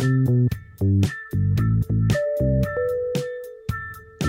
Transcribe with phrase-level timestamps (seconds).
[0.00, 0.39] Thank you.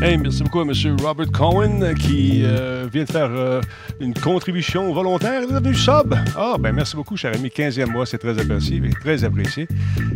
[0.02, 0.74] Merci beaucoup à M.
[1.04, 3.62] Robert Cohen qui euh, vient de faire euh,
[4.00, 5.44] une contribution volontaire.
[5.44, 6.16] Il est devenu sub?
[6.36, 7.50] Ah, ben merci beaucoup, cher ami.
[7.50, 9.68] 15e mois, c'est très apprécié, très apprécié.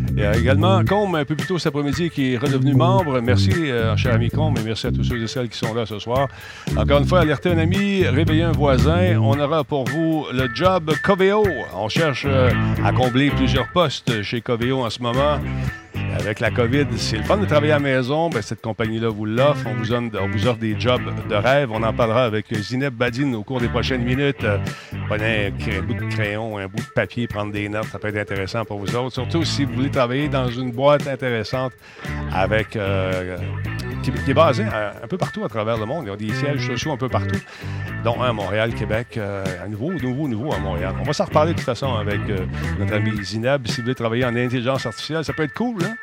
[0.09, 3.21] Il y a également Combe, un peu plus tôt cet après-midi, qui est redevenu membre.
[3.21, 5.85] Merci, euh, cher ami Combe, et merci à tous ceux et celles qui sont là
[5.85, 6.29] ce soir.
[6.75, 9.19] Encore une fois, alerter un ami, réveiller un voisin.
[9.21, 11.43] On aura pour vous le job Coveo.
[11.75, 12.25] On cherche
[12.83, 15.39] à combler plusieurs postes chez Coveo en ce moment.
[16.25, 18.29] Avec la COVID, c'est le fun de travailler à la maison.
[18.29, 19.63] Ben, cette compagnie-là vous l'offre.
[19.67, 21.69] On vous, offre des jobs de rêve.
[21.71, 24.43] On en parlera avec Zineb Badine au cours des prochaines minutes.
[25.07, 27.85] prenez un, bout de crayon, un bout de papier, prendre des notes.
[27.91, 29.13] Ça peut être intéressant pour vous autres.
[29.13, 31.73] Surtout si vous voulez travailler dans une boîte intéressante
[32.33, 33.37] avec euh,
[34.11, 36.05] qui, est basée un, peu partout à travers le monde.
[36.05, 37.39] Il y a des sièges sociaux un peu partout,
[38.03, 40.93] dont un à Montréal, Québec, euh, à nouveau, nouveau, nouveau à Montréal.
[40.99, 42.45] On va s'en reparler de toute façon avec euh,
[42.79, 43.67] notre ami Zineb.
[43.67, 45.95] Si vous voulez travailler en intelligence artificielle, ça peut être cool, hein?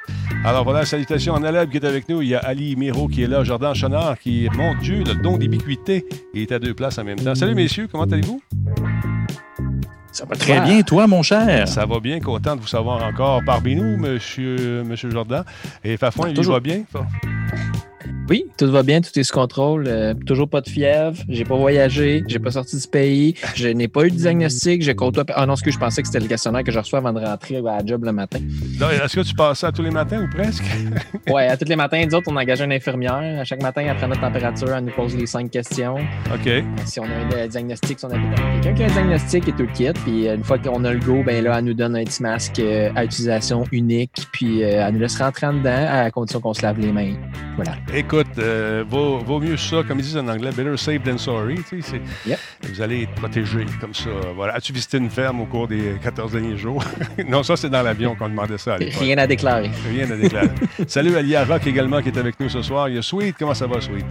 [0.44, 2.22] Alors voilà, salutations en Aleb qui est avec nous.
[2.22, 5.38] Il y a Ali Miro qui est là, Jordan Chenard qui, mon Dieu, le don
[5.38, 6.04] d'ubiquité.
[6.34, 7.34] Il est à deux places en même temps.
[7.34, 8.42] Salut messieurs, comment allez-vous?
[10.10, 11.66] Ça va très bien, toi, mon cher.
[11.66, 15.44] Ça va bien, content de vous savoir encore parmi nous, monsieur, monsieur Jordan.
[15.84, 16.82] Et Fafouin, il va bien?
[18.30, 19.86] Oui, tout va bien, tout est sous contrôle.
[19.88, 21.16] Euh, toujours pas de fièvre.
[21.28, 22.22] J'ai pas voyagé.
[22.28, 23.34] J'ai pas sorti du pays.
[23.54, 24.82] Je n'ai pas eu de diagnostic.
[24.82, 25.24] J'ai côtoie.
[25.34, 27.18] Ah non, ce que je pensais que c'était le questionnaire que je reçois avant de
[27.18, 28.38] rentrer à la job le matin.
[28.80, 30.62] Est-ce que tu passes ça tous les matins ou presque?
[31.28, 32.04] oui, à tous les matins.
[32.06, 33.40] Nous autres, on engage une infirmière.
[33.40, 35.96] À chaque matin, après notre température, elle nous pose les cinq questions.
[36.32, 36.64] OK.
[36.84, 38.18] Si on a un diagnostic, si on a
[38.62, 39.92] quelqu'un qui a un diagnostic et tout le kit.
[40.04, 42.22] Puis euh, une fois qu'on a le go, ben là, elle nous donne un petit
[42.22, 44.28] masque euh, à utilisation unique.
[44.32, 47.14] Puis elle nous laisse rentrer en dedans à condition qu'on se lave les mains.
[47.56, 47.72] Voilà.
[47.92, 51.56] Écoute, euh, vaut, mieux ça, comme ils disent en anglais, better safe than sorry.
[52.62, 54.10] Vous allez être protégé comme ça.
[54.34, 54.54] Voilà.
[54.54, 56.84] As-tu visité une ferme au cours des 14 derniers jours?
[57.28, 58.76] non, ça, c'est dans l'avion qu'on demandait ça.
[58.76, 59.70] Rien à déclarer.
[59.88, 60.50] Rien à déclarer.
[60.86, 62.88] Salut à Lia Rock également qui est avec nous ce soir.
[62.88, 63.36] Il y a Sweet.
[63.38, 64.04] Comment ça va, Sweet?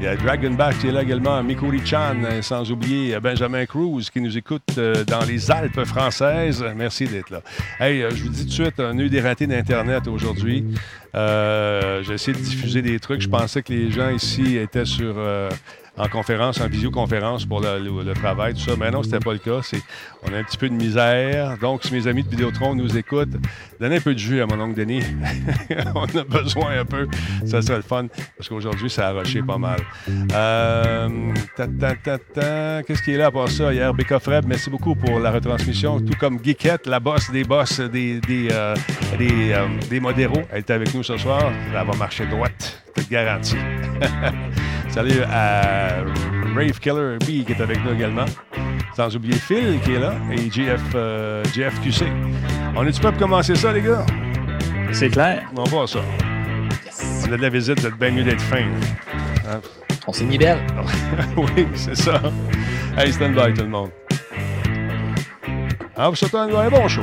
[0.00, 1.42] Il y a Dragonback qui est là également.
[1.42, 6.64] Mikuri Chan, euh, sans oublier Benjamin Cruz qui nous écoute euh, dans les Alpes françaises.
[6.76, 7.42] Merci d'être là.
[7.78, 10.64] Hey, je vous dis tout de suite, on a eu des ratés d'Internet aujourd'hui.
[11.14, 13.20] Euh, j'ai essayé de diffuser des trucs.
[13.20, 15.50] Je pensais que les gens ici étaient sur euh,
[15.98, 18.72] en conférence, en visioconférence pour le, travail, tout ça.
[18.78, 19.60] Mais non, c'était pas le cas.
[20.22, 21.58] on a un petit peu de misère.
[21.58, 23.36] Donc, si mes amis de Vidéotron nous écoutent,
[23.78, 25.02] donnez un peu de jus à mon oncle Denis.
[25.94, 27.06] on a besoin un peu.
[27.44, 28.06] Ça serait le fun.
[28.38, 29.80] Parce qu'aujourd'hui, ça a rushé pas mal.
[30.32, 31.08] Euh,
[31.56, 33.72] Qu'est-ce qui est là pour ça?
[33.72, 36.00] Hier, Becca Freb, merci beaucoup pour la retransmission.
[36.00, 38.74] Tout comme Geekette, la boss des boss des, des, euh,
[39.18, 39.68] des, euh.
[40.52, 41.52] Elle est avec nous ce soir.
[41.68, 42.82] Elle va marcher droite.
[42.96, 43.56] C'est garanti.
[44.92, 46.04] Salut à
[46.54, 48.26] Rave Killer B qui est avec nous également.
[48.94, 52.04] Sans oublier Phil qui est là et JF, euh, JFQC.
[52.76, 54.04] On est-tu prêt pour commencer ça, les gars?
[54.92, 55.50] C'est clair.
[55.56, 56.00] On va ça.
[57.26, 58.66] On a de la visite, vous êtes bien mieux d'être fin.
[59.48, 59.62] Hein?
[60.06, 60.60] On s'est mis belle.
[61.38, 62.20] oui, c'est ça.
[62.94, 63.90] Hey, stand by tout le monde.
[65.96, 67.02] Ah, vous souhaitez un bon show.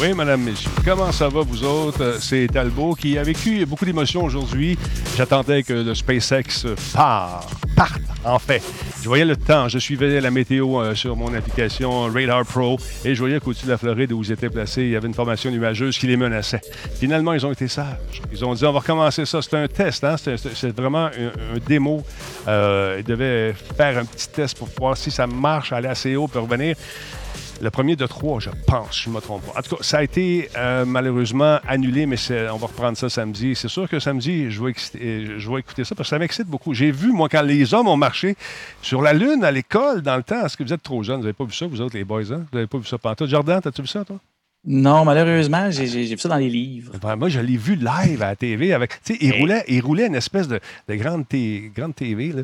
[0.00, 0.70] Oui, madame, messieurs.
[0.84, 2.18] Comment ça va, vous autres?
[2.20, 4.78] C'est Talbot qui a vécu beaucoup d'émotions aujourd'hui.
[5.16, 8.62] J'attendais que le SpaceX part, parte, en fait.
[9.02, 9.68] Je voyais le temps.
[9.68, 13.70] Je suivais la météo euh, sur mon application Radar Pro et je voyais qu'au-dessus de
[13.70, 16.60] la Floride où ils étaient placés, il y avait une formation nuageuse qui les menaçait.
[16.98, 18.20] Finalement, ils ont été sages.
[18.30, 19.40] Ils ont dit, on va recommencer ça.
[19.40, 20.16] C'était un test, hein?
[20.18, 22.02] C'est vraiment un, démo.
[22.48, 26.28] Euh, ils devaient faire un petit test pour voir si ça marche, aller assez haut,
[26.28, 26.76] pour revenir.
[27.62, 29.58] Le premier de trois, je pense, je ne me trompe pas.
[29.58, 32.16] En tout cas, ça a été euh, malheureusement annulé, mais
[32.52, 33.54] on va reprendre ça samedi.
[33.54, 34.74] C'est sûr que samedi, je vais,
[35.38, 36.74] je vais écouter ça parce que ça m'excite beaucoup.
[36.74, 38.36] J'ai vu, moi, quand les hommes ont marché
[38.82, 41.16] sur la Lune à l'école dans le temps, est-ce que vous êtes trop jeunes?
[41.16, 42.30] Vous n'avez pas vu ça, vous autres, les boys?
[42.30, 42.44] Hein?
[42.52, 43.30] Vous n'avez pas vu ça pantoute?
[43.30, 44.18] Jordan, as-tu vu ça, toi?
[44.68, 46.92] Non, malheureusement, j'ai vu ça dans les livres.
[47.16, 48.72] moi, je l'ai vu live à la TV.
[48.72, 50.60] Avec, il, roulait, il roulait une espèce de,
[50.90, 51.24] grande,
[51.74, 52.34] grande TV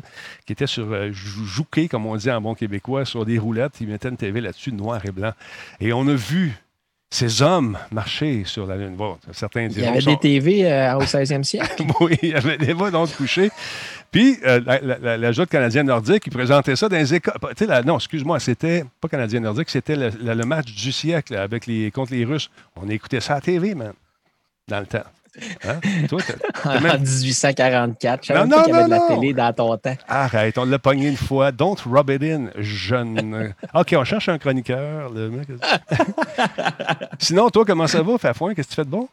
[0.45, 3.73] qui était sur euh, jouqué, comme on dit en bon québécois, sur des roulettes.
[3.81, 5.33] Il mettait une TV là-dessus, noir et blanc.
[5.81, 6.53] Et on a vu
[7.13, 8.95] ces hommes marchaient sur la Lune.
[8.95, 11.83] Bon, certains Il y avait des TV euh, au 16e siècle.
[11.99, 13.51] oui, il y avait des voix donc couchés.
[14.11, 17.35] Puis, euh, la, la, Joute canadienne nordique, ils présentaient ça dans les écoles.
[17.85, 22.25] non, excuse-moi, c'était pas canadien nordique, c'était le, match du siècle avec les, contre les
[22.25, 22.49] Russes.
[22.75, 23.93] On écoutait ça à la TV, man,
[24.67, 25.03] dans le temps.
[25.65, 25.79] Hein?
[26.65, 28.23] en 1844.
[28.23, 29.95] Je savais pas qu'il y avait de la télé dans ton temps.
[30.07, 31.51] Arrête, on l'a pogné une fois.
[31.51, 33.53] Don't rub it in, jeune.
[33.73, 35.11] OK, on cherche un chroniqueur.
[37.19, 38.53] Sinon, toi, comment ça va, Fafouin?
[38.53, 39.07] Qu'est-ce que tu fais de bon?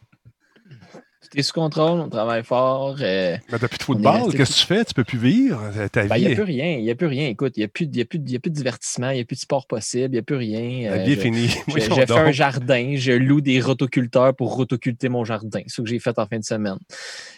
[1.38, 2.96] Es sous contrôle, on travaille fort.
[3.00, 4.84] Euh, mais t'as plus de football, qu'est-ce que tu fais?
[4.84, 6.22] Tu peux plus vivre euh, ta ben, vie?
[6.22, 7.28] Il n'y a plus rien, il n'y a plus rien.
[7.28, 9.36] Écoute, il n'y a, plus, a, plus, a plus de divertissement, il n'y a plus
[9.36, 10.90] de sport possible, il n'y a plus rien.
[10.90, 11.48] La euh, vie est finie.
[11.68, 15.60] J'ai fait un jardin, je loue des rotoculteurs pour rotoculter mon jardin.
[15.66, 16.78] C'est ce que j'ai fait en fin de semaine.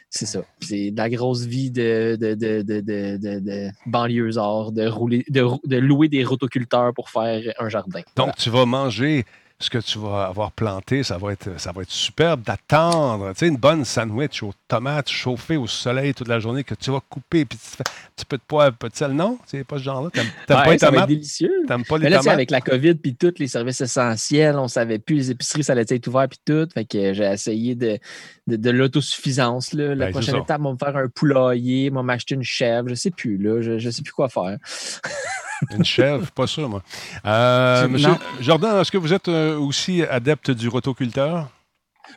[0.09, 0.41] C'est ça.
[0.61, 5.47] C'est de la grosse vie de, de, de, de, de, de banlieusard, de, rouler, de,
[5.65, 8.00] de louer des rotoculteurs pour faire un jardin.
[8.17, 9.25] Donc, tu vas manger
[9.62, 13.31] ce que tu vas avoir planté, ça va être, ça va être superbe d'attendre.
[13.32, 16.91] Tu sais, une bonne sandwich aux tomates chauffées au soleil toute la journée que tu
[16.91, 19.12] vas couper, puis tu fais un petit peu de poivre, un peu de sel.
[19.12, 20.11] Non, c'est pas ce genre-là.
[20.11, 21.09] T'aimes pas les tomates?
[21.09, 21.62] délicieux.
[21.69, 22.35] T'aimes pas les Mais là, tomates?
[22.35, 25.87] avec la COVID, puis tous les services essentiels, on savait plus, les épiceries, ça allait
[25.88, 26.69] être ouvert, puis tout.
[26.75, 28.00] Fait que j'ai essayé de,
[28.49, 29.75] de, l'autosuffisance.
[29.75, 32.88] La ben, prochaine étape, on va me faire un poulailler, on va m'acheter une chèvre,
[32.88, 34.56] je sais plus, là, je, je sais plus quoi faire.
[35.76, 36.82] Une chèvre, pas sûr, moi.
[37.25, 41.50] Euh, monsieur Jordan, est-ce que vous êtes euh, aussi adepte du rotoculteur?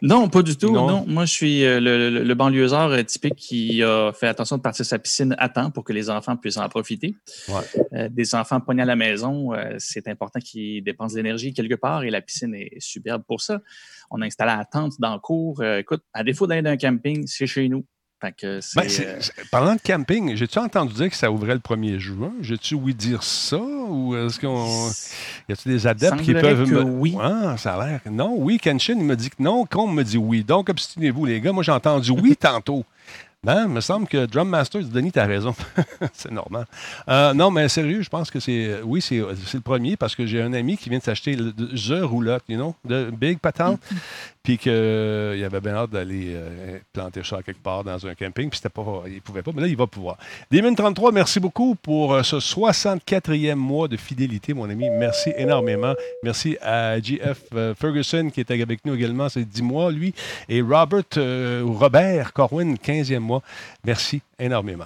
[0.01, 0.71] Non, pas du tout.
[0.71, 1.06] Non.
[1.07, 5.00] Moi, je suis euh, le, le, banlieusard typique qui a fait attention de partir sa
[5.00, 7.15] piscine à temps pour que les enfants puissent en profiter.
[8.09, 12.09] des enfants poignés à la maison, c'est important qu'ils dépensent de l'énergie quelque part et
[12.09, 13.62] la piscine est superbe pour ça.
[14.12, 15.63] On a installé la tente dans le cours.
[15.63, 17.86] écoute, à défaut d'aller d'un camping, c'est chez nous.
[18.21, 19.19] Ben, euh,
[19.51, 22.31] parlant de camping, j'ai-tu entendu dire que ça ouvrait le 1er juin?
[22.41, 23.57] J'ai-tu oui dire ça?
[23.57, 24.89] Ou est-ce qu'on.
[25.50, 26.67] Y a-tu des adeptes qui peuvent.
[26.67, 27.15] Que oui.
[27.21, 28.00] Ah, ça a l'air.
[28.09, 29.65] Non, oui, Kenshin, il me dit que non.
[29.65, 30.44] Combe me dit oui.
[30.44, 31.51] Donc, obstinez-vous, les gars.
[31.51, 32.85] Moi, j'ai entendu oui tantôt.
[33.44, 35.53] Ben, il me semble que Drum Masters, Denis, tu as raison.
[36.13, 36.65] c'est normal.
[37.07, 38.81] Euh, non, mais sérieux, je pense que c'est.
[38.83, 42.44] Oui, c'est le premier parce que j'ai un ami qui vient de s'acheter The Roulotte,
[42.50, 43.79] you know, de Big Patente.
[44.45, 48.47] puis qu'il euh, avait bien hâte d'aller euh, planter ça quelque part dans un camping,
[48.47, 50.18] puis c'était pas, il pouvait pas, mais là, il va pouvoir.
[50.51, 54.88] Demon 33, merci beaucoup pour euh, ce 64e mois de fidélité, mon ami.
[54.91, 55.96] Merci énormément.
[56.22, 57.41] Merci à JF
[57.75, 60.13] Ferguson qui était avec nous également, c'est 10 mois, lui,
[60.48, 61.01] et Robert,
[61.63, 63.41] Robert Corwin, 15e mois.
[63.84, 64.86] Merci énormément.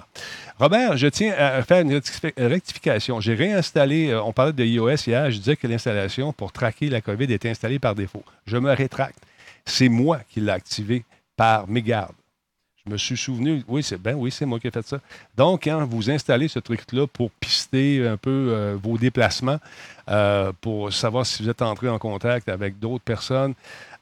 [0.58, 2.00] Robert, je tiens à faire une
[2.38, 3.20] rectification.
[3.20, 7.30] J'ai réinstallé, on parlait de iOS hier, je disais que l'installation pour traquer la COVID
[7.30, 8.24] était installée par défaut.
[8.46, 9.18] Je me rétracte.
[9.64, 11.04] C'est moi qui l'ai activé
[11.36, 12.14] par mégarde.
[12.86, 15.00] Je me suis souvenu, oui, c'est ben oui, c'est moi qui ai fait ça.
[15.36, 19.58] Donc, quand vous installez ce truc-là pour pister un peu euh, vos déplacements,
[20.08, 23.54] euh, pour savoir si vous êtes entré en contact avec d'autres personnes,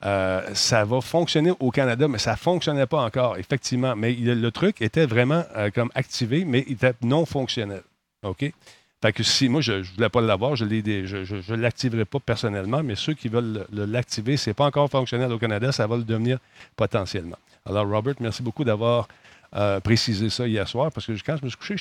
[0.05, 3.97] euh, ça va fonctionner au Canada, mais ça ne fonctionnait pas encore, effectivement.
[3.97, 7.83] Mais le truc était vraiment comme activé, mais il était non fonctionnel.
[8.23, 8.53] OK?
[9.01, 12.97] Fait que si moi, je ne voulais pas l'avoir, je ne l'activerai pas personnellement, mais
[12.97, 16.39] ceux qui veulent l'activer, ce n'est pas encore fonctionnel au Canada, ça va le devenir
[16.75, 17.39] potentiellement.
[17.65, 19.07] Alors, Robert, merci beaucoup d'avoir
[19.55, 21.77] euh, précisé ça hier soir, parce que quand je me suis couché,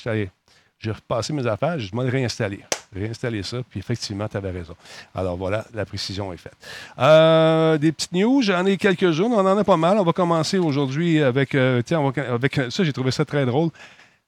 [0.79, 2.59] j'ai repassé mes affaires, je demandé de réinstaller.
[2.95, 4.75] Réinstaller ça, puis effectivement, tu avais raison.
[5.15, 6.55] Alors voilà, la précision est faite.
[6.99, 9.97] Euh, des petites news, j'en ai quelques-unes, on en a pas mal.
[9.97, 13.71] On va commencer aujourd'hui avec, euh, tiens, avec ça, j'ai trouvé ça très drôle.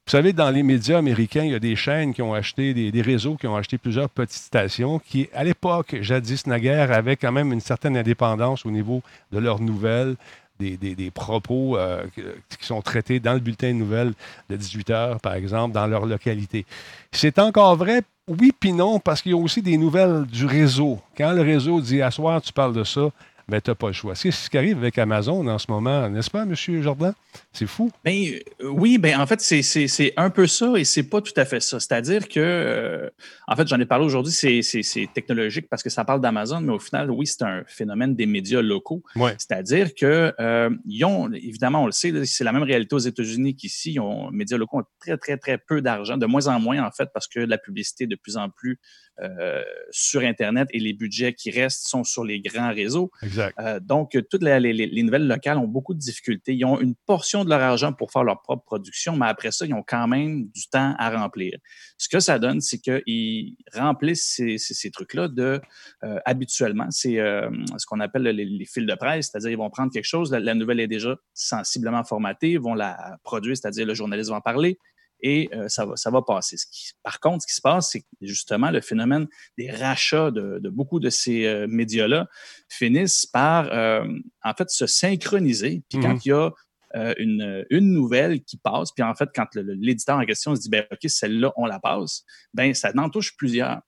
[0.09, 3.01] Vous savez, dans les médias américains, il y a des chaînes qui ont acheté, des,
[3.03, 7.53] réseaux qui ont acheté plusieurs petites stations qui, à l'époque, jadis naguère, avaient quand même
[7.53, 10.15] une certaine indépendance au niveau de leurs nouvelles,
[10.59, 14.13] des, propos euh, qui sont traités dans le bulletin de nouvelles
[14.49, 16.65] de 18 heures, par exemple, dans leur localité.
[17.11, 20.99] C'est encore vrai, oui puis non, parce qu'il y a aussi des nouvelles du réseau.
[21.15, 23.11] Quand le réseau dit à soir, tu parles de ça,
[23.49, 24.15] mais tu n'as pas le choix.
[24.15, 26.55] C'est ce qui arrive avec Amazon en ce moment, n'est-ce pas, M.
[26.55, 27.13] Jordan?
[27.51, 27.89] C'est fou.
[28.05, 28.13] Ben,
[28.61, 31.59] euh, oui, ben, en fait, c'est un peu ça et c'est pas tout à fait
[31.59, 31.79] ça.
[31.79, 33.09] C'est-à-dire que, euh,
[33.47, 36.79] en fait, j'en ai parlé aujourd'hui, c'est technologique parce que ça parle d'Amazon, mais au
[36.79, 39.03] final, oui, c'est un phénomène des médias locaux.
[39.15, 43.55] C'est-à-dire que, euh, ils ont, évidemment, on le sait, c'est la même réalité aux États-Unis
[43.55, 43.93] qu'ici.
[43.93, 44.01] Les
[44.31, 47.27] médias locaux ont très, très, très peu d'argent, de moins en moins, en fait, parce
[47.27, 48.79] que la publicité est de plus en plus
[49.21, 53.11] euh, sur Internet et les budgets qui restent sont sur les grands réseaux.
[53.23, 53.57] Exact.
[53.81, 56.53] Donc, toutes les, nouvelles locales ont beaucoup de difficultés.
[56.53, 59.65] Ils ont une portion de leur argent pour faire leur propre production, mais après ça,
[59.65, 61.57] ils ont quand même du temps à remplir.
[61.97, 65.61] Ce que ça donne, c'est qu'ils remplissent ces, trucs-là de
[66.03, 66.87] euh, habituellement.
[66.89, 70.53] C'est ce qu'on appelle les, fils de presse, c'est-à-dire ils vont prendre quelque chose, la,
[70.53, 74.77] nouvelle est déjà sensiblement formatée, ils vont la produire, c'est-à-dire le journaliste va en parler,
[75.21, 76.57] et euh, ça, va, ça va passer.
[76.57, 79.27] Ce qui, par contre, ce qui se passe, c'est que justement le phénomène
[79.57, 82.27] des rachats de, de beaucoup de ces euh, médias-là
[82.69, 84.07] finissent par, euh,
[84.43, 85.83] en fait, se synchroniser.
[85.89, 86.19] Puis quand Mhm.
[86.25, 86.51] il y a
[86.95, 90.69] euh, une, une nouvelle qui passe, puis en fait, quand l'éditeur en question se dit,
[90.69, 93.79] ben, OK, celle-là, on la passe, ben, ça en touche plusieurs.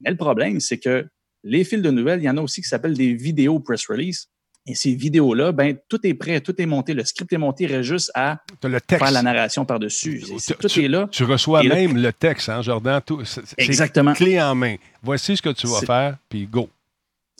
[0.00, 1.06] Mais le problème, c'est que
[1.44, 4.28] les fils de nouvelles, il y en a aussi qui s'appellent des vidéos press release.
[4.66, 6.92] Et ces vidéos-là, ben, tout est prêt, tout est monté.
[6.92, 9.02] Le script est monté, il reste juste à T'as le texte.
[9.02, 10.22] faire la narration par-dessus.
[10.60, 11.08] Tout tu- est là.
[11.10, 13.00] Tu reçois Et même le texte, hein, Jordan?
[13.06, 13.22] Tout,
[13.56, 14.12] Exactement.
[14.12, 14.76] clé en main.
[15.02, 16.68] Voici ce que tu vas faire, puis go.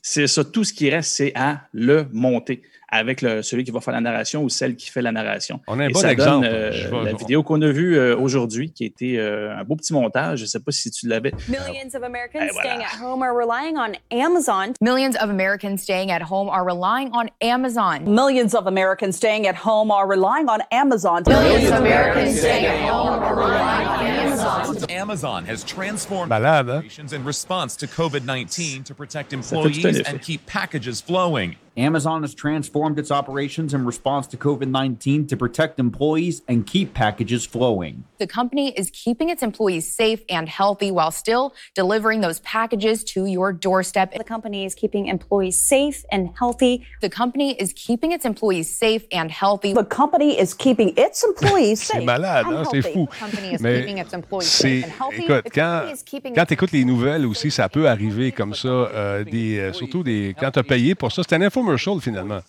[0.02, 0.42] C'est ça.
[0.42, 4.00] Tout ce qui reste, c'est à le monter avec le, celui qui va faire la
[4.00, 5.60] narration ou celle qui fait la narration.
[5.66, 6.46] On a un Et bon ça exemple.
[6.46, 9.76] donne euh, Je la vidéo qu'on a vue euh, aujourd'hui, qui était euh, un beau
[9.76, 10.38] petit montage.
[10.38, 11.32] Je ne sais pas si tu l'avais.
[11.48, 12.60] Millions of Americans voilà.
[12.60, 14.72] staying at home are relying on Amazon.
[14.80, 18.04] Millions of Americans staying at home are relying on Amazon.
[18.04, 21.22] Millions of Americans staying at home are relying on Amazon.
[21.26, 24.90] Millions of Americans staying at home are relying on Amazon.
[24.90, 26.76] Amazon has transformed Malade, hein?
[26.76, 31.56] operations in response to COVID 19 to protect employees and keep packages flowing.
[31.78, 36.92] Amazon has transformed its operations in response to COVID 19 to protect employees and keep
[36.92, 38.02] packages flowing.
[38.18, 43.26] The company is keeping its employees safe and healthy while still delivering those packages to
[43.26, 44.12] your doorstep.
[44.12, 46.84] The company is keeping employees safe and healthy.
[47.00, 49.72] The company is keeping its employees safe and healthy.
[49.72, 52.04] The company is keeping its employees C'est safe.
[52.04, 52.64] malade, and hein?
[52.72, 52.92] c'est healthy.
[52.92, 53.06] fou.
[53.06, 55.22] The company is Mais keeping its employees c'est, safe and healthy.
[55.24, 58.52] écoute, The quand, is keeping quand tu écoutes les nouvelles aussi, ça peut arriver comme
[58.54, 61.22] ça, euh, des, euh, surtout des, quand tu as payé pour ça.
[61.22, 62.40] C'est un infomercial finalement.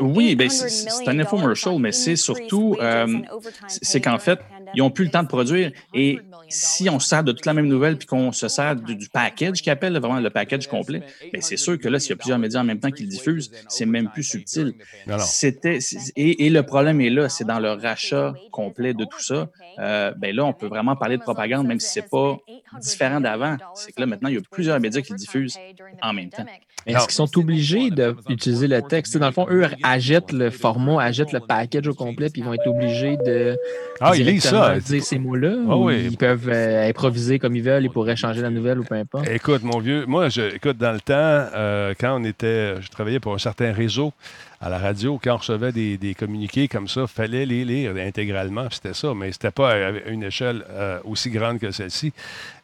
[0.00, 3.18] Oui, ben, c'est un infomercial, mais c'est surtout, euh,
[3.66, 4.38] c'est qu'en fait,
[4.74, 5.72] ils n'ont plus le temps de produire.
[5.94, 8.96] Et si on se sert de toute la même nouvelle puis qu'on se sert du,
[8.96, 11.02] du package qu'ils appellent, vraiment le package complet,
[11.32, 13.08] ben, c'est sûr que là, s'il y a plusieurs médias en même temps qui le
[13.08, 14.74] diffusent, c'est même plus subtil.
[15.18, 15.78] C'était,
[16.16, 19.48] et, et le problème est là, c'est dans le rachat complet de tout ça.
[19.78, 22.36] Euh, ben là, on peut vraiment parler de propagande, même si c'est pas
[22.80, 23.56] différent d'avant.
[23.74, 25.58] C'est que là, maintenant, il y a plusieurs médias qui le diffusent
[26.02, 26.44] en même temps.
[26.86, 29.16] Est-ce qu'ils sont obligés d'utiliser le texte?
[29.18, 32.54] Dans le fond, eux achètent le format, achètent le package au complet, puis ils vont
[32.54, 33.56] être obligés de
[34.00, 34.78] Ah, ils ça.
[34.78, 35.54] dire ces mots-là.
[35.68, 36.06] Ah ou oui.
[36.10, 39.28] Ils peuvent euh, improviser comme ils veulent, ils pourraient changer la nouvelle ou peu importe.
[39.28, 43.20] Écoute, mon vieux, moi, je, écoute, dans le temps, euh, quand on était, je travaillais
[43.20, 44.12] pour un certain réseau
[44.60, 48.68] à la radio, quand on recevait des, des communiqués comme ça, fallait les lire intégralement,
[48.70, 52.12] c'était ça, mais c'était pas à une échelle euh, aussi grande que celle-ci.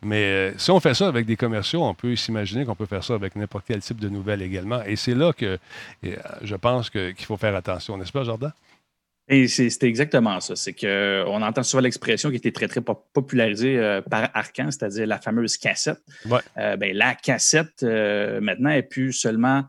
[0.02, 3.04] Mais euh, si on fait ça avec des commerciaux, on peut s'imaginer qu'on peut faire
[3.04, 4.82] ça avec n'importe quel type de nouvelles également.
[4.82, 5.58] Et c'est là que
[6.04, 8.52] euh, je pense qu'il faut faire attention, n'est-ce pas, Jordan?
[9.26, 10.54] Et c'est c'était exactement ça.
[10.54, 14.70] C'est que on entend souvent l'expression qui été très, très pop- popularisée euh, par Arcan,
[14.70, 16.02] c'est-à-dire la fameuse cassette.
[16.28, 16.40] Ouais.
[16.58, 19.64] Euh, ben, la cassette, euh, maintenant, est plus seulement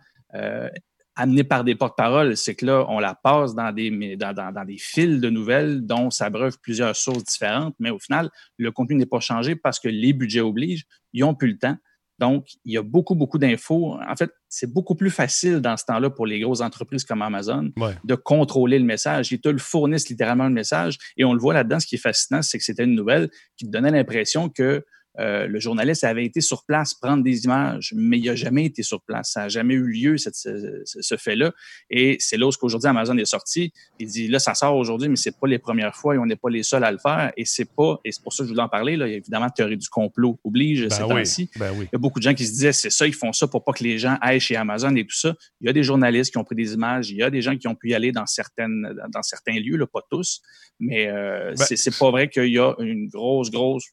[1.16, 2.36] amenée par des porte-paroles.
[2.38, 5.86] C'est que là, on la passe dans des, dans, dans- dans des fils de nouvelles
[5.86, 9.88] dont s'abreuvent plusieurs sources différentes, mais au final, le contenu n'est pas changé parce que
[9.88, 10.86] les budgets obligent.
[11.14, 11.78] Ils n'ont plus le temps.
[12.18, 13.98] Donc, il y a beaucoup, beaucoup d'infos.
[14.08, 17.74] En fait, c'est beaucoup plus facile dans ce temps-là pour les grosses entreprises comme Amazon
[17.78, 17.94] Ouais.
[18.06, 19.34] de contrôler le message.
[19.34, 20.98] Ils te le fournissent littéralement le message.
[21.18, 23.66] Et on le voit là-dedans, ce qui est fascinant, c'est que c'était une nouvelle qui
[23.66, 24.86] te donnait l'impression que
[25.20, 28.84] euh, le journaliste avait été sur place prendre des images, mais il n'a jamais été
[28.84, 29.32] sur place.
[29.34, 31.54] Ça n'a jamais eu lieu, cette- ce, ce- ce fait-là.
[31.90, 33.72] Et c'est là où qu'aujourd'hui Amazon est sorti.
[34.00, 36.36] Il dit là, ça sort aujourd'hui, mais c'est pas les premières fois et on n'est
[36.36, 37.32] pas les seuls à le faire.
[37.38, 38.98] Et c'est pas, et c'est pour ça que je voulais en parler.
[38.98, 41.50] Là, évidemment, théorie du complot oblige ces Ben oui, temps-ci.
[41.58, 41.86] ben oui.
[41.86, 43.64] Il y a beaucoup de gens qui se disaient, c'est ça, ils font ça pour
[43.64, 45.34] pas que les gens aillent chez Amazon et tout ça.
[45.62, 47.56] Il y a des journalistes qui ont pris des images, il y a des gens
[47.58, 50.42] qui ont pu y aller dans, certaines, dans certains lieux, là, pas tous,
[50.80, 53.86] mais euh, Ben, c'est pas vrai qu'il y a une grosse, grosse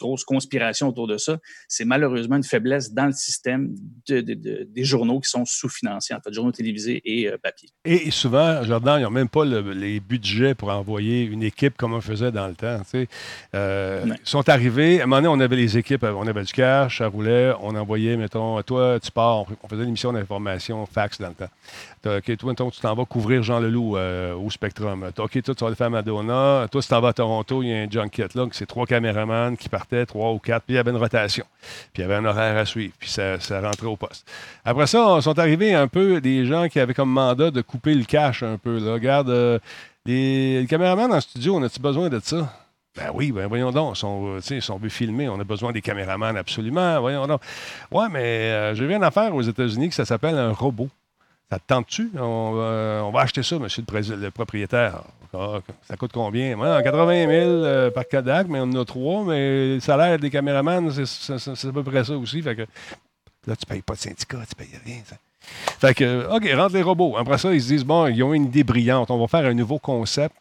[0.00, 1.38] grosse conspiration autour de ça.
[1.68, 3.74] C'est malheureusement une faiblesse dans le système
[4.08, 7.68] de- de- de- des journaux qui sont sous-financés, en fait, journaux télévisés et euh, papier.
[7.84, 11.92] Et souvent, Jordan, ils n'ont même pas le- les budgets pour envoyer une équipe comme
[11.94, 12.80] on faisait dans le temps.
[13.54, 14.04] Euh.
[14.06, 16.98] Ils sont arrivés, à un moment donné, on avait les équipes, on avait du cash,
[16.98, 21.18] ça roulait, on envoyait, mettons, toi, tu pars, on, on faisait une émission d'information fax
[21.20, 21.50] dans le temps.
[22.06, 25.10] OK, toi, tu t'en vas couvrir Jean Leloup euh, au Spectrum.
[25.18, 26.66] OK, toi, tu vas le faire à Madonna.
[26.70, 29.54] Toi, tu t'en vas à Toronto, il y a un junket là, c'est trois caméramans
[29.54, 31.44] qui partaient, trois ou quatre, puis il y avait une rotation.
[31.92, 34.26] Puis il y avait un horaire à suivre, puis ça, ça rentrait au poste.
[34.64, 37.94] Après ça, on sont arrivés un peu des gens qui avaient comme mandat de couper
[37.94, 38.78] le cash un peu.
[38.90, 39.58] Regarde, euh,
[40.06, 42.50] les, caméramans le studio, on a-tu besoin de ça?
[42.96, 46.36] Ben oui, ben voyons donc, si on, si on filmer, on a besoin des caméramans
[46.36, 47.42] absolument, voyons donc.
[47.92, 50.88] Ouais, mais euh, j'ai vu une affaire aux États-Unis que ça s'appelle un robot.
[51.50, 52.10] Ça te tente-tu?
[52.16, 55.02] On, euh, on va acheter ça, monsieur le, le propriétaire.
[55.34, 56.56] Ah, ça coûte combien?
[56.58, 60.30] Ouais, 80 000 euh, par Kodak, mais on en a trois, mais le salaire des
[60.30, 62.40] caméramans, c'est- à peu près ça aussi.
[62.42, 62.54] Là,
[63.56, 65.00] tu payes pas de syndicat, tu payes rien.
[65.80, 67.16] Fait que, OK, rentre les robots.
[67.16, 69.10] Après ça, ils se disent, bon, ils ont une idée brillante.
[69.10, 70.34] On va faire un nouveau concept.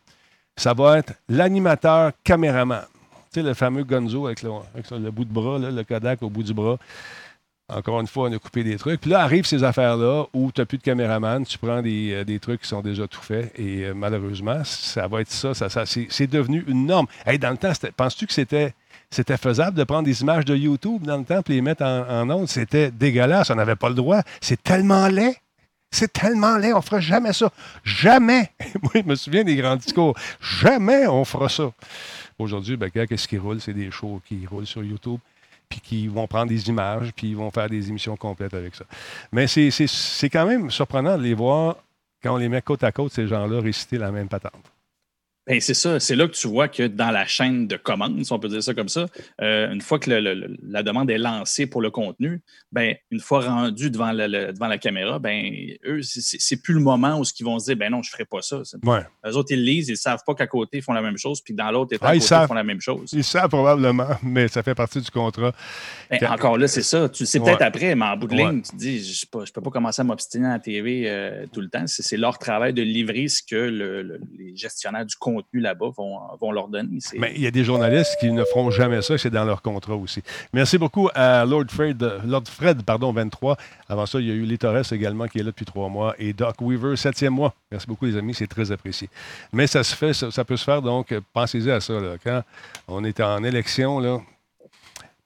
[0.57, 2.83] ça va être l'animateur caméraman.
[3.31, 6.53] Tu sais, le fameux Gonzo avec le, bout de bras, le Kodak au bout du
[6.53, 6.77] bras.
[7.69, 9.01] Encore une fois, on a coupé des trucs.
[9.01, 12.23] Puis là arrivent ces affaires-là où tu n'as plus de caméraman, tu prends des, euh,
[12.23, 13.53] des trucs qui sont déjà tout faits.
[13.57, 15.53] Et euh, malheureusement, ça va être ça.
[15.53, 17.07] ça, c'est, devenu une norme.
[17.39, 18.73] Dans le temps, penses-tu que c'était,
[19.37, 22.29] faisable de prendre des images de YouTube dans le temps et les mettre en, en
[22.29, 22.47] ondes?
[22.47, 23.51] C'était dégueulasse.
[23.51, 24.21] On n'avait pas le droit.
[24.41, 25.35] C'est tellement laid.
[25.91, 26.73] C'est tellement laid.
[26.73, 27.51] On ne fera jamais ça.
[27.83, 28.51] Jamais.
[28.81, 30.15] Moi, je me souviens des grands discours.
[30.39, 31.71] Jamais on fera ça.
[32.39, 33.61] Aujourd'hui, ben, qu'est-ce qui roule?
[33.61, 35.19] C'est des shows qui roulent sur YouTube
[35.69, 38.85] puis qui vont prendre des images, puis ils vont faire des émissions complètes avec ça.
[39.31, 41.77] Mais c'est, quand même surprenant de les voir
[42.21, 44.71] quand on les met côte à côte, ces gens-là, réciter la même patente.
[45.49, 45.99] Ben, c'est ça.
[45.99, 48.61] C'est là que tu vois que dans la chaîne de commandes, si on peut dire
[48.61, 49.07] ça comme ça,
[49.41, 52.41] euh, une fois que le- le- la demande est lancée pour le contenu,
[52.71, 55.51] ben, une fois rendu devant, le- devant la caméra, ben,
[55.87, 58.25] eux, c'est- plus le moment où ils vont se dire ben non, je ne ferai
[58.25, 58.61] pas ça.
[58.83, 58.99] Ouais.
[59.25, 61.41] Eux autres, ils lisent, ils ne savent pas qu'à côté, ils font la même chose,
[61.41, 62.47] puis dans l'autre état, Ah, ils savent.
[62.47, 63.09] font la même chose.
[63.13, 65.51] Ils savent probablement, mais ça fait partie du contrat.
[66.11, 67.09] Ben, Quand- encore là, c'est ça.
[67.09, 67.65] Tu sais peut-être Ouais.
[67.65, 68.51] après, mais en bout de Ouais.
[68.51, 71.47] ligne, tu te dis, je ne peux pas commencer à m'obstiner à la TV euh,
[71.51, 71.85] tout le temps.
[71.87, 76.19] C'est leur travail de livrer ce que le- le- les gestionnaires du contenu là-bas vont,
[76.39, 76.69] vont
[77.17, 79.95] Mais il y a des journalistes qui ne feront jamais ça, c'est dans leur contrat
[79.95, 80.21] aussi.
[80.53, 83.57] Merci beaucoup à Lord Fred, Lord Fred pardon, 23.
[83.87, 86.15] Avant ça, il y a eu Lee Torres également qui est là depuis trois mois
[86.17, 87.53] et Doc Weaver, septième mois.
[87.71, 89.09] Merci beaucoup, les amis, c'est très apprécié.
[89.53, 91.93] Mais ça se fait, ça, peut se faire, donc pensez-y à ça.
[92.23, 92.43] Quand
[92.87, 93.99] on est en élection,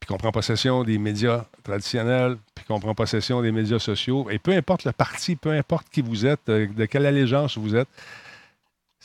[0.04, 4.38] puis qu'on prend possession des médias traditionnels, puis qu'on prend possession des médias sociaux, et
[4.38, 7.88] peu importe le parti, peu importe qui vous êtes, euh, de quelle allégeance vous êtes,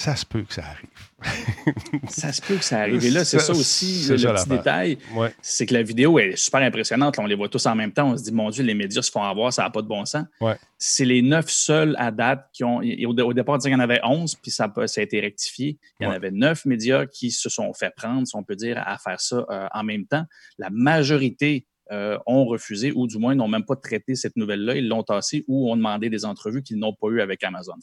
[0.01, 0.89] ça se peut que ça arrive.
[2.09, 3.05] Ça se peut que ça arrive.
[3.05, 5.35] Et là, c'est Ça- ça aussi, le ça petit détail, Ouais.
[5.43, 7.17] c'est que la vidéo est super impressionnante.
[7.17, 8.13] Là, on les voit tous en même temps.
[8.13, 10.05] On se dit, mon Dieu, les médias se font avoir, ça n'a pas de bon
[10.05, 10.25] sens.
[10.41, 10.57] Ouais.
[10.79, 12.77] C'est les neuf seuls à date qui ont.
[12.79, 15.05] Au, départ, on disait qu'il y en avait 11, puis ça, a pas- ça a
[15.05, 15.77] été rectifié.
[15.99, 16.17] Il y en Ouais.
[16.17, 19.45] avait neuf médias qui se sont fait prendre, si on peut dire, à faire ça
[19.51, 20.25] euh, en même temps.
[20.59, 24.77] La majorité euh, ont refusé, ou du moins n'ont même pas traité cette nouvelle-là.
[24.77, 27.75] Ils l'ont tassée ou ont demandé des entrevues qu'ils n'ont pas eues avec Amazon.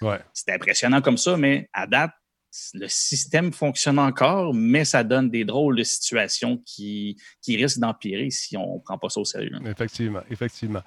[0.00, 0.18] Ouais.
[0.32, 2.12] c'est impressionnant comme ça, mais à date,
[2.74, 8.28] le système fonctionne encore, mais ça donne des drôles de situations qui, qui risquent d'empirer
[8.30, 9.56] si on ne prend pas ça au sérieux.
[9.64, 10.82] Effectivement, effectivement.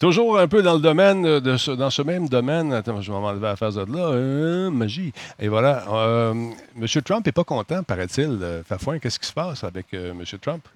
[0.00, 3.18] Toujours un peu dans le domaine, de ce, dans ce même domaine, attends, je vais
[3.18, 5.12] m'enlever la face de là, euh, magie.
[5.38, 6.32] Et voilà, euh,
[6.76, 6.86] M.
[7.04, 8.38] Trump n'est pas content, paraît-il.
[8.40, 10.24] Euh, Fafouin, qu'est-ce qui se passe avec euh, M.
[10.40, 10.66] Trump?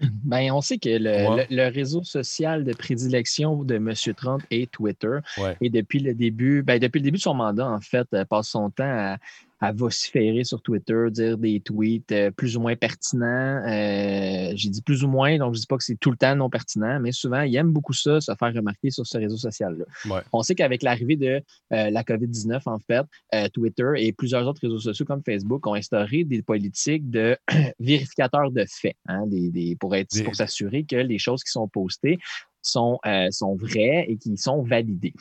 [0.00, 1.46] Ben, on sait que le, Ouais.
[1.50, 3.92] le- le réseau social de prédilection de M.
[4.16, 5.18] Trump est Twitter.
[5.38, 5.56] Ouais.
[5.60, 8.48] Et depuis le début, ben, depuis le début de son mandat, en fait, euh, passe
[8.48, 9.16] son temps à,
[9.60, 13.62] à vociférer sur Twitter, dire des tweets euh, plus ou moins pertinents.
[13.66, 16.36] Euh, J'ai dit plus ou moins, donc je dis pas que c'est tout le temps
[16.36, 19.84] non pertinent, mais souvent, il aime beaucoup ça, se faire remarquer sur ce réseau social-là.
[20.12, 20.20] Ouais.
[20.32, 21.42] On sait qu'avec l'arrivée de
[21.72, 25.74] euh, la COVID-19, en fait, euh, Twitter et plusieurs autres réseaux sociaux comme Facebook ont
[25.74, 27.36] instauré des politiques de
[27.80, 31.50] vérificateurs de faits, hein, des, des- pour être Des- pour s'assurer que les choses qui
[31.50, 32.18] sont postées
[32.62, 35.14] sont, euh, sont vraies et qui sont validées.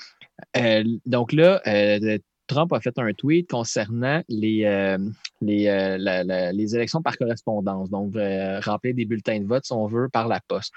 [0.58, 2.18] Euh, donc là, euh,
[2.48, 4.98] Trump a fait un tweet concernant les, euh,
[5.42, 9.86] les, euh, les élections par correspondance, donc euh, remplir des bulletins de vote, si on
[9.86, 10.74] veut, par la poste.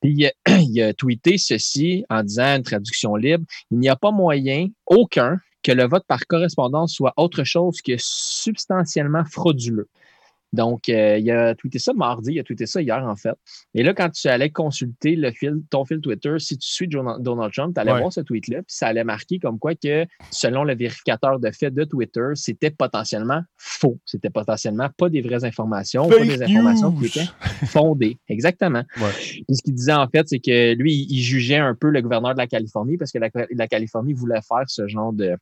[0.00, 0.32] Puis il
[0.70, 5.38] il a tweeté ceci en disant une traduction libre il n'y a pas moyen, aucun,
[5.62, 9.88] que le vote par correspondance soit autre chose que substantiellement frauduleux.
[10.52, 13.34] Donc, euh, il a tweeté ça mardi, il a tweeté ça hier, en fait.
[13.74, 17.52] Et là, quand tu allais consulter le fil, ton fil Twitter, si tu suis Donald
[17.52, 18.00] Trump, tu allais Ouais.
[18.00, 21.70] voir ce tweet-là, puis ça allait marquer comme quoi que, selon le vérificateur de fait
[21.70, 23.98] de Twitter, c'était potentiellement faux.
[24.04, 27.00] C'était potentiellement pas des vraies informations, pas des informations news.
[27.00, 27.28] qui étaient
[27.66, 28.18] fondées.
[28.28, 28.82] Exactement.
[28.98, 29.10] Ouais.
[29.16, 32.00] Puis ce qu'il disait, en fait, c'est que lui, il- il jugeait un peu le
[32.02, 35.34] gouverneur de la Californie parce que la, la Californie voulait faire ce genre de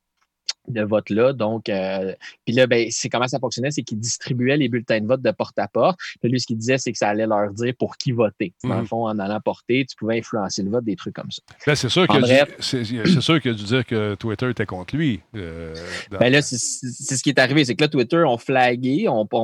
[0.68, 1.32] de vote-là.
[1.32, 5.06] Donc, euh, puis là, ben, c'est comment ça fonctionnait, c'est qu'il distribuait les bulletins de
[5.06, 5.98] vote de porte à porte.
[6.20, 8.52] Puis lui, ce qu'il disait, c'est que ça allait leur dire pour qui voter.
[8.62, 8.80] Dans Mhm.
[8.80, 11.42] le fond, en allant porter, tu pouvais influencer le vote, des trucs comme ça.
[11.66, 12.48] Là, c'est sûr qu'il bref.
[12.72, 15.20] a dû dire que Twitter était contre lui.
[15.36, 15.74] euh,
[16.10, 19.26] dans- Ben là, c'est ce qui est arrivé, c'est que là, Twitter ont flagué, on,
[19.32, 19.38] on,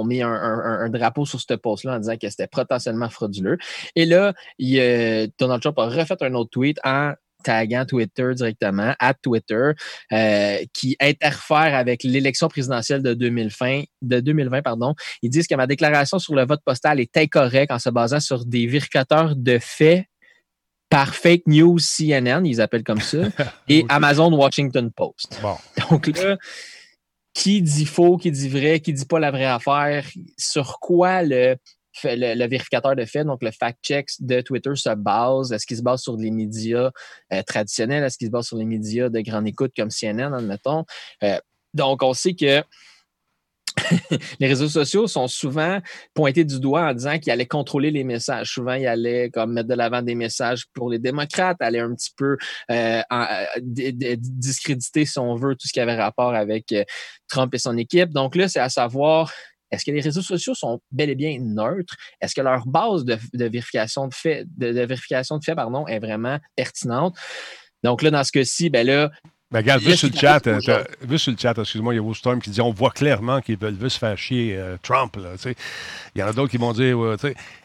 [0.00, 3.58] on mis un, un- un drapeau sur ce post-là en disant que c'était potentiellement frauduleux.
[3.94, 8.94] Et là, il, euh, Donald Trump a refait un autre tweet en taguant Twitter directement,
[8.98, 9.72] à Twitter,
[10.12, 14.94] euh, qui interfère avec l'élection présidentielle de 2020, de 2020 pardon.
[15.22, 18.44] Ils disent que ma déclaration sur le vote postal est incorrecte en se basant sur
[18.44, 20.04] des vérificateurs de faits
[20.92, 23.18] par fake news CNN, ils appellent comme ça,
[23.68, 23.86] et.
[23.88, 25.38] Amazon Washington Post.
[25.40, 25.56] Bon.
[25.90, 26.36] Donc là,
[27.32, 31.56] qui dit faux, qui dit vrai, qui dit pas la vraie affaire, sur quoi le,
[32.04, 35.52] le, vérificateur de fait, donc le fact-check de Twitter se base?
[35.52, 36.90] Est-ce qu'il se base sur les médias
[37.32, 38.04] euh, traditionnels?
[38.04, 40.84] Est-ce qu'il se base sur les médias de grande écoute comme CNN, admettons?
[41.22, 41.38] Euh,
[41.74, 42.62] donc, on sait que
[44.38, 45.80] les réseaux sociaux sont souvent
[46.12, 48.52] pointés du doigt en disant qu'ils allaient contrôler les messages.
[48.52, 52.12] Souvent, ils allaient comme mettre de l'avant des messages pour les démocrates, allaient un petit
[52.14, 52.36] peu
[52.70, 53.02] euh,
[53.60, 56.74] discréditer, si on veut, tout ce qui avait rapport avec
[57.28, 58.10] Trump et son équipe.
[58.10, 59.32] Donc là, c'est à savoir
[59.72, 61.96] est-ce que les réseaux sociaux sont bel et bien neutres?
[62.20, 65.86] Est-ce que leur base de, de vérification de fait, de, de vérification de fait, pardon,
[65.88, 67.16] est vraiment pertinente?
[67.82, 69.10] Donc là, dans ce cas-ci, ben là,
[69.50, 72.02] Ben, regarde, vu sur le chat, euh, vu sur le chat, excuse-moi, il y a
[72.02, 75.16] Wolfstorm qui dit on voit clairement qu'ils veulent, se faire chier euh, Trump.
[75.16, 75.56] là, tu sais.
[76.14, 77.16] il y en a d'autres qui vont dire ouais,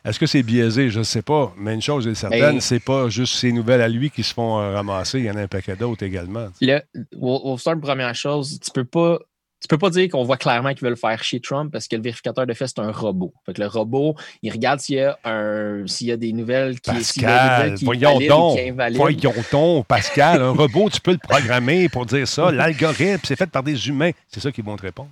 [0.03, 0.89] est-ce que c'est biaisé?
[0.89, 1.53] Je ne sais pas.
[1.57, 4.33] Mais une chose est certaine, Ben- c'est pas juste ces nouvelles à lui qui se
[4.33, 5.19] font euh, ramasser.
[5.19, 6.47] Il y en a un paquet d'autres également.
[6.61, 6.81] Là,
[7.15, 9.19] Wol- Wolfstorm, première chose, tu peux pas.
[9.59, 12.01] Tu peux pas dire qu'on voit clairement qu'ils veulent faire chier Trump parce que le
[12.03, 13.33] vérificateur de fait, c'est un robot.
[13.45, 16.79] Fait que le robot, il regarde s'il y a un s'il y a des nouvelles
[16.79, 18.57] qui a des Pascal, nouvelles qui ou donc.
[18.57, 20.41] qui Pascal.
[20.41, 22.51] un robot, tu peux le programmer pour dire ça.
[22.51, 24.11] L'algorithme, c'est fait par des humains.
[24.27, 25.09] C'est ça qu'ils vont te répondre.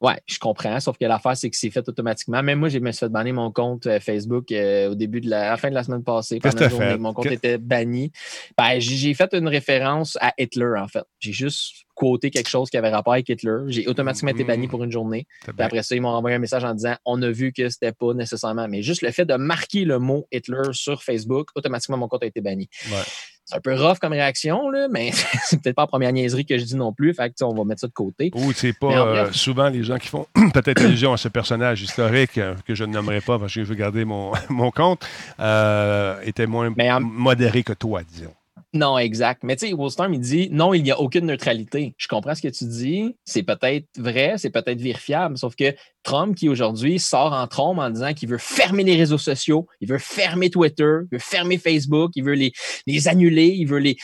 [0.00, 0.78] Ouais, je comprends.
[0.78, 2.40] Sauf que l'affaire, c'est que c'est fait automatiquement.
[2.40, 5.28] Même moi, j'ai me suis fait bannir mon compte euh, Facebook euh, au début de
[5.28, 6.38] la, à la fin de la semaine passée.
[6.38, 6.98] Pendant t'as journée, fait?
[6.98, 8.12] Mon compte était banni.
[8.56, 11.04] Ben, j'ai fait une référence à Hitler, en fait.
[11.18, 13.56] J'ai juste quoté quelque chose qui avait rapport avec Hitler.
[13.66, 15.26] J'ai automatiquement été banni pour une journée.
[15.42, 17.92] Puis après ça, ils m'ont envoyé un message en disant on a vu que c'était
[17.92, 18.68] pas nécessairement.
[18.68, 22.26] Mais juste le fait de marquer le mot Hitler sur Facebook, automatiquement, mon compte a
[22.26, 22.68] été banni.
[22.90, 23.02] Ouais.
[23.44, 25.10] C'est un peu rough comme réaction, là, mais
[25.44, 27.14] c'est peut-être pas la première niaiserie que je dis non plus.
[27.14, 28.30] Fait que, on va mettre ça de côté.
[28.34, 32.36] Ou c'est pas euh, souvent les gens qui font peut-être allusion à ce personnage historique
[32.36, 35.02] euh, que je ne nommerai pas parce que je veux garder mon, mon compte,
[35.40, 38.34] euh, était moins Mais en- modéré que toi, disons.
[38.74, 39.44] Non, exact.
[39.44, 41.94] Mais tu sais, Wolfstorm, il dit non, il n'y a aucune neutralité.
[41.96, 43.16] Je comprends ce que tu dis.
[43.24, 45.38] C'est peut-être vrai, c'est peut-être vérifiable.
[45.38, 49.16] Sauf que Trump, qui aujourd'hui sort en trombe en disant qu'il veut fermer les réseaux
[49.18, 52.52] sociaux, il veut fermer Twitter, il veut fermer Facebook, il veut les,
[52.86, 53.96] les annuler, il veut les.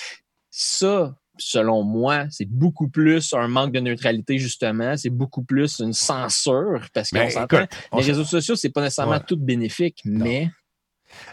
[0.50, 4.96] Ça, selon moi, c'est beaucoup plus un manque de neutralité, justement.
[4.96, 7.66] C'est beaucoup plus une censure parce qu'on Mais s'entend.
[7.98, 9.24] Les réseaux sociaux, c'est pas nécessairement Ouais.
[9.26, 10.48] tout bénéfique, mais.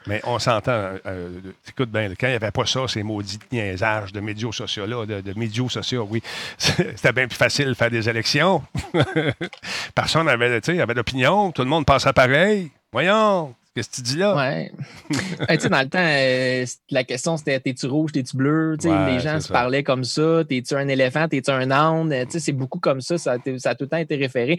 [0.08, 1.30] Mais on s'entend, euh, euh,
[1.67, 5.22] écoute bien, quand il n'y avait pas ça, ces maudits niaisages de médias sociaux-là, de,
[5.22, 6.22] de médias sociaux, oui,
[6.58, 8.63] c'était bien plus facile de faire des élections.
[9.96, 12.72] Personne n'avait, avait d'opinion, tout le monde passait pareil.
[12.91, 14.36] Voyons, qu'est-ce que tu dis là?
[14.36, 14.72] Ouais.
[15.50, 18.76] Tu sais, dans le temps, euh, la question c'était t'es-tu rouge, t'es-tu bleu?
[18.84, 19.54] Ouais, les gens se ça.
[19.54, 20.44] parlaient comme ça.
[20.48, 22.26] T'es-tu un éléphant, t'es-tu un âne?
[22.30, 23.17] C'est beaucoup comme ça.
[23.17, 24.58] Ça a, ça a tout le temps été référé.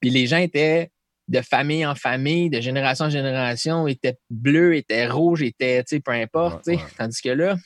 [0.00, 0.90] Puis les gens étaient
[1.28, 6.00] de famille en famille, de génération en génération, étaient bleus, étaient rouges, étaient, tu sais,
[6.00, 6.66] peu importe.
[6.66, 6.94] Ouais, tu sais.
[6.98, 7.56] Tandis que là,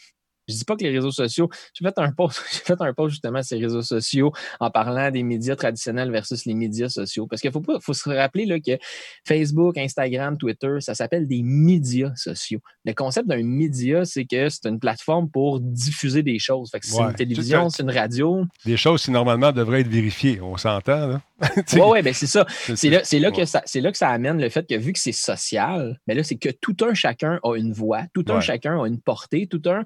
[0.48, 1.48] je dis pas que les réseaux sociaux.
[1.74, 5.10] J'ai fait un post, j'ai fait un post justement sur les réseaux sociaux en parlant
[5.10, 7.26] des médias traditionnels versus les médias sociaux.
[7.26, 8.78] Parce qu'il faut pas, faut se rappeler là, que
[9.26, 12.60] Facebook, Instagram, Twitter, ça s'appelle des médias sociaux.
[12.84, 16.70] Le concept d'un média, c'est que c'est une plateforme pour diffuser des choses.
[16.70, 17.04] Fait que c'est Ouais.
[17.10, 18.44] une télévision, c'est une radio.
[18.64, 21.20] Des choses qui normalement devraient être vérifiées, on s'entend,
[21.74, 22.44] Oui, ouais, ben c'est ça.
[22.74, 23.36] C'est là, c'est là, Ouais.
[23.36, 26.14] que ça, c'est là que ça amène le fait que vu que c'est social, mais
[26.14, 28.40] là, c'est que tout un chacun a une voix, tout un Ouais.
[28.40, 29.84] chacun a une portée, tout un.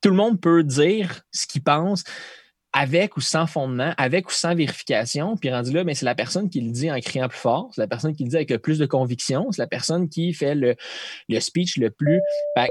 [0.00, 2.04] Tout le monde peut dire ce qu'il pense
[2.72, 5.36] avec ou sans fondement, avec ou sans vérification.
[5.36, 7.80] Puis rendu là, mais c'est la personne qui le dit en criant plus fort, c'est
[7.80, 10.76] la personne qui le dit avec plus de conviction, c'est la personne qui fait le,
[11.40, 12.20] speech le plus.
[12.56, 12.62] Que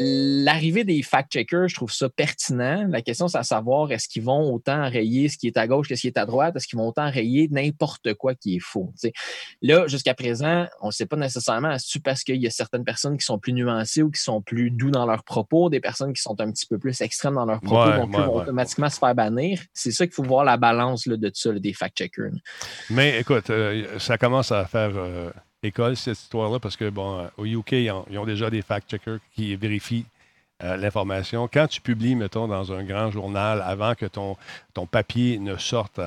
[0.00, 2.86] L'arrivée des fact-checkers, je trouve ça pertinent.
[2.88, 5.88] La question, c'est à savoir est-ce qu'ils vont autant enrayer ce qui est à gauche
[5.88, 6.56] que ce qui est à droite?
[6.56, 8.92] Est-ce qu'ils vont autant enrayer n'importe quoi qui est faux?
[9.62, 13.16] Là, jusqu'à présent, on ne sait pas nécessairement est-ce parce qu'il y a certaines personnes
[13.16, 16.22] qui sont plus nuancées ou qui sont plus doux dans leurs propos, des personnes qui
[16.22, 18.42] sont un petit peu plus extrêmes dans leurs propos, Ouais, donc eux ouais, vont ouais.
[18.42, 19.60] automatiquement se faire bannir?
[19.72, 22.32] C'est ça qu'il faut voir la balance là, de ça, là, des fact-checkers.
[22.90, 25.30] Mais écoute, euh, ça commence à faire euh,
[25.64, 28.62] école, cette histoire-là, parce que, bon, euh, au UK, ils ont, ils ont déjà des
[28.62, 30.06] fact-checkers qui vérifient
[30.62, 31.48] euh, l'information.
[31.52, 34.36] Quand tu publies, mettons, dans un grand journal, avant que ton,
[34.72, 36.00] ton papier ne sorte,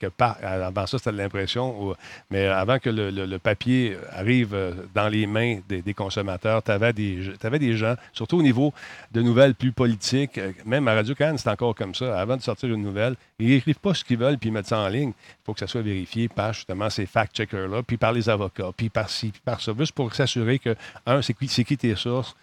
[0.00, 0.06] que
[0.42, 1.94] avant ça, c'était de l'impression,
[2.30, 6.92] mais avant que le, le- papier arrive euh, dans les mains des, consommateurs, tu avais
[6.92, 8.74] des, des gens, surtout au niveau
[9.12, 12.18] de nouvelles plus politiques, euh, même à Radio Cannes, c'est encore comme ça.
[12.20, 14.80] Avant de sortir une nouvelle, ils n'écrivent pas ce qu'ils veulent, puis ils mettent ça
[14.80, 15.10] en ligne.
[15.10, 18.88] Il faut que ça soit vérifié par justement ces fact-checkers-là, puis par les avocats, puis
[18.88, 20.74] par ci, puis par ça, juste pour s'assurer que,
[21.06, 22.34] un, c'est qui, c'est qui tes sources.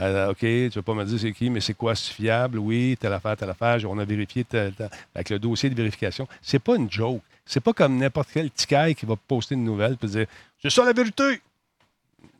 [0.00, 2.58] Euh, OK, tu ne veux pas me dire c'est qui, mais c'est quoi, c'est fiable?
[2.58, 3.78] Oui, telle affaire, telle affaire.
[3.88, 4.44] On a vérifié
[5.14, 6.26] avec le dossier de vérification.
[6.42, 7.22] C'est pas une joke.
[7.46, 10.26] C'est pas comme n'importe quel ticaille qui va poster une nouvelle et dire
[10.60, 11.40] C'est ça la vérité!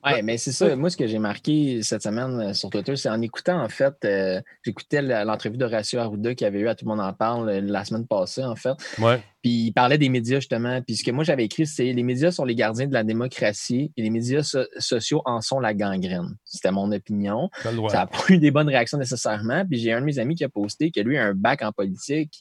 [0.04, 0.76] Oui, mais c'est ça.
[0.76, 3.94] Moi, ce que j'ai marqué cette semaine euh, sur Twitter, c'est en écoutant, en fait,
[4.04, 7.60] euh, j'écoutais l'entrevue d'Horacio Arruda qui avait eu à Tout le monde en parle euh,
[7.62, 8.74] la semaine passée, en fait.
[8.98, 9.22] Ouais.
[9.42, 10.82] Puis il parlait des médias, justement.
[10.82, 13.92] Puis ce que moi, j'avais écrit, c'est les médias sont les gardiens de la démocratie
[13.96, 16.36] et les médias so- sociaux en sont la gangrène.
[16.44, 17.48] C'était mon opinion.
[17.90, 19.64] Ça n'a pas eu des bonnes réactions nécessairement.
[19.66, 21.72] Puis j'ai un de mes amis qui a posté que lui a un bac en
[21.72, 22.40] politique.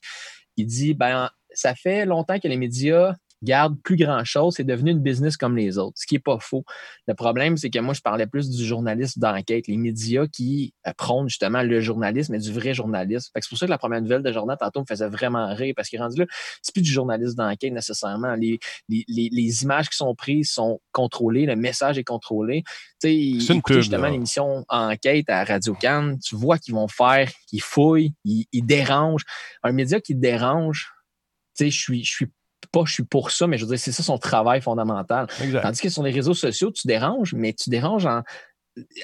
[0.58, 4.99] Il dit, ben, ça fait longtemps que les médias garde plus grand-chose, c'est devenu une
[4.99, 6.63] business comme les autres, ce qui n'est pas faux.
[7.08, 10.91] Le problème, c'est que moi, je parlais plus du journalisme d'enquête, les médias qui euh,
[10.97, 13.32] prônent justement le journalisme et du vrai journalisme.
[13.36, 15.89] C'est pour ça que la première nouvelle de journal, tantôt, me faisait vraiment rire parce
[15.89, 16.25] qu'il rendu là,
[16.62, 18.36] c'est plus du journalisme d'enquête nécessairement.
[18.36, 22.63] Les, les, les, images qui sont prises sont contrôlées, le message est contrôlé.
[23.01, 27.62] Tu sais, écoutez justement l'émission Enquête à Radio Cannes, tu vois qu'ils vont faire, qu'ils
[27.62, 29.25] fouillent, ils, ils dérangent.
[29.62, 30.91] Un média qui dérange,
[31.56, 32.27] tu sais, je suis, je suis
[32.73, 35.27] pas, je suis pour ça, mais je veux dire, c'est ça son travail fondamental.
[35.62, 38.07] Tandis que sur les réseaux sociaux, tu déranges, mais tu déranges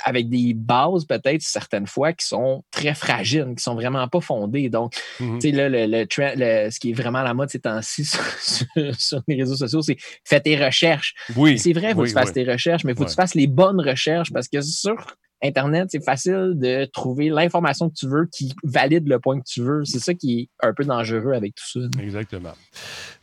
[0.03, 4.69] avec des bases peut-être certaines fois qui sont très fragiles, qui sont vraiment pas fondées.
[4.69, 5.39] Donc, mm-hmm.
[5.39, 8.05] tu sais, là, le, ce qui est vraiment la mode ces temps-ci
[8.97, 11.13] sur, les réseaux sociaux, c'est fais tes recherches.
[11.36, 11.60] Oui.
[11.60, 13.36] C'est vrai, il faut que tu fasses tes recherches, mais il faut que tu fasses
[13.36, 14.95] les bonnes recherches parce que sur
[15.41, 19.62] Internet, c'est facile de trouver l'information que tu veux qui valide le point que tu
[19.62, 19.86] veux.
[19.86, 21.80] C'est ça qui est un peu dangereux avec tout ça.
[22.02, 22.52] Exactement.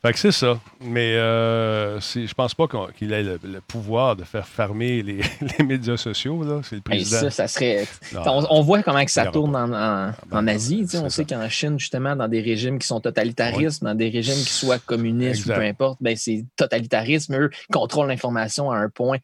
[0.03, 0.59] Fait que c'est ça.
[0.81, 5.21] Mais euh, je pense pas qu'il ait le, pouvoir de faire fermer les,
[5.65, 6.43] médias sociaux.
[6.63, 7.21] C'est le président.
[7.21, 7.87] ça, ça serait.
[8.15, 10.87] On, voit comment que ça tourne en, en, ben Asie.
[10.95, 14.53] On sait qu'en Chine, justement, dans des régimes qui sont totalitaristes, dans des régimes qui
[14.53, 17.35] soient communistes ou peu importe, ben, c'est totalitarisme.
[17.35, 19.19] Eux contrôlent l'information à un point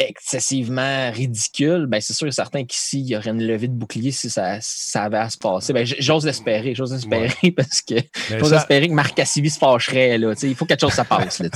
[0.00, 4.10] excessivement ridicule, ben c'est sûr et certain qu'ici, il y aurait une levée de bouclier
[4.10, 5.72] si ça, ça avait à se passer.
[5.72, 7.94] Ben, j'ose espérer, j'ose espérer parce que
[8.30, 10.18] j'ose espérer que Marc Cassivi se fâcherait.
[10.18, 11.38] Là, il faut que quelque chose se passe.
[11.40, 11.48] Là,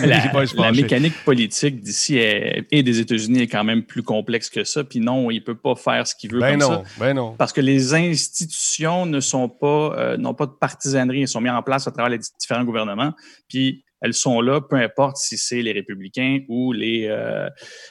[0.56, 4.84] la, mécanique politique d'ici et des États-Unis est quand même plus complexe que ça.
[4.84, 6.90] Puis non, il ne peut pas faire ce qu'il veut ben comme non, ça.
[6.98, 7.34] Ben non.
[7.36, 11.22] Parce que les institutions ne sont pas, euh, n'ont pas de partisanerie.
[11.22, 13.12] Elles sont mises en place à travers les différents gouvernements.
[13.48, 17.48] Puis elles sont là, peu importe si c'est les républicains ou les, euh,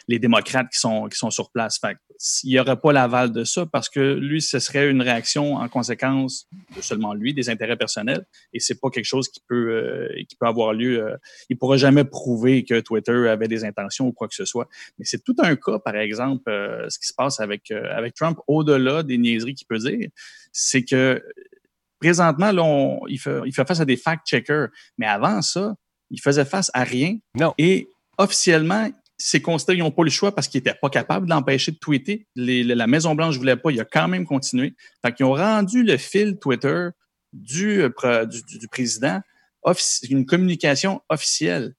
[0.07, 1.79] les démocrates qui sont, qui sont sur place.
[1.79, 1.97] Fait
[2.43, 5.69] il n'y aurait pas l'aval de ça parce que lui, ce serait une réaction en
[5.69, 10.23] conséquence de seulement lui, des intérêts personnels, et c'est pas quelque chose qui peut, euh,
[10.27, 11.01] qui peut avoir lieu.
[11.01, 11.15] Euh,
[11.49, 14.67] il pourra jamais prouver que Twitter avait des intentions ou quoi que ce soit.
[14.97, 16.51] Mais c'est tout un cas, par exemple,
[16.89, 20.09] ce qui se passe avec, avec Trump, au-delà des niaiseries qu'il peut dire,
[20.51, 21.23] c'est que
[21.99, 24.69] présentement, là, il, fait, il fait face à des fact-checkers.
[24.97, 25.75] Mais avant ça,
[26.11, 27.17] il faisait face à rien.
[27.35, 27.53] Non.
[27.57, 31.71] Et officiellement, ces constats, ils n'ont pas le choix parce qu'ils n'étaient pas capables d'empêcher
[31.71, 32.25] de tweeter.
[32.35, 34.73] la Maison-Blanche ne voulait pas, il a quand même continué.
[35.05, 36.87] Fait qu'ils ont rendu le fil Twitter
[37.33, 39.21] du, euh, du, président
[40.09, 41.75] une communication officielle.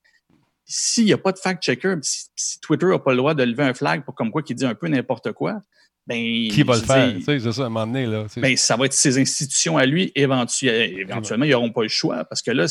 [0.64, 3.74] S'il n'y a pas de fact-checker, si, Twitter n'a pas le droit de lever un
[3.74, 5.60] flag pour comme quoi qui dit un peu n'importe quoi,
[6.06, 7.16] ben, qui va le faire?
[7.24, 8.06] c'est ça, à un moment donné.
[8.06, 10.12] Là, ben, ça va être ses institutions à lui.
[10.14, 12.66] éventuellement, ils n'auront pas le choix parce que là,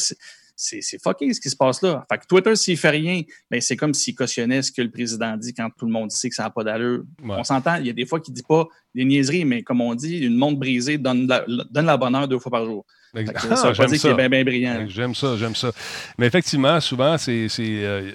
[0.60, 2.06] c'est fucké ce qui se passe là.
[2.12, 5.38] Fait que Twitter, s'il fait rien, ben c'est comme s'il cautionnait ce que le président
[5.38, 7.04] dit quand tout le monde sait que ça n'a pas d'allure.
[7.24, 9.80] On s'entend, il y a des fois qu'il ne dit pas des niaiseries, mais comme
[9.80, 12.86] on dit, une montre brisée donne la, donne la bonne heure deux fois par jour.
[13.56, 14.14] ça, j'aime ça.
[14.14, 14.86] Bien, bien brillant.
[14.88, 15.72] J'aime ça, j'aime ça.
[16.18, 18.12] Mais effectivement, souvent, c'est euh,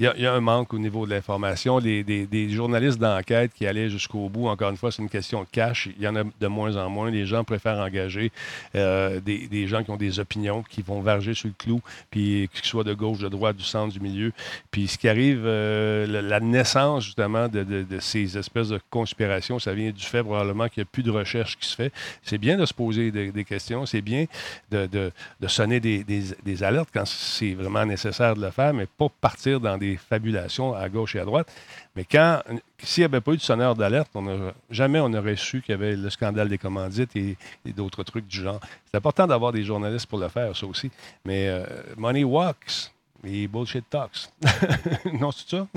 [0.00, 1.78] il y, a un manque au niveau de l'information.
[1.78, 5.90] des, journalistes d'enquête qui allaient jusqu'au bout, encore une fois, c'est une question de cash.
[5.98, 7.10] Il y en a de moins en moins.
[7.10, 8.32] Les gens préfèrent engager
[8.76, 12.60] euh, des, gens qui ont des opinions, qui vont varger sur le clou, puis que
[12.60, 14.32] ce soit de gauche, de droite, du centre, du milieu.
[14.70, 19.90] Puis ce qui arrive, euh, la, naissance justement de, ces espèces de conspirations, ça vient
[19.90, 21.92] du fait probablement qu'il n'y a plus de recherche qui se fait.
[22.22, 24.24] C'est bien de se poser des, questions, c'est bien
[24.70, 25.12] de,
[25.46, 29.76] sonner des, des alertes quand c'est vraiment nécessaire de le faire, mais pas partir dans
[29.76, 31.52] des fabulations à gauche et à droite.
[31.96, 32.42] Mais quand,
[32.78, 35.74] s'il n'y avait pas eu de sonneur d'alerte, on jamais on n'aurait su qu'il y
[35.74, 37.36] avait le scandale des commandites et,
[37.76, 38.60] d'autres trucs du genre.
[38.90, 40.90] C'est important d'avoir des journalistes pour le faire, ça aussi.
[41.24, 41.64] Mais euh,
[41.96, 42.90] money walks.
[43.22, 44.30] Et bullshit talks.
[45.20, 45.66] non, c'est ça?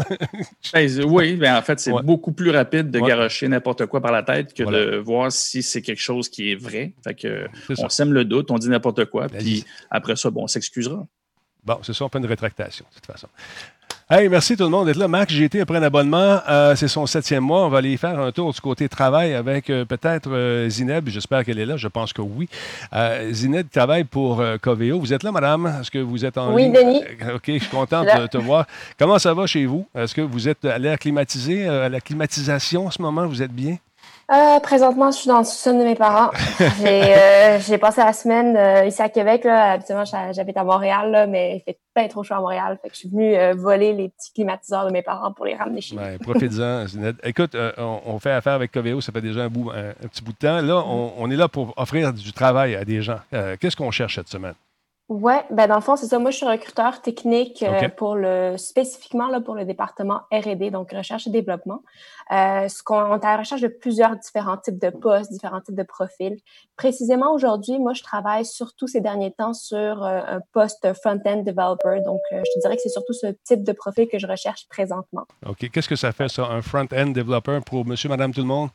[0.73, 4.23] Ben, oui, ben en fait, c'est beaucoup plus rapide de garocher n'importe quoi par la
[4.23, 6.93] tête que de voir si c'est quelque chose qui est vrai.
[7.03, 7.47] Fait que,
[7.77, 11.05] on sème le doute, on dit n'importe quoi, puis après ça, bon, on s'excusera.
[11.65, 13.27] Bon, c'est ça, on fait une rétractation, de toute façon.
[14.09, 15.07] Hey, merci tout le monde d'être là.
[15.07, 16.41] Max GT a pris un abonnement.
[16.49, 17.65] Euh, c'est son septième mois.
[17.65, 21.07] On va aller faire un tour du côté travail avec euh, peut-être euh, Zineb.
[21.07, 21.77] J'espère qu'elle est là.
[21.77, 22.49] Je pense que oui.
[23.31, 24.99] Zineb travaille pour Coveo.
[24.99, 25.77] Vous êtes là, madame?
[25.79, 27.01] Est-ce que vous êtes en Oui, Denis.
[27.33, 28.65] OK, je suis content de te voir.
[28.99, 29.87] Comment ça va chez vous?
[29.95, 33.25] Est-ce que vous êtes à l'air climatisé, à la climatisation en ce moment?
[33.25, 33.77] Vous êtes bien?
[34.31, 36.31] Euh, présentement, je suis dans le sous-sol de mes parents.
[36.83, 39.43] Euh, j'ai passé la semaine euh, ici à Québec.
[39.43, 39.73] Là.
[39.73, 42.77] Habituellement, j'habite à Montréal, là, mais il fait pas trop chaud à Montréal.
[42.81, 45.81] Fait que je suis venue voler les petits climatiseurs de mes parents pour les ramener
[45.81, 46.05] chez moi.
[46.21, 46.85] Profitez-en,
[47.23, 50.37] Écoute, on, fait affaire avec Coveo, ça fait déjà un, bout, un, petit bout de
[50.37, 50.61] temps.
[50.61, 53.19] Là, on, est là pour offrir du travail à des gens.
[53.59, 54.55] Qu'est-ce qu'on cherche cette semaine?
[55.09, 56.17] Oui, ben dans le fond, c'est ça.
[56.17, 60.91] Moi, je suis recruteur technique euh, pour le spécifiquement là, pour le département R&D, donc
[60.91, 61.81] recherche et développement.
[62.31, 65.61] Euh, ce qu'on on est à la recherche de plusieurs différents types de postes, différents
[65.61, 66.37] types de profils.
[66.77, 71.99] Précisément aujourd'hui, moi, je travaille surtout ces derniers temps sur euh, un poste front-end developer.
[72.05, 74.67] Donc, euh, je te dirais que c'est surtout ce type de profil que je recherche
[74.69, 75.25] présentement.
[75.45, 75.69] OK.
[75.69, 78.69] Qu'est-ce que ça fait, ça, un front-end développeur pour monsieur, madame, tout le monde?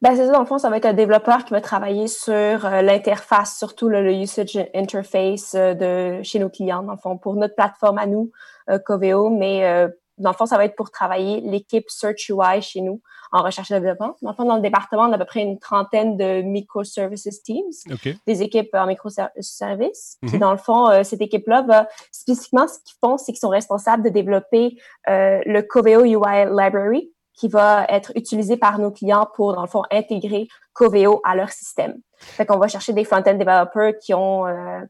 [0.00, 2.32] Ben, c'est ça, dans le fond, ça va être un développeur qui va travailler sur
[2.32, 7.18] euh, l'interface, surtout le, le usage interface euh, de chez nos clients, dans le fond,
[7.18, 8.30] pour notre plateforme à nous,
[8.70, 12.60] euh, Coveo, mais euh, dans le fond, ça va être pour travailler l'équipe Search UI
[12.60, 14.16] chez nous en recherche et développement.
[14.22, 17.42] Dans le fond, dans le département, on a à peu près une trentaine de microservices
[17.42, 18.14] teams, OK.
[18.26, 20.18] des équipes en microservices.
[20.22, 20.38] Puis Mhm.
[20.38, 24.02] dans le fond, euh, cette équipe-là va spécifiquement ce qu'ils font, c'est qu'ils sont responsables
[24.02, 24.76] de développer
[25.08, 29.68] euh, le Coveo UI Library qui va être utilisé par nos clients pour, dans le
[29.68, 31.94] fond, intégrer Coveo à leur système.
[32.18, 34.80] Fait qu'on va chercher des front-end developers qui ont euh,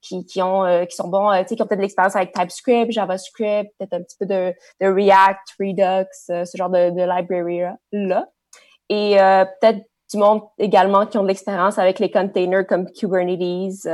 [0.00, 2.16] qui, qui ont euh, qui sont bons, euh, tu sais, qui ont peut-être de l'expérience
[2.16, 6.90] avec TypeScript, JavaScript, peut-être un petit peu de, de React, Redux, euh, ce genre de,
[6.90, 7.60] de library
[7.92, 8.26] là.
[8.88, 13.86] Et euh, peut-être du monde également qui ont de l'expérience avec les containers comme Kubernetes,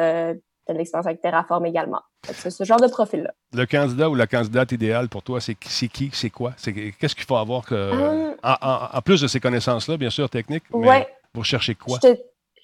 [0.68, 2.00] euh, de l'expérience avec Terraform également.
[2.34, 3.32] C'est ce genre de profil-là.
[3.54, 6.52] Le candidat ou la candidate idéale pour toi, c'est qui, c'est quoi?
[7.00, 8.34] Qu'est-ce qu'il faut avoir que, Hum.
[8.42, 11.08] en, en- en plus de ces connaissances-là, bien sûr, techniques, mais Ouais.
[11.32, 11.98] pour chercher quoi?
[12.02, 12.20] Je te,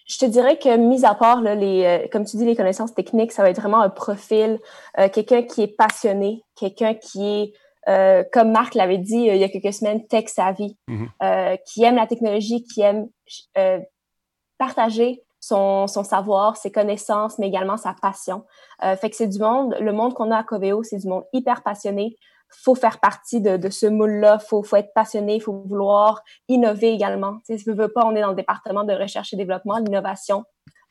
[0.08, 2.92] je te dirais que, mis à part, là, les, euh, comme tu dis, les connaissances
[2.94, 4.58] techniques, ça va être vraiment un profil,
[4.98, 7.52] euh, quelqu'un qui est passionné, quelqu'un qui est,
[7.88, 11.08] euh, comme Marc l'avait dit euh, il y a quelques semaines, tech savvy, Mhm.
[11.22, 13.06] euh, qui aime la technologie, qui aime
[13.58, 13.78] euh,
[14.58, 18.44] partager son, son savoir, ses connaissances, mais également sa passion.
[18.84, 21.24] Euh, fait que c'est du monde, le monde qu'on a à Coveo, c'est du monde
[21.32, 22.16] hyper passionné.
[22.64, 27.38] Faut faire partie de, de ce moule-là, faut, faut être passionné, faut vouloir innover également.
[27.38, 29.78] Tu sais, si tu veux pas, on est dans le département de recherche et développement,
[29.78, 30.44] l'innovation,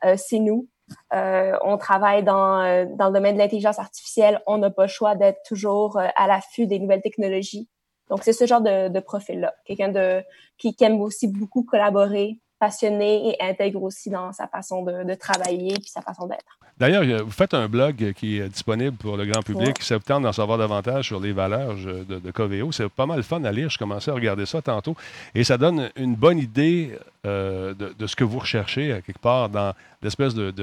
[0.03, 0.67] euh, c'est nous.
[1.13, 4.89] Euh, on travaille dans, euh, dans le domaine de l'intelligence artificielle, on n'a pas le
[4.89, 7.69] choix d'être toujours euh, à l'affût des nouvelles technologies.
[8.09, 9.53] Donc, c'est ce genre de, de profil-là.
[9.63, 10.21] Quelqu'un de
[10.57, 15.13] qui, qui aime aussi beaucoup collaborer, passionné et intègre aussi dans sa façon de, de
[15.15, 16.45] travailler puis sa façon d'être.
[16.77, 19.75] D'ailleurs, euh, vous faites un blog qui est disponible pour le grand public.
[19.77, 19.83] Ouais.
[19.83, 23.05] Ça vous tente d'en savoir davantage sur les valeurs je- de, de Coveo, c'est pas
[23.07, 23.69] mal fun à lire.
[23.69, 24.95] Je commençais à regarder ça tantôt.
[25.35, 29.19] Et ça donne une bonne idée euh, de, de ce que vous recherchez, à quelque
[29.19, 30.53] part, dans l'espèce de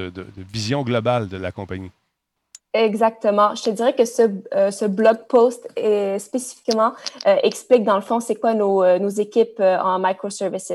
[0.51, 1.91] vision globale de la compagnie.
[2.73, 3.55] Exactement.
[3.55, 6.91] Je te dirais que ce, euh, ce blog post euh, spécifiquement
[7.25, 10.69] euh, explique dans le fond c'est quoi nos, euh, nos équipes euh, en microservices.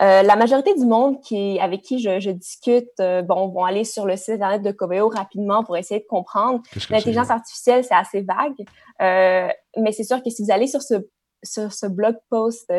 [0.00, 3.84] Euh, la majorité du monde qui avec qui je, je discute, euh, bon, vont aller
[3.84, 6.62] sur le site internet de Coveo rapidement pour essayer de comprendre.
[6.88, 8.66] L'intelligence artificielle c'est assez vague,
[9.02, 10.94] euh, mais c'est sûr que si vous allez sur ce
[11.42, 12.72] sur ce blog post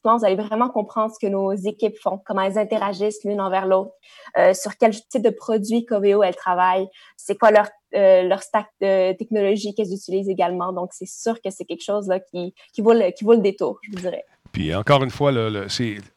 [0.00, 3.40] euh, spécifiquement, vous allez vraiment comprendre ce que nos équipes font, comment elles interagissent l'une
[3.40, 3.92] envers l'autre,
[4.38, 8.68] euh, sur quel type de produits Coveo elles travaillent, c'est quoi leur euh, leur stack
[8.80, 10.72] de technologie qu'elles utilisent également.
[10.72, 13.40] Donc, c'est sûr que c'est quelque chose là, qui, qui, vaut le, qui vaut le
[13.40, 14.24] détour, je vous dirais.
[14.52, 15.66] Puis encore une fois, le-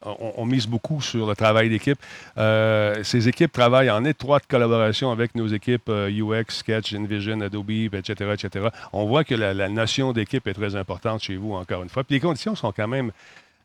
[0.02, 1.98] on, mise beaucoup sur le travail d'équipe.
[2.38, 8.34] Euh, ces équipes travaillent en étroite collaboration avec nos équipes UX, Sketch, InVision, Adobe, etc.,
[8.34, 8.68] etc.
[8.92, 12.04] On voit que la, la notion d'équipe est très importante chez vous, encore une fois.
[12.04, 13.10] Puis les conditions sont quand même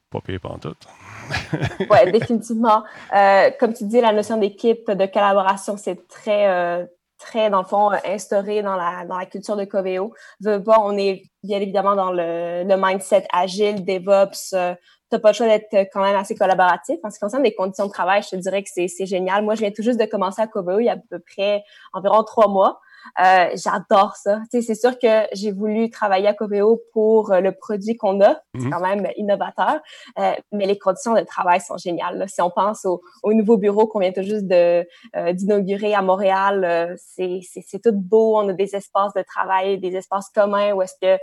[0.10, 0.88] pas pires pantoute.
[1.90, 2.84] Oui, définitivement.
[3.16, 6.86] Euh, comme tu dis, la notion d'équipe, de collaboration, c'est très, euh,
[7.18, 10.14] très, dans le fond, instauré dans la, dans la culture de Coveo.
[10.44, 14.54] Pas, on est bien évidemment dans le, le mindset agile, DevOps.
[14.54, 14.76] Euh,
[15.10, 16.98] T'as pas le choix d'être quand même assez collaboratif.
[17.04, 19.44] En ce qui concerne les conditions de travail, je te dirais que c'est génial.
[19.44, 21.64] Moi, je viens tout juste de commencer à Coveo il y a à peu près
[21.94, 22.80] environ trois mois.
[23.24, 24.40] Euh, J'adore ça.
[24.52, 28.42] C'est sûr que j'ai voulu travailler à Coveo pour euh, le produit qu'on a.
[28.56, 28.72] C'est Mhm.
[28.72, 29.80] quand même innovateur.
[30.18, 32.18] Euh, mais les conditions de travail sont géniales.
[32.18, 32.28] là.
[32.28, 36.02] Si on pense au, au nouveau bureau qu'on vient tout juste de, euh, d'inaugurer à
[36.02, 38.38] Montréal, euh, c'est, c'est, c'est tout beau.
[38.38, 41.18] On a des espaces de travail, des espaces communs où est-ce que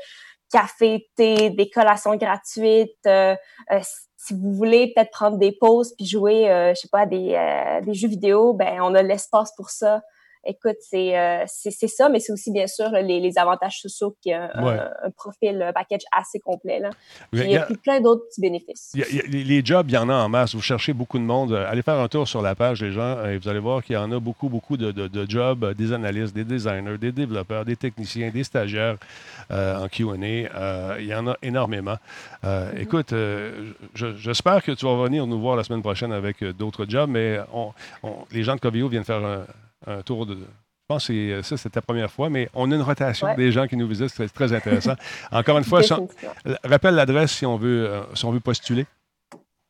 [0.53, 2.95] café, thé, des collations gratuites.
[3.07, 3.35] euh,
[3.73, 3.81] euh,
[4.17, 7.81] si vous voulez peut-être prendre des pauses puis jouer, euh, je sais pas, des, euh,
[7.83, 10.03] des jeux vidéo, ben on a l'espace pour ça.
[10.47, 13.81] Écoute, c'est euh, c'est c'est ça, mais c'est aussi bien sûr là, les, les avantages
[13.81, 14.79] sociaux qui a un, Ouais.
[14.79, 16.79] un, un profil, un package assez complet.
[16.79, 16.91] Là.
[17.33, 18.91] Il y a- Puis il y a puis plein d'autres petits bénéfices.
[18.95, 20.55] Il y a- il y a- les, les jobs, il y en a en masse.
[20.55, 21.53] Vous cherchez beaucoup de monde.
[21.53, 23.95] Euh, Allez faire un tour sur la page des gens et vous allez voir qu'il
[23.95, 27.13] y en a beaucoup, beaucoup de, de- de jobs, euh, des analystes, des designers, des
[27.13, 28.97] développeurs, des techniciens, des stagiaires
[29.51, 30.15] euh, en Q&A.
[30.25, 31.97] Euh, il y en a énormément.
[32.45, 36.43] Euh, Écoute, euh, je- j'espère que tu vas venir nous voir la semaine prochaine avec
[36.43, 37.73] euh, d'autres jobs, mais on-
[38.03, 39.45] on- les gens de Covio viennent faire un,
[39.87, 40.35] un tour de...
[40.35, 43.35] Je pense que c'est- ça, c'est ta première fois, mais on a une rotation Ouais.
[43.37, 44.09] des gens qui nous visitent.
[44.11, 44.95] C'est très intéressant.
[45.33, 45.81] Encore une fois,
[46.63, 48.87] rappelle l'adresse si on veut, euh, si on veut postuler.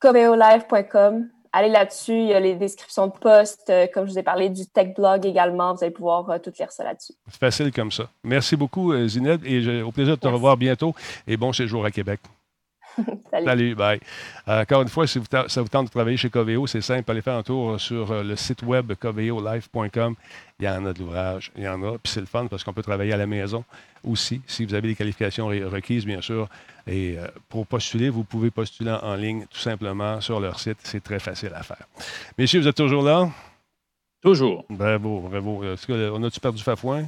[0.00, 2.12] coveolive.com allez là-dessus.
[2.12, 3.70] Il y a les descriptions de posts.
[3.70, 6.52] euh, comme je vous ai parlé du tech blog également, vous allez pouvoir euh, tout
[6.58, 7.14] lire ça là-dessus.
[7.30, 8.10] Facile comme ça.
[8.22, 10.94] Merci beaucoup, euh, Zineb, et au plaisir de te revoir bientôt.
[11.26, 12.20] Et bon séjour à Québec.
[13.30, 13.44] Salut.
[13.46, 14.00] Salut, bye.
[14.48, 17.10] Euh, encore une fois, si vous ça vous tente de travailler chez Coveo, c'est simple,
[17.10, 20.14] allez faire un tour sur euh, le site web coveolife.com.
[20.60, 21.92] Il y en a de l'ouvrage, il y en a.
[21.98, 23.64] Puis c'est le fun parce qu'on peut travailler à la maison
[24.04, 26.48] aussi, si vous avez les qualifications re- requises, bien sûr.
[26.86, 30.78] Et euh, pour postuler, vous pouvez postuler en, en ligne tout simplement sur leur site.
[30.84, 31.86] C'est très facile à faire.
[32.38, 33.28] Messieurs, vous êtes toujours là?
[34.22, 34.64] Toujours.
[34.70, 35.62] Bravo, bravo.
[35.64, 37.04] Est-ce que- on a-tu perdu Fafouin?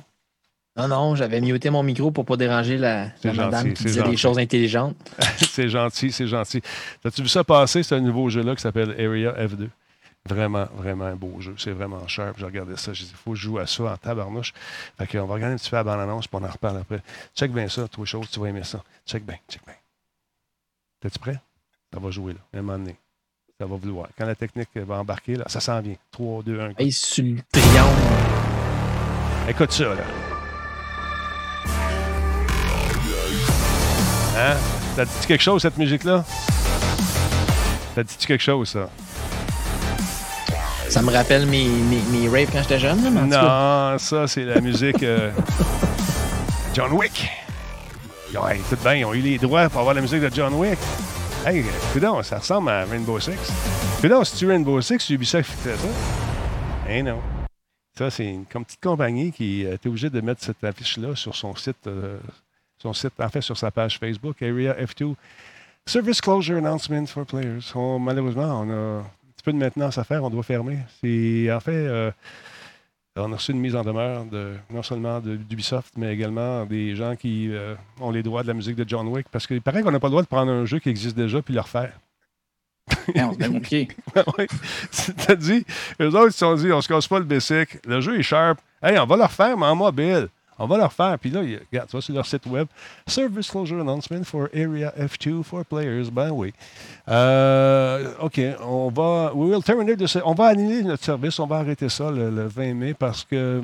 [0.79, 4.39] Non, non, j'avais muté mon micro pour pas déranger la, madame qui disait des choses
[4.39, 4.97] intelligentes.
[5.37, 6.63] c'est gentil, c'est gentil.
[7.05, 9.69] As-tu vu ça passer, ce nouveau jeu-là qui s'appelle Area F2?
[10.29, 11.55] Vraiment, vraiment un beau jeu.
[11.59, 12.39] C'est vraiment sharp.
[12.39, 12.93] J'ai regardé ça.
[12.93, 14.53] J'ai dit, il faut que je joue à ça en tabarnouche.
[14.99, 17.03] Fait qu'on va regarder un petit peu la bande-annonce, puis on en reparle après.
[17.35, 18.85] Check bien ça, toi, chose, tu vas aimer ça.
[19.05, 19.75] Check bien, check bien.
[21.01, 21.41] T'es-tu prêt?
[21.93, 22.97] Ça va jouer, là, à un moment donné.
[23.59, 24.09] Ça va vouloir.
[24.17, 25.97] Quand la technique va embarquer, là, ça s'en vient.
[26.13, 26.73] 3, 2, 1.
[26.79, 27.91] Hey, sur le triangle.
[29.49, 30.28] Écoute ça, là.
[34.39, 34.57] Hein?
[34.95, 36.25] T'as dit quelque chose, cette musique-là?
[37.95, 38.89] T'as dit quelque chose, ça?
[40.89, 43.47] Ça me rappelle mes, mes, mes rapes quand j'étais jeune, là, mais en tout.
[43.47, 45.33] Non, ça, c'est la musique euh,
[46.73, 47.29] John Wick.
[48.33, 50.79] Ouais, tout bien, ils ont eu les droits pour avoir la musique de John Wick.
[51.45, 53.33] Hey, coudonc, ça ressemble à Rainbow Six.
[54.01, 55.89] Coudonc, si tu Rainbow Six, Ubisoft fait ça.
[56.89, 57.21] Eh non.
[57.99, 61.35] Ça, c'est une comme petite compagnie qui euh, était obligée de mettre cette affiche-là sur
[61.35, 62.19] son site, euh,
[62.79, 65.15] son site, en fait, sur sa page Facebook, Area F2.
[65.87, 67.61] Service closure announcement for players.
[67.75, 69.03] On- malheureusement, on a un
[69.35, 70.79] petit peu de maintenance à faire, on doit fermer.
[71.01, 72.11] C'est en fait, euh,
[73.17, 77.17] on a reçu une mise en demeure de, non seulement d'Ubisoft, mais également des gens
[77.17, 79.27] qui euh, ont les droits de la musique de John Wick.
[79.31, 81.41] Parce qu'il paraît qu'on n'a pas le droit de prendre un jeu qui existe déjà
[81.43, 81.99] puis le refaire.
[83.15, 83.89] Hey, on se met pied.
[85.39, 85.65] dit,
[86.01, 87.87] eux autres, ils se sont dit, on se casse pas le basic.
[87.87, 88.61] Le jeu est sharp.
[88.83, 90.29] Hey, on va le refaire, mais en mobile.
[90.59, 91.19] On va le refaire.
[91.19, 92.67] Puis là, regarde, tu vas sur leur site web.
[93.07, 96.11] Service closure announcement for Area F2 for players.
[96.11, 96.53] Ben oui.
[97.09, 99.33] Euh, OK, on va.
[99.35, 101.39] We will terminate On va annuler notre service.
[101.39, 103.63] On va arrêter ça le 20 mai parce que.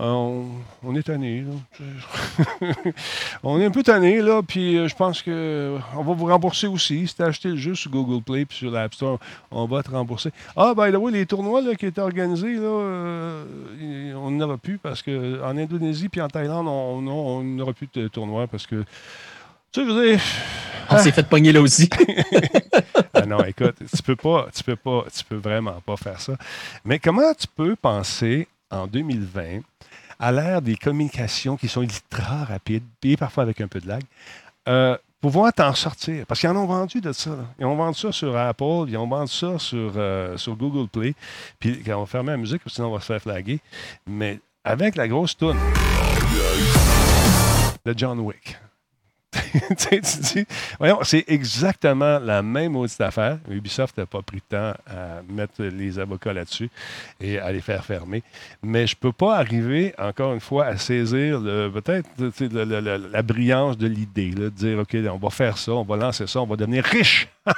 [0.00, 0.46] Euh, On,
[0.82, 1.44] on est tanné.
[3.42, 6.26] on est un peu tanné, là, puis euh, je pense que euh, on va vous
[6.26, 7.06] rembourser aussi.
[7.06, 9.18] Si tu as acheté le jeu sur Google Play puis sur l'App Store,
[9.50, 10.30] on va te rembourser.
[10.56, 14.78] Ah, by the way, les tournois là, qui étaient organisés, là, euh, on n'aura plus
[14.78, 18.84] parce qu'en Indonésie puis en Thaïlande, on n'aura plus de tournois parce que.
[19.72, 20.20] Tu sais, je veux dire.
[20.90, 21.88] On s'est fait pogner là aussi.
[23.14, 26.32] Ah non, écoute, tu peux pas, tu peux pas, tu peux vraiment pas faire ça.
[26.84, 29.60] Mais comment tu peux penser en 2020,
[30.18, 34.02] à l'ère des communications qui sont ultra rapides, et parfois avec un peu de lag,
[34.68, 36.26] euh, pouvoir t'en sortir?
[36.26, 37.36] Parce qu'ils en ont vendu de ça.
[37.58, 41.14] Ils ont vendu ça sur Apple, ils ont vendu ça sur, euh, sur Google Play.
[41.58, 43.60] Puis quand on va fermer la musique, sinon on va se faire flaguer.
[44.06, 45.58] Mais avec la grosse toune
[47.84, 48.56] de John Wick.
[49.78, 50.46] tu dis,
[50.78, 53.38] voyons, c'est exactement la même audite affaire.
[53.48, 56.70] Ubisoft n'a pas pris le temps à mettre les avocats là-dessus
[57.20, 58.22] et à les faire fermer.
[58.62, 62.08] Mais je ne peux pas arriver, encore une fois, à saisir peut-être
[62.52, 66.40] la brillance de l'idée, de dire, OK, on va faire ça, on va lancer ça,
[66.40, 67.28] on va devenir riche.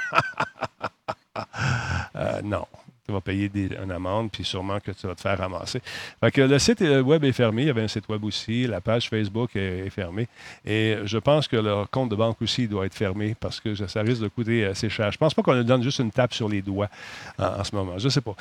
[2.15, 2.65] Euh, non.
[3.05, 5.79] Tu vas payer une amende, puis sûrement que tu vas te faire ramasser.
[6.19, 7.63] Fait que le site euh, web est fermé.
[7.63, 8.65] Il y avait un site web aussi.
[8.65, 10.27] La page Facebook est, fermée.
[10.65, 14.01] Et je pense que leur compte de banque aussi doit être fermé parce que ça
[14.01, 15.11] risque de coûter assez cher.
[15.11, 16.89] Je pense pas qu'on leur donne juste une tape sur les doigts
[17.37, 17.97] en, ce moment.
[17.97, 18.35] Je sais pas.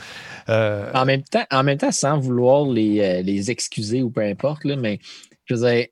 [0.48, 4.22] Euh, En même temps, en même temps sans vouloir les, euh, les excuser ou peu
[4.22, 4.98] importe, là, mais
[5.44, 5.84] je veux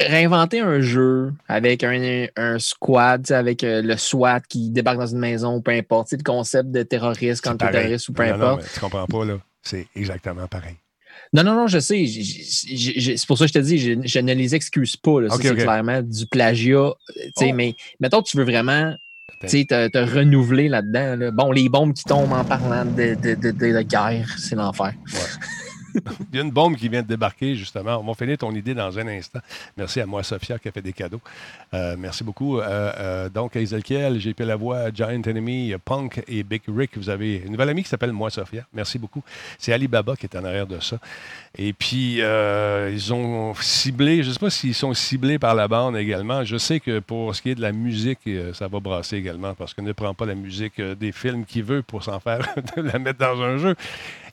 [0.00, 4.98] réinventer un jeu avec un, un squad, tu sais, avec euh, le SWAT qui débarque
[4.98, 7.72] dans une maison, peu importe, le concept de terroriste, c'est contre pareil.
[7.80, 8.62] terroriste ou peu Non, non, importe.
[8.62, 9.38] mais tu comprends pas, là.
[9.62, 10.76] C'est exactement pareil.
[11.32, 12.04] Non, non, non, je sais.
[12.06, 15.20] C'est pour ça que je te dis, je, je ne les excuse pas.
[15.22, 15.28] là.
[15.30, 16.76] Ça, Ok, c'est clairement du plagiat.
[16.78, 17.54] euh, tu sais, Oh.
[17.54, 18.94] Mais mettons que tu veux vraiment
[19.40, 21.16] te, te renouveler là-dedans.
[21.16, 21.30] là.
[21.30, 24.92] Bon, les bombes qui tombent en parlant de, de, de, de- de guerre, c'est l'enfer.
[26.32, 27.98] Il y a une bombe qui vient de débarquer, justement.
[27.98, 29.40] On va finir ton idée dans un instant.
[29.76, 31.20] Merci à moi, Sophia, qui a fait des cadeaux.
[31.74, 32.58] Euh, merci beaucoup.
[32.58, 37.36] Euh, euh, donc, à Ezekiel, JP Lavoie, Giant Enemy, Punk et Big Rick, vous avez
[37.38, 38.66] une nouvelle amie qui s'appelle Moi, Sophia.
[38.72, 39.22] Merci beaucoup.
[39.58, 40.98] C'est Alibaba qui est en arrière de ça.
[41.58, 45.68] Et puis, euh, ils ont ciblé, je ne sais pas s'ils sont ciblés par la
[45.68, 46.44] bande également.
[46.44, 49.54] Je sais que pour ce qui est de la musique, euh, ça va brasser également
[49.54, 52.82] parce qu'on ne prend pas la musique des films qu'il veut pour s'en faire, de
[52.82, 53.74] la mettre dans un jeu.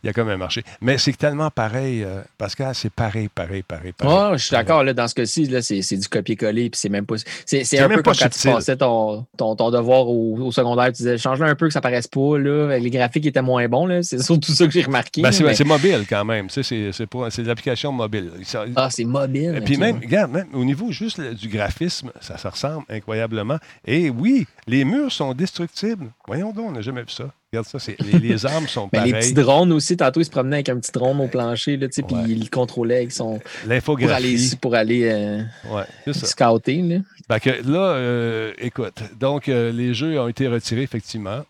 [0.04, 0.64] Il y a comme un marché.
[0.82, 4.32] Mais c'est tellement pareil, euh, Pascal, c'est pareil, pareil, pareil, pareil.
[4.32, 4.84] Ouais, je suis d'accord.
[4.84, 6.70] Là, dans ce cas-ci, là, c'est, c'est du copier-coller.
[6.70, 7.16] Puis c'est même pas.
[7.46, 10.38] C'est, c'est un même peu pas comme quand tu passais ton, ton, ton devoir au,
[10.38, 10.88] au secondaire.
[10.88, 12.38] Tu disais, change-le un peu que ça paraisse pas.
[12.38, 12.78] Là.
[12.78, 13.86] Les graphiques étaient moins bons.
[13.86, 14.04] Là.
[14.04, 15.22] C'est surtout ça que j'ai remarqué.
[15.22, 16.48] Ben, c'est, mais- c'est mobile quand même.
[16.48, 18.32] Tu sais, c'est, pour- c'est des applications mobiles.
[18.44, 19.56] Ça- Ah, c'est mobile.
[19.58, 23.58] Et puis même, regarde, même au niveau juste le- du graphisme, ça se ressemble incroyablement.
[23.86, 26.12] Et oui, les murs sont destructibles.
[26.28, 27.26] Voyons donc, on n'a jamais vu ça.
[27.52, 29.30] Regarde ça, les, les armes sont Ben, les pareilles.
[29.30, 32.04] petits drones aussi, tantôt, ils se promenaient avec un petit drone au plancher, là, puis
[32.28, 33.40] ils le contrôlaient avec son.
[33.40, 34.56] Pour aller, L'infographie.
[34.60, 36.26] pour aller euh, Ouais, c'est ça.
[36.28, 36.82] scouter.
[36.82, 36.98] Là.
[37.32, 41.42] Fait que là, euh, écoute, donc euh, les jeux ont été retirés effectivement.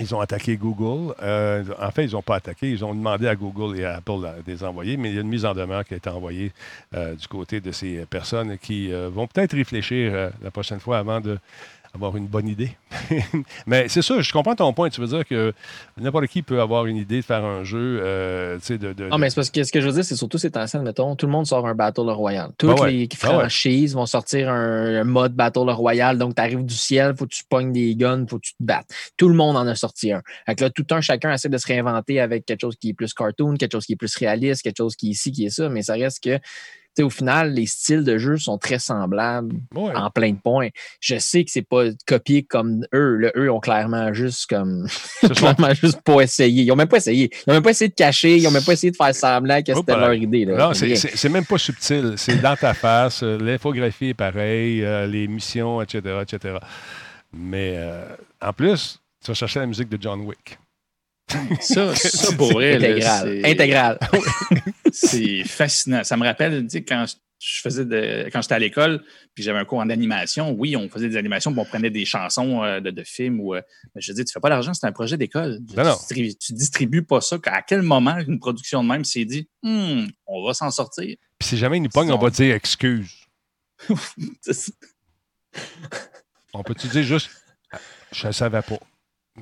[0.00, 1.14] Ils ont attaqué Google.
[1.20, 2.70] Euh, en fait, ils n'ont pas attaqué.
[2.70, 5.20] Ils ont demandé à Google et à Apple de les envoyer, mais il y a
[5.20, 6.52] une mise en demeure qui a été envoyée
[6.94, 10.98] euh, du côté de ces personnes qui euh, vont peut-être réfléchir euh, la prochaine fois
[10.98, 11.38] avant de
[11.94, 12.70] avoir une bonne idée.
[13.66, 14.90] mais c'est ça, je comprends ton point.
[14.90, 15.52] Tu veux dire que
[15.98, 19.08] n'importe qui peut avoir une idée de faire un jeu, euh, tu sais, de, de-
[19.08, 21.16] Non, mais c'est parce que ce que je veux dire, c'est surtout ces temps mettons,
[21.16, 22.50] tout le monde sort un Battle Royale.
[22.58, 22.92] Toutes Ben ouais.
[22.92, 23.34] les Ben ouais.
[23.40, 26.18] franchises vont sortir un, un mode Battle Royale.
[26.18, 28.62] Donc, tu arrives du ciel, faut que tu pognes des guns, faut que tu te
[28.62, 28.88] battes.
[29.16, 30.22] Tout le monde en a sorti un.
[30.46, 32.94] Fait que là, tout un, chacun essaie de se réinventer avec quelque chose qui est
[32.94, 35.50] plus cartoon, quelque chose qui est plus réaliste, quelque chose qui est ici, qui est
[35.50, 35.68] ça.
[35.68, 36.38] Mais ça reste que,
[37.00, 39.94] au final, les styles de jeu sont très semblables Ouais.
[39.94, 40.68] en plein de points.
[41.00, 43.30] Je sais que c'est pas copié comme eux.
[43.36, 44.86] Eux ont clairement juste comme
[45.36, 46.62] clairement juste pas essayé.
[46.64, 47.30] Ils ont même pas essayé.
[47.46, 48.36] Ils ont même pas essayé de cacher.
[48.36, 50.44] Ils ont même pas essayé de faire semblant que c'était leur euh, idée.
[50.44, 50.56] Là.
[50.56, 52.14] Non, c'est même pas subtil.
[52.16, 53.22] C'est dans ta face.
[53.22, 56.56] euh, L'infographie est pareille, euh, les missions, etc., etc.
[57.32, 58.04] Mais euh,
[58.42, 60.58] en plus, tu vas chercher la musique de John Wick.
[61.60, 63.40] Ça, ça pour vrai, Intégral.
[63.42, 63.98] c'est- Intégral.
[64.92, 66.04] c'est fascinant.
[66.04, 67.04] Ça me rappelle, tu sais, quand
[67.42, 69.02] je faisais de, quand j'étais à l'école,
[69.34, 72.04] puis j'avais un cours en animation, oui, on faisait des animations, puis on prenait des
[72.04, 73.54] chansons euh, de, de films ou.
[73.54, 73.62] euh,
[73.94, 75.58] mais je dis, tu fais pas l'argent, c'est un projet d'école.
[75.74, 75.84] Ben.
[75.84, 77.38] Tu, distribues, tu distribues pas ça.
[77.46, 81.16] À quel moment une production de même s'est dit, Hmm, on va s'en sortir?
[81.38, 83.10] Puis si jamais ils nous pognent, on va dire excuse.
[86.52, 87.30] On peut-tu dire juste
[88.12, 88.78] je ne savais pas.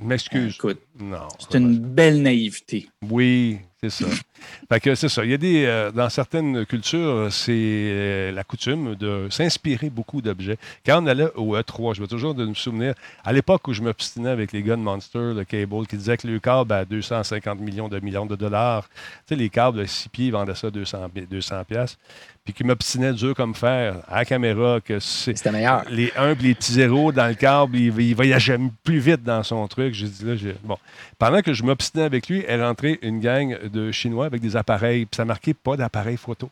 [0.01, 0.55] M'excuse.
[0.57, 1.29] Écoute, Non.
[1.39, 2.89] c'est une belle naïveté.
[3.09, 4.07] Oui, c'est ça.
[4.69, 5.25] fait que c'est ça.
[5.25, 5.65] Il y a des.
[5.67, 10.57] euh, dans certaines cultures, c'est euh, la coutume de s'inspirer beaucoup d'objets.
[10.85, 12.95] Quand on allait au E3, je vais toujours de me souvenir,
[13.25, 16.39] à l'époque où je m'obstinais avec les Gun Monster, le cable, qui disait que le
[16.39, 18.95] câble à 250 millions de millions de dollars, tu
[19.29, 21.99] sais, les câbles de 6 pieds vendaient ça 200, 200 piastres,
[22.49, 25.85] puis qui m'obstinait dur comme fer à la caméra que c'est C'était meilleur.
[25.91, 29.69] les 1 les petits zéros dans le câble, il, il voyageait plus vite dans son
[29.69, 29.93] truc.
[29.93, 30.79] J'ai dit là, j'ai- bon.
[31.19, 35.05] Pendant que je m'obstinais avec lui, est rentrée une gang de Chinois avec des appareils,
[35.05, 36.49] puis ça marquait pas d'appareil photo.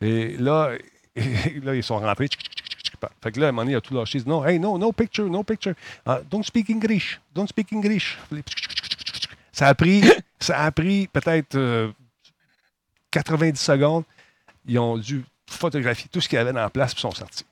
[0.00, 0.70] Et là,
[1.62, 2.28] là, ils sont rentrés.
[2.28, 2.94] tchic, tchic, tchic, tchic.
[3.22, 4.16] Fait que là, à un moment donné, il a tout lâché.
[4.16, 5.74] Il dit, non, hey, no, no picture, no picture.
[6.06, 7.20] Ah, don't speak English.
[7.34, 8.16] Don't speak English.
[9.52, 10.02] Ça a pris,
[10.40, 11.92] ça a pris peut-être euh,
[13.10, 14.04] 90 secondes.
[14.66, 15.22] Ils ont dû
[15.54, 17.44] photographier tout ce qu'il y avait dans la place, puis sont sortis.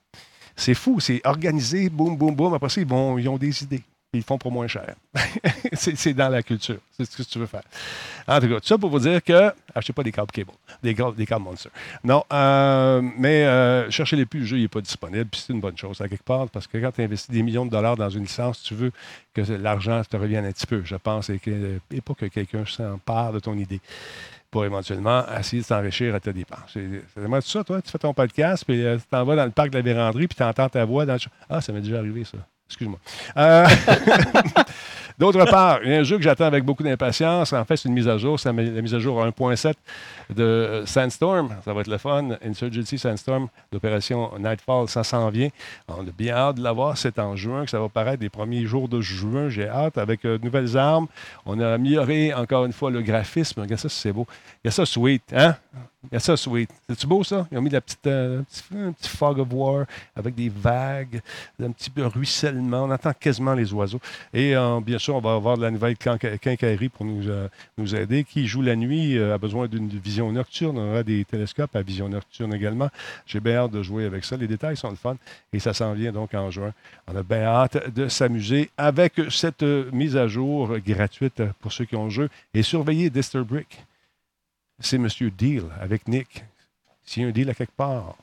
[0.57, 2.55] C'est fou, c'est organisé, boum, boum, boum.
[2.55, 2.93] Après ça, ils,
[3.29, 3.83] ont des idées.
[4.15, 4.95] Ils font pour moins cher.
[5.73, 6.77] c'est dans la culture.
[6.95, 7.63] C'est ce que tu veux faire.
[8.29, 9.51] En tout cas, tout ça pour vous dire que.
[9.75, 11.71] Achetez pas des câbles cable, des des câbles Monster.
[12.05, 15.25] Non, euh, mais euh, cherchez-les plus, le jeu n'est pas disponible.
[15.25, 17.65] Puis c'est une bonne chose, à quelque part, parce que quand tu investis des millions
[17.65, 18.93] de dollars dans une licence, tu veux
[19.33, 21.41] que l'argent te revienne un petit peu, je pense, et,
[21.91, 23.81] et pas que quelqu'un s'empare de ton idée
[24.53, 26.61] pour éventuellement essayer de s'enrichir à tes dépenses.
[26.75, 27.81] C'est vraiment ça, toi?
[27.81, 30.29] Tu fais ton podcast, puis euh, tu t'en vas dans le parc de la véranderie,
[30.29, 31.21] puis tu entends ta voix dans le...
[31.49, 32.37] Ah, ça m'est déjà arrivé, ça.
[32.69, 32.99] Excuse-moi.
[33.39, 33.67] Euh,
[35.19, 37.53] D'autre part, il y a un jeu que j'attends avec beaucoup d'impatience.
[37.53, 38.39] En fait, c'est une mise à jour.
[38.39, 39.75] C'est la mise à jour 1.7
[40.31, 41.51] de euh, Sandstorm.
[41.65, 42.31] Ça va être le fun.
[42.45, 45.49] Insurgency Sandstorm, l'opération Nightfall, ça s'en vient.
[45.89, 46.97] On a bien hâte de l'avoir.
[46.97, 49.49] C'est en juin que ça va paraître, les premiers jours de juin.
[49.49, 51.07] J'ai hâte avec euh, de nouvelles armes.
[51.47, 53.61] On a amélioré encore une fois le graphisme.
[53.61, 54.27] Regarde ça, c'est beau.
[54.65, 55.23] Il y a ça, sweet.
[55.35, 55.57] Hein?
[56.11, 56.71] Il y a ça, sweet.
[56.89, 57.47] C'est-tu beau, ça?
[57.53, 59.87] Ils ont mis la petite, euh, un, petit, un petit fog of war
[60.17, 61.21] avec des vagues,
[61.63, 62.85] un petit peu ruissellement.
[62.85, 64.01] On entend quasiment les oiseaux.
[64.35, 67.49] Et euh, bien on va avoir de la nouvelle quinca- quincaillerie pour nous, euh,
[67.79, 68.25] nous aider.
[68.25, 70.79] Qui joue la nuit euh, a besoin d'une vision nocturne.
[70.79, 72.91] On aura des télescopes à vision nocturne également.
[73.27, 74.37] J'ai bien hâte de jouer avec ça.
[74.37, 75.17] Les détails sont le fun.
[75.53, 76.73] Et ça s'en vient donc en juin.
[77.09, 81.85] On a bien hâte de s'amuser avec cette euh, mise à jour gratuite pour ceux
[81.85, 82.29] qui ont le jeu.
[82.55, 83.85] Et surveillez Disturbrick
[84.85, 85.09] c'est M.
[85.39, 86.45] Deal avec Nick.
[87.05, 88.17] S'il y a un deal à quelque part,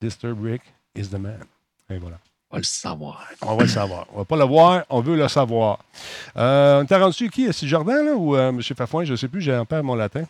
[0.00, 0.62] Disturbrick
[0.96, 1.44] is the man.
[1.90, 2.18] Et voilà.
[2.50, 3.28] On va le savoir.
[3.42, 4.06] On va le savoir.
[4.14, 5.80] On va pas le voir, on veut le savoir.
[6.36, 7.44] Euh, on t'a rendu qui?
[7.44, 8.62] Est-ce Jardin là, ou euh, M.
[8.62, 9.04] Fafouin?
[9.04, 10.24] Je ne sais plus, j'ai un peu mon latin.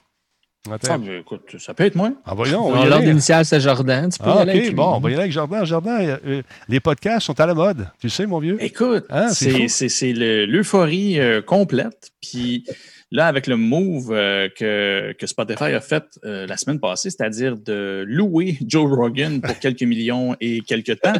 [0.68, 2.10] Ah, écoute, ça peut être moi.
[2.24, 3.12] Ah, voyons, on Non, va y L'ordre aller.
[3.12, 4.10] initial, c'est Jordan.
[4.10, 5.64] Tu peux y Ah, aller avec OK, bon, on va y aller avec Jardin.
[5.64, 7.88] Jardin, euh, euh, les podcasts sont à la mode.
[8.00, 8.56] Tu le sais, mon vieux?
[8.60, 12.10] Écoute, Ah, c'est c'est c'est- c'est l'euphorie euh, complète.
[12.20, 12.64] Puis
[13.12, 17.56] Là, avec le move euh, que, que Spotify a fait euh, la semaine passée, c'est-à-dire
[17.56, 21.14] de louer Joe Rogan pour quelques millions et quelques temps,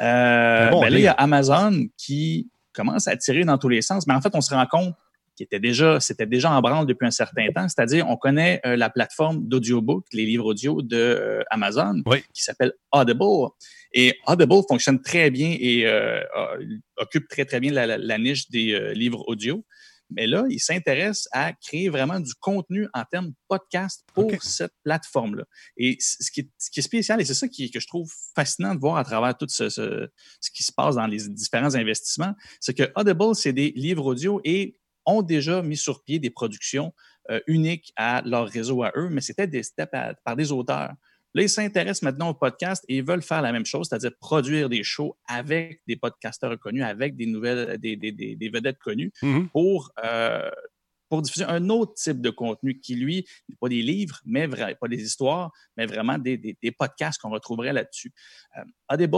[0.00, 1.12] euh, bon ben là, il y a.
[1.12, 4.06] Amazon qui commence à tirer dans tous les sens.
[4.06, 4.94] Mais en fait, on se rend compte
[5.36, 7.68] qu'il était déjà, c'était déjà en branle depuis un certain temps.
[7.68, 12.22] C'est-à-dire, on connaît euh, la plateforme d'audiobook, les livres audio de euh, Amazon, Oui.
[12.32, 13.48] qui s'appelle Audible.
[13.92, 15.84] Et Audible fonctionne très bien et
[16.96, 19.64] occupe très, très bien la, la- la niche des livres audio.
[20.12, 25.44] Mais là, il s'intéresse à créer vraiment du contenu en termes podcast pour cette plateforme-là.
[25.76, 28.12] Et ce qui, est, ce qui est spécial, et c'est ça qui, que je trouve
[28.34, 30.08] fascinant de voir à travers tout ce, ce-
[30.40, 34.40] ce qui se passe dans les différents investissements, c'est que Audible, c'est des livres audio
[34.44, 36.92] et ont déjà mis sur pied des productions
[37.30, 39.62] euh, uniques à leur réseau à eux, mais c'était des
[40.24, 40.92] par des auteurs.
[41.34, 44.68] Là, ils s'intéressent maintenant au podcast et ils veulent faire la même chose, c'est-à-dire produire
[44.68, 49.12] des shows avec des podcasteurs reconnus, avec des nouvelles, des, des- des- des vedettes connues
[49.22, 49.48] Mhm.
[49.50, 50.50] pour, euh,
[51.08, 54.88] pour diffuser un autre type de contenu qui, lui, n'est pas des livres, mais pas
[54.88, 58.12] des histoires, mais vraiment des, des- des podcasts qu'on retrouverait là-dessus.
[58.58, 58.62] Euh,
[58.92, 59.16] Audible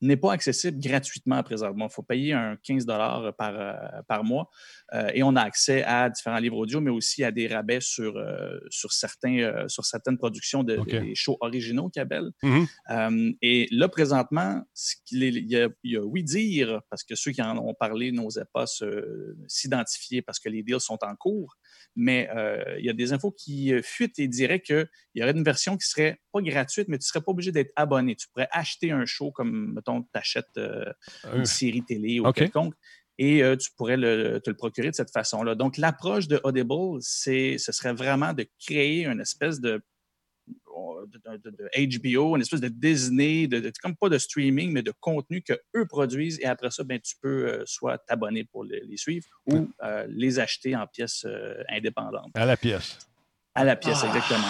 [0.00, 1.86] n'est pas accessible gratuitement présentement.
[1.90, 3.72] Il faut payer un 15 par, euh,
[4.06, 4.50] par mois
[4.92, 8.16] euh, et on a accès à différents livres audio, mais aussi à des rabais sur,
[8.16, 12.30] euh, sur, certains, sur certaines productions de, des shows originaux qu'ils appellent.
[12.42, 12.66] Mhm.
[12.90, 14.62] Euh, et là, présentement,
[15.10, 18.12] il y, a, il y a oui dire, parce que ceux qui en ont parlé
[18.12, 18.66] n'osaient pas
[19.48, 21.56] s'identifier parce que les deals sont en cours,
[21.96, 25.32] mais euh, il y a des infos qui euh, fuitent et diraient qu'il y aurait
[25.32, 28.16] une version qui serait pas gratuite, mais tu ne serais pas obligé d'être abonné.
[28.16, 30.92] Tu pourrais acheter un show comme, mettons, tu achètes euh,
[31.24, 32.74] Un- une série télé ou quelconque.
[33.16, 35.54] Et euh, tu pourrais le- te le procurer de cette façon-là.
[35.54, 39.80] Donc, l'approche de Audible, c'est, ce serait vraiment de créer une espèce de
[41.06, 45.42] de, HBO, une espèce de Disney, de, de- comme pas de streaming, mais de contenu
[45.42, 46.38] que eux produisent.
[46.40, 50.06] Et après ça, ben, tu peux euh, soit t'abonner pour le- les suivre ou euh,
[50.08, 52.30] les acheter en pièces euh, indépendantes.
[52.34, 52.98] À la pièce.
[53.54, 54.06] À la pièce, Ah.
[54.08, 54.48] exactement.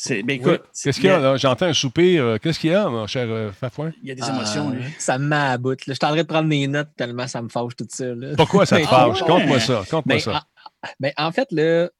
[0.00, 0.52] C'est, ben, Oui.
[0.52, 1.36] écoute, Qu'est-ce qu'il y a, là?
[1.36, 2.36] J'entends un soupir.
[2.40, 3.92] Qu'est-ce qu'il y a, mon cher euh, Fafouin?
[4.02, 4.84] Il y a des émotions, Ah, lui.
[4.98, 5.70] Ça me met à bout.
[5.70, 5.76] là.
[5.88, 8.14] Je suis en train de prendre des notes tellement ça me fâche tout ça.
[8.14, 8.34] là.
[8.36, 9.20] Pourquoi ça te fâche?
[9.22, 9.26] ouais.
[9.26, 9.82] Conte-moi ça.
[9.90, 10.46] Conte-moi Ben, ça.
[10.84, 11.90] en, ben, en fait, là,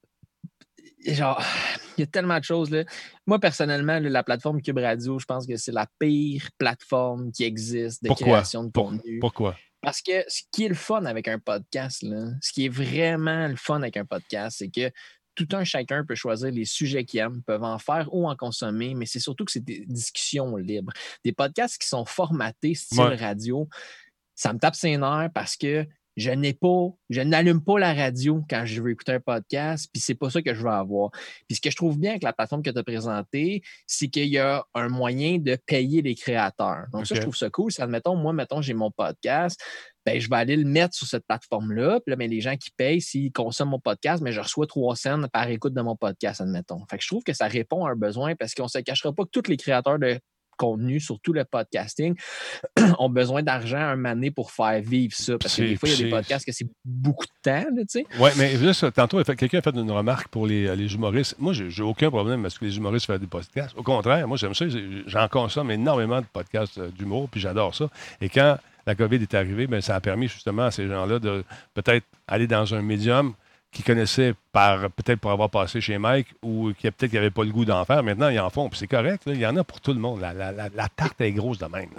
[1.06, 1.42] genre,
[1.96, 2.70] il y a tellement de choses.
[2.70, 2.84] Là.
[3.26, 7.44] Moi, personnellement, là, la plateforme Cube Radio, je pense que c'est la pire plateforme qui
[7.44, 8.26] existe de Pourquoi?
[8.38, 9.18] création de Pour- contenu.
[9.20, 9.56] Pourquoi?
[9.80, 13.46] Parce que ce qui est le fun avec un podcast, là, ce qui est vraiment
[13.46, 14.90] le fun avec un podcast, c'est que
[15.36, 18.94] tout un chacun peut choisir les sujets qu'il aime, peuvent en faire ou en consommer,
[18.94, 20.92] mais c'est surtout que c'est des discussions libres.
[21.24, 23.14] Des podcasts qui sont formatés style Ouais.
[23.14, 23.68] radio,
[24.34, 25.86] ça me tape ses nerfs parce que
[26.18, 30.02] je n'ai pas, je n'allume pas la radio quand je veux écouter un podcast, puis
[30.02, 31.12] c'est pas ça que je veux avoir.
[31.46, 34.26] Puis ce que je trouve bien avec la plateforme que tu as présentée, c'est qu'il
[34.26, 36.86] y a un moyen de payer les créateurs.
[36.92, 37.70] Donc ça, je trouve ça cool.
[37.70, 39.60] C'est, admettons, moi, mettons, j'ai mon podcast,
[40.04, 42.00] ben, je vais aller le mettre sur cette plateforme-là.
[42.00, 44.96] Puis là, ben, les gens qui payent, s'ils consomment mon podcast, mais je reçois trois
[44.96, 46.84] cents par écoute de mon podcast, admettons.
[46.90, 49.12] Fait que je trouve que ça répond à un besoin parce qu'on ne se cachera
[49.12, 50.18] pas que tous les créateurs de
[50.58, 52.14] contenu, surtout le podcasting,
[52.98, 55.38] ont besoin d'argent un mané pour faire vivre ça.
[55.38, 57.82] Parce que des fois, il y a des podcasts que c'est beaucoup de temps, là,
[57.82, 58.06] tu sais.
[58.18, 61.36] Oui, mais juste, tantôt, quelqu'un a fait une remarque pour les, les humoristes.
[61.38, 63.76] Moi, j'ai aucun problème parce que les humoristes font des podcasts.
[63.76, 64.66] Au contraire, moi, j'aime ça.
[65.06, 67.88] J'en consomme énormément de podcasts euh, d'humour, puis j'adore ça.
[68.20, 71.44] Et quand la COVID est arrivée, ben, ça a permis justement à ces gens-là de
[71.74, 73.34] peut-être aller dans un médium
[73.70, 77.50] qu'ils connaissaient par peut-être pour avoir passé chez Mike ou qui peut-être n'avaient pas le
[77.50, 78.02] goût d'en faire.
[78.02, 79.24] Maintenant, ils en font, puis c'est correct.
[79.26, 79.34] là.
[79.34, 80.20] Il y en a pour tout le monde.
[80.20, 81.90] La, la- la- la tarte est grosse de même.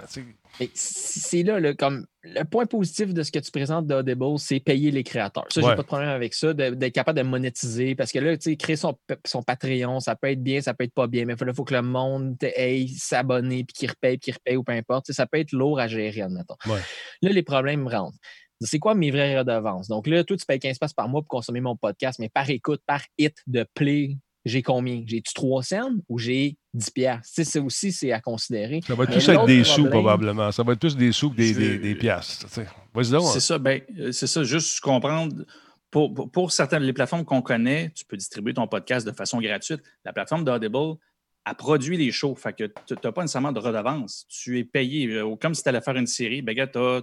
[0.74, 4.90] c'est là, là, comme le point positif de ce que tu présentes d'Audible, c'est payer
[4.90, 5.46] les créateurs.
[5.48, 5.76] Ça, j'ai Ouais.
[5.76, 7.94] pas de problème avec ça, d'être capable de monétiser.
[7.94, 10.84] Parce que là, tu sais, créer son, son Patreon, ça peut être bien, ça peut
[10.84, 14.18] être pas bien, mais il faut, faut que le monde aille s'abonner, puis qu'il repaye,
[14.18, 15.12] puis qu'il repaye, ou peu importe.
[15.12, 16.56] Ça peut être lourd à gérer, admettons.
[16.66, 16.80] Ouais.
[17.22, 18.18] Là, les problèmes rentrent.
[18.60, 19.88] C'est quoi mes vraies redevances?
[19.88, 22.82] Donc là, toi, tu payes 15$ par mois pour consommer mon podcast, mais par écoute,
[22.86, 25.02] par hit de play, j'ai combien?
[25.06, 26.92] J'ai-tu 3 cents ou j'ai 10$?
[26.92, 27.26] piastres?
[27.26, 28.80] Tu sais, ça aussi, c'est à considérer.
[28.86, 30.50] Ça va être l'autre des sous, probablement.
[30.52, 32.46] Ça va être plus des sous que des, des, des piastres.
[32.48, 32.66] tu sais.
[32.94, 33.24] Vas-y donc.
[33.24, 33.30] hein.
[33.32, 35.44] C'est ça, ben, euh, c'est ça, juste comprendre.
[35.90, 39.40] Pour, pour, pour certaines les plateformes qu'on connaît, tu peux distribuer ton podcast de façon
[39.40, 39.82] gratuite.
[40.04, 40.96] La plateforme d'Audible
[41.44, 42.34] a produit les shows.
[42.36, 44.24] Fait que tu n'as pas nécessairement de redevance.
[44.28, 45.06] Tu es payé.
[45.08, 47.02] euh, Comme si tu allais faire une série, ben, tu as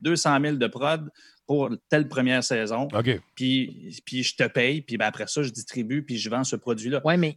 [0.00, 1.10] 200 000 de prod
[1.46, 2.88] pour telle première saison.
[2.92, 3.20] OK.
[3.34, 6.56] Puis, puis je te paye, puis ben, après ça, je distribue, puis je vends ce
[6.56, 7.00] produit-là.
[7.04, 7.34] Oui, mais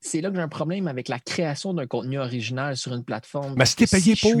[0.00, 3.54] c'est là que j'ai un problème avec la création d'un contenu original sur une plateforme.
[3.56, 4.32] Mais que payé pour.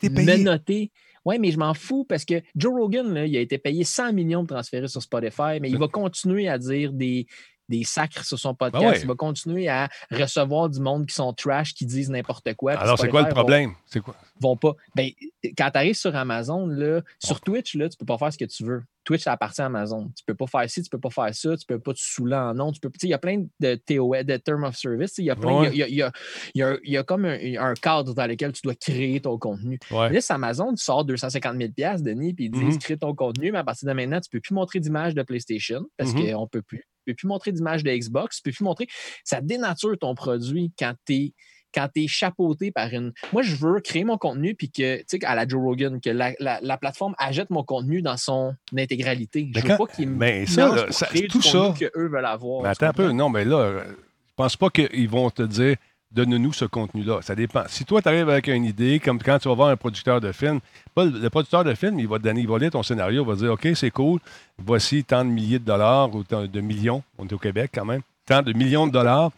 [0.00, 0.38] t'es payé.
[0.38, 0.92] menotté.
[1.24, 4.12] Oui, mais je m'en fous parce que Joe Rogan, là, il a été payé 100
[4.14, 7.26] millions de transférés sur Spotify, mais il va continuer à dire des,
[7.70, 8.84] des sacres sur son podcast.
[8.84, 9.00] Ben ouais.
[9.00, 12.72] Il va continuer à recevoir du monde qui sont trash, qui disent n'importe quoi.
[12.72, 13.72] Alors, c'est quoi le problème?
[13.86, 14.14] C'est quoi?
[14.40, 14.74] vont pas.
[14.94, 15.10] Ben,
[15.56, 18.44] quand tu arrives sur Amazon, là, sur Twitch, là, tu peux pas faire ce que
[18.46, 18.82] tu veux.
[19.10, 20.08] Twitch, ça appartient à Amazon.
[20.16, 22.36] Tu peux pas faire ci, tu peux pas faire ça, tu peux pas te saouler
[22.36, 22.70] en nom.
[22.70, 25.18] Tu peux, il y a plein de TOS, de Term of Service.
[25.18, 26.08] Il y a plein, il y y a-
[26.54, 29.80] y y comme un, un cadre dans lequel tu dois créer ton contenu.
[29.90, 30.12] Ouais.
[30.12, 32.78] Là, c'est Amazon, tu sors 250 000 Denis, puis ils disent Mhm.
[32.78, 35.84] crée ton contenu, mais à partir de maintenant, tu peux plus montrer d'image de PlayStation
[35.96, 36.32] parce Mhm.
[36.32, 36.78] qu'on peut plus.
[37.06, 38.86] Tu peux plus montrer d'image de Xbox, tu peux plus montrer.
[39.24, 41.34] Ça dénature ton produit quand tu es
[41.74, 43.12] quand tu es chapeauté par une.
[43.32, 46.10] Moi, je veux créer mon contenu puis que, tu sais, à la Joe Rogan, que
[46.10, 49.50] la, la- la plateforme achète mon contenu dans son intégralité.
[49.54, 50.84] Je veux pas qu'ils me mais ça, là,
[51.28, 52.62] tout ça- contenu qu'eux veulent avoir.
[52.62, 53.12] Mais attends un peu.
[53.12, 55.76] Non, mais là, euh, je pense pas qu'ils vont te dire
[56.12, 57.20] donne-nous ce contenu-là.
[57.22, 57.62] Ça dépend.
[57.68, 60.32] Si toi, tu arrives avec une idée, comme quand tu vas voir un producteur de
[60.32, 60.58] film,
[60.92, 63.22] pas le, le producteur de film, il va te donner, il va lire ton scénario,
[63.22, 64.18] il va dire OK, c'est cool,
[64.58, 67.84] voici tant de milliers de dollars ou tant de millions, on est au Québec quand
[67.84, 69.30] même, tant de millions de dollars.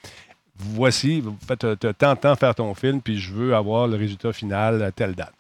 [0.65, 1.23] Voici,
[2.31, 5.33] à faire ton film, puis je veux avoir le résultat final à telle date.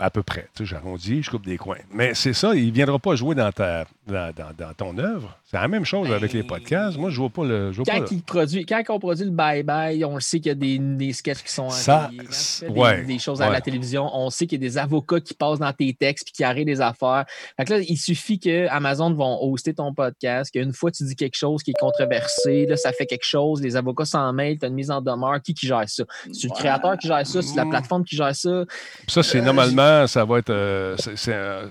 [0.00, 0.48] À peu près.
[0.54, 1.78] Tu sais, j'arrondis, je coupe des coins.
[1.92, 5.36] Mais c'est ça, il ne viendra pas jouer dans, ta, dans, dans- dans ton œuvre.
[5.50, 6.96] C'est la même chose avec les podcasts.
[6.96, 7.72] Moi, je ne vois pas le.
[7.72, 10.38] Je vois pas Quand, le- il produit, quand on produit le bye-bye, on le sait
[10.38, 13.50] qu'il y a des, des sketchs qui sont Ça, fais des, ouais, des choses à
[13.50, 16.32] la télévision, on sait qu'il y a des avocats qui passent dans tes textes puis
[16.32, 17.24] qui arrêtent des affaires.
[17.56, 21.16] Fait que là, il suffit que Amazon vont hoster ton podcast, qu'une fois tu dis
[21.16, 24.64] quelque chose qui est controversé, là, ça fait quelque chose, les avocats s'en mêlent, tu
[24.64, 25.42] as une mise en demeure.
[25.42, 26.04] Qui qui gère ça?
[26.32, 27.70] C'est le créateur qui gère ça, c'est la Mm.
[27.70, 28.64] plateforme qui gère ça?
[29.08, 30.50] Ça, c'est Euh, normalement, ça va être.
[30.50, 31.66] euh, c'est- euh,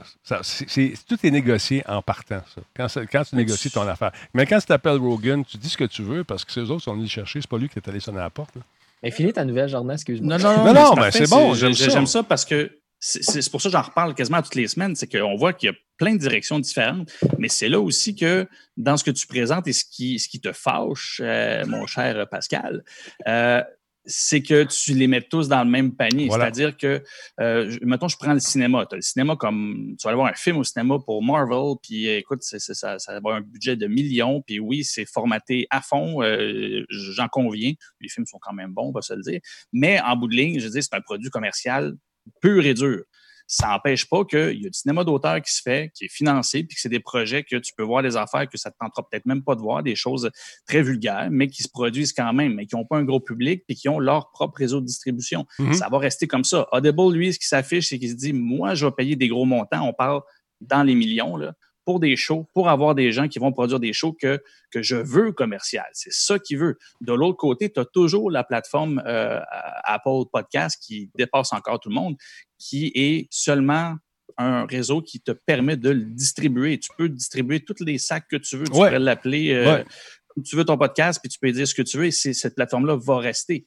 [1.07, 3.01] tout est négocié en partant, ça.
[3.11, 4.11] Quand, tu négocies ton affaire.
[4.34, 6.84] Mais quand tu t'appelles Rogan, tu dis ce que tu veux parce que ces autres
[6.84, 7.41] sont venus le chercher.
[7.41, 8.55] C'est pas lui qui est allé sonner à la porte.
[8.55, 8.61] là.
[9.03, 10.38] Mais finis ta nouvelle, Jordan, excuse-moi.
[10.38, 11.89] Non, non, non, Non, mais non, c'est mais parfait, c'est bon, j'aime j'ai- ça.
[11.91, 14.95] J'aime ça parce que c'est pour ça que j'en reparle quasiment toutes les semaines.
[14.95, 18.47] C'est qu'on voit qu'il y a plein de directions différentes, mais c'est là aussi que
[18.76, 22.28] dans ce que tu présentes et ce qui, ce qui te fâche, euh, mon cher
[22.30, 22.84] Pascal,
[23.28, 23.63] euh,
[24.08, 26.28] c'est que tu les mets tous dans le même panier.
[26.28, 26.45] Voilà.
[26.45, 27.03] C'est-à-dire que,
[27.39, 28.86] euh, je- mettons, je prends le cinéma.
[28.89, 29.95] Tu as le cinéma comme.
[29.99, 32.97] Tu vas aller voir un film au cinéma pour Marvel, puis euh, écoute, ça, ça
[33.12, 37.74] va avoir un budget de millions, puis oui, c'est formaté à fond, euh, j'en conviens.
[38.01, 39.39] Les films sont quand même bons, on va se le dire.
[39.74, 41.93] Mais en bout de ligne, je veux dire, c'est un produit commercial
[42.41, 43.03] pur et dur.
[43.48, 46.64] Ça n'empêche pas qu'il y a du cinéma d'auteur qui se fait, qui est financé,
[46.64, 48.78] puis que c'est des projets que tu peux voir des affaires que ça ne te
[48.80, 50.30] tentera peut-être même pas de voir, des choses
[50.68, 53.64] très vulgaires, mais qui se produisent quand même, mais qui n'ont pas un gros public,
[53.66, 55.45] puis qui ont leur propre réseau de distribution.
[55.60, 55.74] Mhm.
[55.74, 56.68] Ça va rester comme ça.
[56.72, 59.45] Audible, lui, ce qui s'affiche, c'est qu'il se dit, moi, je vais payer des gros
[59.45, 60.22] montants, on parle
[60.60, 61.54] dans les millions, là,
[61.88, 64.98] pour des shows, pour avoir des gens qui vont produire des shows que, que je
[64.98, 65.86] veux commercial.
[65.94, 66.78] C'est ça qu'il veut.
[67.00, 69.40] De l'autre côté, tu as toujours la plateforme euh,
[69.86, 72.18] Apple Podcast qui dépasse encore tout le monde,
[72.60, 73.96] qui est seulement
[74.38, 76.78] un réseau qui te permet de le distribuer.
[76.78, 78.66] Tu peux distribuer tous les sacs que tu veux.
[78.66, 78.88] Tu Ouais.
[78.90, 79.86] pourrais l'appeler euh, Ouais.
[80.28, 82.56] comme tu veux ton podcast, puis tu peux dire ce que tu veux, et cette
[82.56, 83.64] plateforme-là va rester.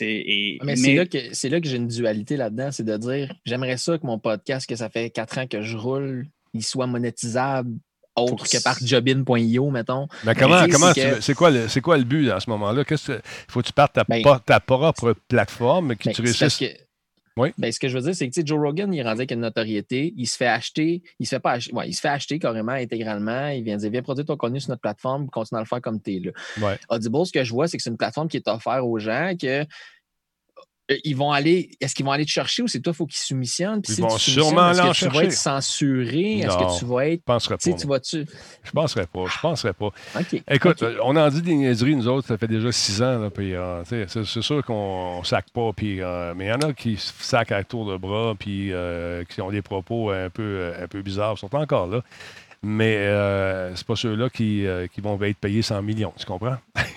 [0.00, 3.76] Mais, c'est là que, c'est là que j'ai une dualité là-dedans, c'est de dire j'aimerais
[3.76, 7.70] ça que mon podcast, que ça fait quatre ans que je roule, il soit monétisable
[8.16, 10.08] autre que par jobin.io, mettons.
[10.24, 12.50] Mais comment, tu comment c'est tu que- c'est quoi, le- quoi le but à ce
[12.50, 12.84] moment-là?
[12.84, 16.58] Que, faut que tu partes ta, Ben- ta propre plateforme que Ben, tu c'est parce
[16.58, 16.58] réussisses.
[16.78, 16.82] que-
[17.40, 17.52] Oui.
[17.56, 20.12] Ben, ce que je veux dire, c'est que tu Joe Rogan, il avec une notoriété,
[20.16, 22.72] il se fait acheter, il se fait pas acheter, ouais, il se fait acheter carrément
[22.72, 23.46] intégralement.
[23.50, 26.02] Il vient dire Viens produire ton contenu sur notre plateforme, continue à le faire comme
[26.02, 26.32] tu es là.
[26.60, 26.76] Ouais.
[26.88, 29.34] Audible, ce que je vois, c'est que c'est une plateforme qui est offerte aux gens
[29.40, 29.64] que.
[30.90, 31.70] Euh, Ils vont aller.
[31.80, 33.82] Est-ce qu'ils vont aller te chercher ou c'est toi, il faut qu'ils soumissionnent?
[33.82, 36.38] Puis Ils si vont tu sûrement est-ce que tu vas être censuré?
[36.38, 37.20] Est-ce que tu vas être.
[37.20, 37.76] Je penserais Tu pas.
[37.76, 38.26] tu vas-tu?
[38.62, 39.24] Je penserais pas.
[39.26, 39.90] Je penserais pas.
[40.50, 43.18] Écoute, on en dit des niaiseries, nous autres, ça fait déjà six ans.
[43.18, 45.72] Là, puis, euh, tu c'est, sûr qu'on ne sac pas.
[45.74, 49.24] Puis, euh, mais il y en a qui sacent à tour de bras, puis euh,
[49.24, 51.34] qui ont des propos un peu, un peu bizarres.
[51.36, 52.02] Ils sont encore là.
[52.62, 56.12] Mais euh, c'est pas ceux-là qui, euh, qui vont être payés 100 millions.
[56.16, 56.56] Tu comprends?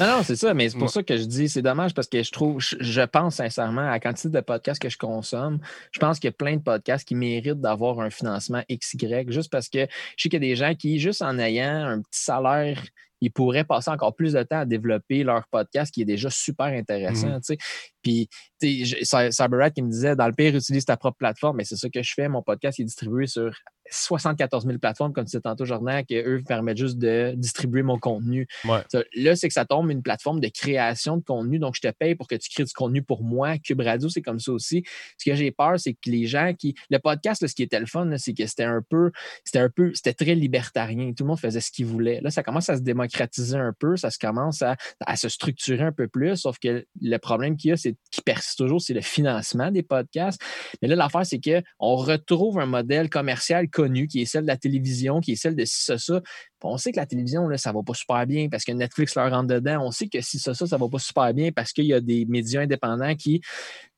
[0.00, 0.92] Non, non, c'est ça, mais c'est pour Ouais.
[0.92, 3.90] ça que je dis, c'est dommage parce que je trouve, je, je pense sincèrement à
[3.90, 5.60] la quantité de podcasts que je consomme,
[5.92, 9.50] je pense qu'il y a plein de podcasts qui méritent d'avoir un financement XY, juste
[9.50, 9.86] parce que
[10.16, 12.82] je sais qu'il y a des gens qui, juste en ayant un petit salaire,
[13.20, 16.66] ils pourraient passer encore plus de temps à développer leur podcast qui est déjà super
[16.66, 17.36] intéressant.
[17.40, 17.58] tu sais.
[18.02, 18.28] Puis,
[18.60, 22.02] CyberRat qui me disait, dans le pire, utilise ta propre plateforme, mais c'est ça que
[22.02, 22.28] je fais.
[22.28, 23.52] Mon podcast est distribué sur
[23.90, 27.98] 74 000 plateformes, comme tu disais tantôt, Jordan, que eux permettent juste de distribuer mon
[27.98, 28.46] contenu.
[28.64, 28.82] Ouais.
[29.16, 31.58] Là, c'est que ça tombe une plateforme de création de contenu.
[31.58, 33.58] Donc, je te paye pour que tu crées du contenu pour moi.
[33.58, 34.84] Cube Radio, c'est comme ça aussi.
[35.18, 36.74] Ce que j'ai peur, c'est que les gens qui.
[36.90, 39.10] Le podcast, là, ce qui était le fun, c'est que c'était un peu.
[39.44, 39.92] C'était un peu.
[39.94, 41.12] C'était très libertarien.
[41.12, 42.20] Tout le monde faisait ce qu'il voulait.
[42.20, 43.96] Là, ça commence à se démocratiser un peu.
[43.96, 46.36] Ça se commence à, à se structurer un peu plus.
[46.36, 48.22] Sauf que le problème qu'il y a, c'est qui
[48.56, 50.40] toujours, c'est le financement des podcasts.
[50.80, 54.56] Mais là, l'affaire, c'est qu'on retrouve un modèle commercial connu qui est celle de la
[54.56, 56.20] télévision, qui est celle de si ça, ça.
[56.62, 59.30] On sait que la télévision, là, ça va pas super bien parce que Netflix leur
[59.30, 59.82] rentre dedans.
[59.82, 62.00] On sait que si ça, ça, ça va pas super bien parce qu'il y a
[62.00, 63.40] des médias indépendants qui.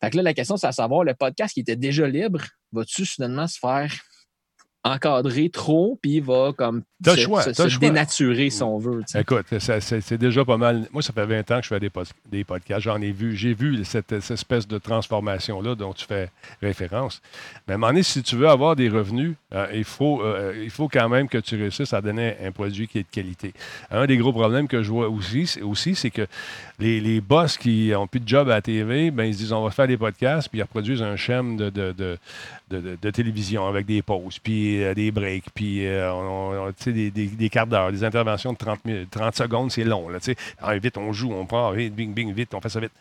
[0.00, 2.42] Fait que là, la question, c'est à savoir, le podcast qui était déjà libre,
[2.72, 3.92] va-tu soudainement se faire
[4.84, 6.82] encadrer trop, puis il va comme
[7.14, 9.02] se, choix, se- se dénaturer si on veut.
[9.20, 10.88] Écoute, c'est déjà pas mal.
[10.92, 12.82] Moi, ça fait 20 ans que je fais des, pod- des podcasts.
[12.82, 13.36] J'en ai vu.
[13.36, 16.30] J'ai vu cette, cette espèce de transformation-là dont tu fais
[16.60, 17.22] référence.
[17.66, 20.52] Mais à un moment donné, si tu veux avoir des revenus, euh, il, faut, euh,
[20.62, 23.52] il faut quand même que tu réussisses à donner un produit qui est de qualité.
[23.90, 26.26] Un des gros problèmes que je vois aussi, c'est, aussi, c'est que
[26.78, 29.52] les, les boss qui ont plus de job à la TV, ben, ils se disent
[29.52, 32.18] on va faire des podcasts, puis ils reproduisent un schème de, de- de-
[32.70, 37.48] de télévision avec des pauses, puis euh, des breaks, puis euh, on- on- des, des,
[37.50, 40.08] quarts d'heure, des interventions de 30, minutes- 30 secondes, c'est long.
[40.08, 40.18] Là.
[40.60, 42.92] Ah, vite, on joue, on prend, vite, bing, bing, vite, on fait ça vite.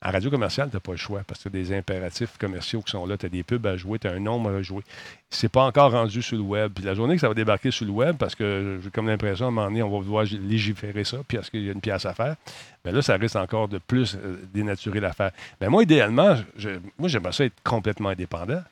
[0.00, 3.04] En radio commerciale, tu n'as pas le choix parce que des impératifs commerciaux qui sont
[3.04, 4.84] là, tu as des pubs à jouer, tu as un nombre à jouer.
[5.28, 6.70] C'est pas encore rendu sur le web.
[6.72, 9.46] Puis la journée que ça va débarquer sur le web, parce que j'ai comme l'impression,
[9.46, 11.80] à un moment donné, on va vouloir légiférer ça, puis parce qu'il y a une
[11.80, 12.36] pièce à faire,
[12.84, 15.32] mais là, ça risque encore de plus euh, dénaturer l'affaire.
[15.60, 16.36] Mais moi, idéalement,
[16.96, 18.62] moi, j'aimerais ça être complètement indépendant.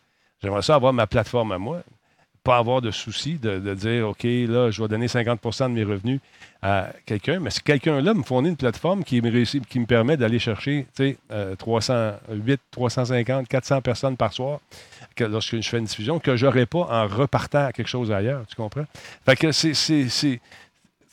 [0.43, 1.83] J'aimerais ça avoir ma plateforme à moi,
[2.47, 5.83] pas avoir de souci de, de dire, OK, là, je vais donner 50% de mes
[5.83, 6.21] revenus
[6.63, 10.17] à quelqu'un, mais si quelqu'un-là me fournit une plateforme qui me, réussit, qui me permet
[10.17, 14.61] d'aller chercher, tu sais, euh, 308, 350, 400 personnes par soir,
[15.17, 18.13] que lorsque je fais une diffusion, que je n'aurais pas en repartant à quelque chose
[18.13, 18.87] ailleurs, tu comprends?
[19.25, 19.73] Fait que c'est...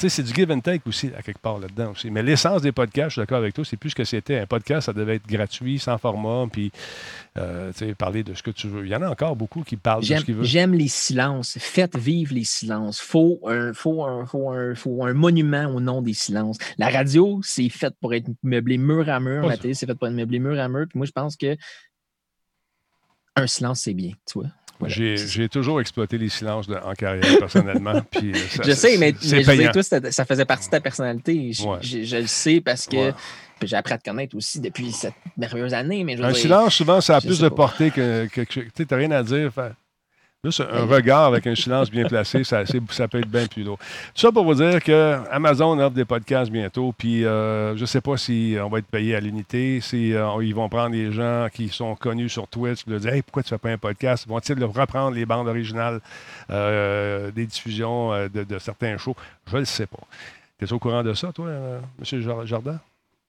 [0.09, 2.09] c'est- du give and take aussi, à quelque part là-dedans aussi.
[2.11, 4.39] Mais l'essence des podcasts, je suis d'accord avec toi, c'est plus ce que c'était.
[4.39, 6.71] Un podcast, ça devait être gratuit, sans format, puis
[7.37, 8.85] euh, parler de ce que tu veux.
[8.85, 10.45] Il y en a encore beaucoup qui parlent de ce qu'ils veulent.
[10.45, 11.57] j'aime les silences.
[11.59, 12.99] Faites vivre les silences.
[12.99, 16.57] Faut un, faut, un, faut, un, faut un monument au nom des silences.
[16.77, 19.41] La radio, c'est fait pour être meublé mur à mur.
[19.41, 19.61] Pas La ça.
[19.61, 20.85] télé, c'est fait pour être meublé mur à mur.
[20.89, 21.55] Puis moi, je pense que
[23.35, 24.49] un silence, c'est bien, tu vois.
[24.79, 24.95] Voilà.
[25.15, 28.01] J'ai toujours exploité les silences de- en carrière, personnellement.
[28.11, 29.71] puis, euh, ça- Je sais, mais, je payant.
[29.71, 31.53] toi, ça, ça faisait partie de ta personnalité.
[31.53, 31.77] Je, Ouais.
[31.81, 33.13] je- je le sais parce que Ouais.
[33.63, 36.03] j'ai appris à te connaître aussi depuis cette merveilleuse année.
[36.03, 37.55] Mais je Un dire, silence, souvent, ça a plus de pas.
[37.55, 38.63] portée que quelque chose.
[38.75, 39.51] Tu n'as rien à dire.
[39.53, 39.71] Fait-
[40.45, 43.77] Juste un regard avec un silence bien placé, ça, ça peut être bien plus lourd.
[43.77, 47.85] Tout ça pour vous dire que Amazon offre des podcasts bientôt, puis euh, je ne
[47.85, 51.13] sais pas si on va être payé à l'unité, si euh, ils vont prendre des
[51.13, 53.77] gens qui sont connus sur Twitch, leur dire Hey, pourquoi tu ne fais pas un
[53.77, 54.27] podcast?
[54.27, 56.01] Vont-ils reprendre les bandes originales
[56.49, 59.15] euh, des diffusions euh, de, de certains shows?
[59.47, 59.99] Je ne le sais pas.
[60.59, 62.21] Tu es au courant de ça, toi, euh, M.
[62.21, 62.79] Jar- Jardin?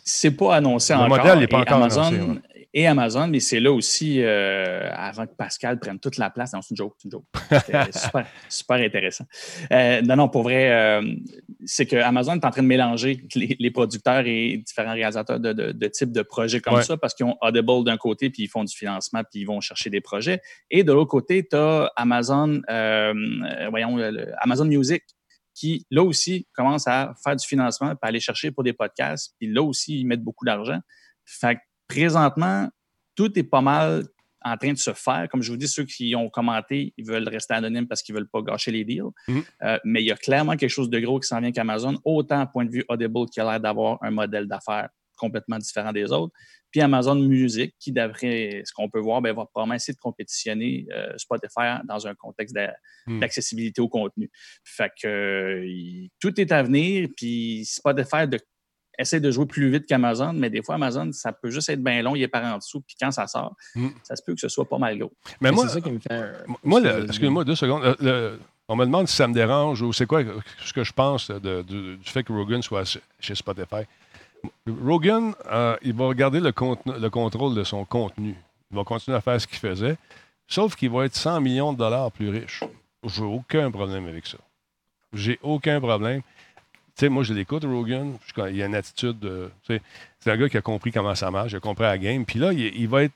[0.02, 1.16] C'est pas annoncé Le encore.
[1.16, 2.38] modèle n'est pas encore Amazon, annoncé, ouais.
[2.76, 6.50] Et Amazon, mais c'est là aussi, euh, avant que Pascal prenne toute la place.
[6.60, 7.24] C'est une joke, c'est une joke.
[7.92, 9.24] Super, super intéressant.
[9.70, 11.14] Euh, non, non, pour vrai, euh,
[11.64, 15.52] c'est que Amazon est en train de mélanger les, les producteurs et différents réalisateurs de,
[15.52, 16.82] de, de types de projets comme Ouais.
[16.82, 19.60] ça parce qu'ils ont Audible d'un côté, puis ils font du financement, puis ils vont
[19.60, 20.40] chercher des projets.
[20.68, 23.14] Et de l'autre côté, tu as Amazon, euh,
[23.70, 25.04] voyons, le- Amazon Music
[25.54, 29.32] qui, là aussi, commence à faire du financement, puis à aller chercher pour des podcasts.
[29.38, 30.80] Puis là aussi, ils mettent beaucoup d'argent.
[31.24, 32.68] Fait que présentement,
[33.14, 34.05] tout est pas mal
[34.43, 35.26] en train de se faire.
[35.30, 38.28] Comme je vous dis, ceux qui ont commenté, ils veulent rester anonymes parce qu'ils veulent
[38.28, 39.05] pas gâcher les deals.
[39.26, 39.43] Mhm.
[39.62, 42.41] Euh, mais il y a clairement quelque chose de gros qui s'en vient qu'Amazon, autant
[42.41, 46.12] à point de vue Audible qui a l'air d'avoir un modèle d'affaires complètement différent des
[46.12, 46.35] autres.
[46.70, 50.87] Puis Amazon Music, qui, d'après ce qu'on peut voir, ben, va probablement essayer de compétitionner
[50.93, 52.55] euh, Spotify dans un contexte
[53.07, 53.20] Hmm.
[53.20, 54.30] d'accessibilité au contenu.
[54.64, 58.39] Fait que euh, tout est à venir, puis Spotify de,
[58.99, 62.03] essaie de jouer plus vite qu'Amazon, mais des fois, Amazon, ça peut juste être bien
[62.03, 63.88] long, il est par en dessous, puis quand ça sort, Hmm.
[64.03, 65.12] ça se peut que ce soit pas mal gros.
[65.40, 66.12] Mais moi, c'est ça qui me fait.
[66.12, 66.32] un-
[66.62, 67.45] Moi, Excuse-moi.
[67.45, 67.82] deux secondes.
[67.82, 68.38] Le- le-
[68.68, 70.22] on me demande si ça me dérange ou c'est quoi
[70.64, 73.82] ce que je pense de- de- du fait que Rogan soit chez- Spotify.
[74.82, 78.34] Rogan, euh, il va regarder le, contenu- le contrôle de son contenu.
[78.70, 79.97] Il va continuer à faire ce qu'il faisait,
[80.47, 82.62] sauf qu'il va être 100 millions de dollars plus riche.
[83.05, 84.38] J'ai aucun problème avec ça.
[85.12, 86.22] J'ai aucun problème.
[86.95, 88.16] Sais, moi, je l'écoute, Rogan.
[88.36, 89.51] Il a une attitude de.
[89.66, 89.80] C'est
[90.26, 92.24] un gars qui a compris comment ça marche, il a compris la game.
[92.24, 93.14] Puis là, il, va être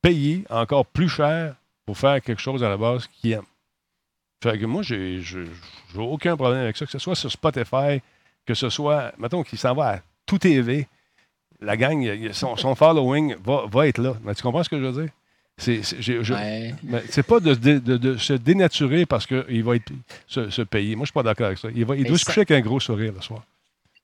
[0.00, 3.44] payé encore plus cher pour faire quelque chose à la base qu'il aime.
[4.42, 5.20] Fait que moi, j'ai
[5.96, 8.00] aucun problème avec ça, que ce soit sur Spotify,
[8.46, 10.88] que ce soit, mettons qu'il s'en va à tout TV,
[11.60, 14.16] la gang, son, son following va, va être là.
[14.22, 15.12] Mais tu comprends ce que je veux dire?
[15.58, 15.80] C'est
[16.30, 16.74] Ouais.
[17.28, 19.92] pas de, de- de- se dénaturer parce qu'il va être,
[20.26, 20.96] se, se payer.
[20.96, 21.68] Moi, je suis pas d'accord avec ça.
[21.74, 23.44] Il, va, il doit se coucher avec un gros sourire le soir.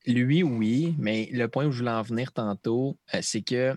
[0.06, 3.74] Lui, oui, mais le point où je voulais en venir tantôt, euh, c'est que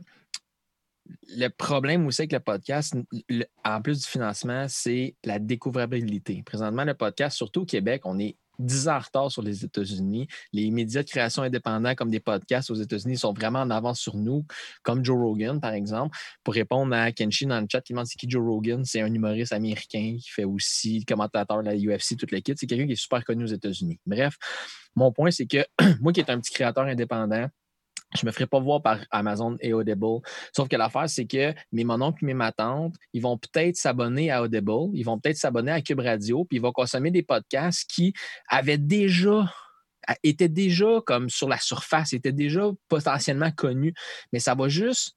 [1.36, 2.95] le problème aussi avec le podcast,
[3.30, 6.43] le- en plus du financement, c'est la découvrabilité.
[6.45, 10.28] Présentement, le podcast, surtout au Québec, on est 10 ans en retard sur les États-Unis.
[10.53, 14.16] Les médias de création indépendants comme des podcasts aux États-Unis sont vraiment en avance sur
[14.16, 14.45] nous,
[14.84, 16.18] comme Joe Rogan, par exemple.
[16.43, 18.84] Pour répondre à Kenshi dans le chat, qui demande c'est qui Joe Rogan?
[18.86, 22.57] C'est un humoriste américain qui fait aussi commentateur de la UFC, toute l'équipe.
[22.57, 23.99] C'est quelqu'un qui est super connu aux États-Unis.
[24.05, 24.36] Bref,
[24.95, 25.66] mon point, c'est que
[26.01, 27.47] moi qui est un petit créateur indépendant,
[28.18, 30.20] je me ferai pas voir par Amazon et Audible.
[30.55, 34.43] Sauf que l'affaire, c'est que mes mononcles et mes tantes, ils vont peut-être s'abonner à
[34.43, 38.14] Audible, ils vont peut-être s'abonner à Cube Radio, puis ils vont consommer des podcasts qui
[38.49, 39.51] avaient déjà
[40.24, 43.93] étaient déjà comme sur la surface, étaient déjà potentiellement connus,
[44.34, 45.16] mais ça va juste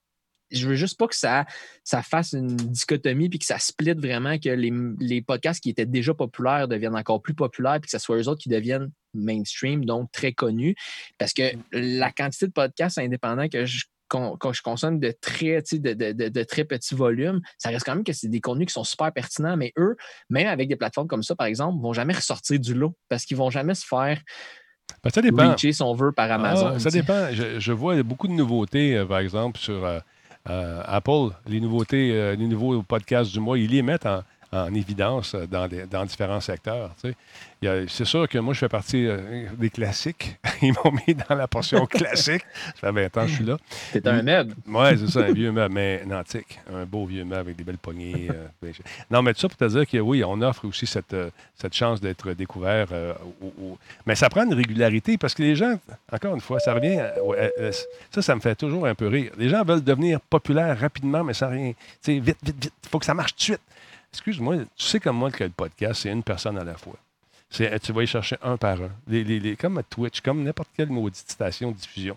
[0.54, 1.44] je veux juste pas que ça,
[1.82, 5.86] ça fasse une dichotomie puis que ça split vraiment, que les, les, podcasts qui étaient
[5.86, 9.84] déjà populaires deviennent encore plus populaires puis que ce soit eux autres qui deviennent mainstream,
[9.84, 10.74] donc très connus.
[11.18, 11.42] Parce que
[11.72, 16.64] la quantité de podcasts indépendants que je, je consomme de très, de, de, de, très
[16.64, 19.72] petits volumes, ça reste quand même que c'est des contenus qui sont super pertinents, mais
[19.78, 19.96] eux,
[20.30, 23.36] même avec des plateformes comme ça, par exemple, vont jamais ressortir du lot parce qu'ils
[23.36, 24.20] vont jamais se faire.
[25.02, 25.50] Ben, ça dépend.
[25.50, 26.78] Reacher, si on veut, par ah, Amazon.
[26.78, 27.28] ça dépend.
[27.32, 29.98] Je, je, vois beaucoup de nouveautés, euh, par exemple, sur euh,
[30.46, 34.22] Apple, les nouveautés, euh, les nouveaux podcasts du mois, ils les mettent en,
[34.74, 36.94] évidence euh, dans, dans, différents secteurs.
[37.62, 39.08] C'est sûr que moi, je fais partie
[39.56, 40.36] des classiques.
[40.62, 42.44] Ils m'ont mis dans la portion classique.
[42.80, 43.56] Ça fait 20 ans que je suis là.
[43.92, 44.54] C'est un meuble.
[44.66, 46.60] Oui, c'est ça, un vieux meuble, mais un antique.
[46.72, 48.28] Un beau vieux meuble avec des belles poignées.
[49.10, 51.16] non, mais tout ça pour te dire que oui, on offre aussi cette,
[51.54, 52.88] cette chance d'être découvert.
[54.06, 55.78] Mais ça prend une régularité parce que les gens,
[56.12, 57.02] encore une fois, ça revient.
[58.10, 59.32] ça, ça me fait toujours un peu rire.
[59.38, 61.72] Les gens veulent devenir populaires rapidement, mais sans rien.
[61.72, 62.74] Tu sais, vite, vite, vite.
[62.84, 63.60] Il faut que ça marche tout de suite.
[64.14, 66.94] Excuse-moi, tu sais comme moi que le podcast, c'est une personne à la fois.
[67.50, 68.90] Tu vas y chercher un par un.
[69.08, 72.16] Les, comme à Twitch, comme n'importe quelle maudite station de diffusion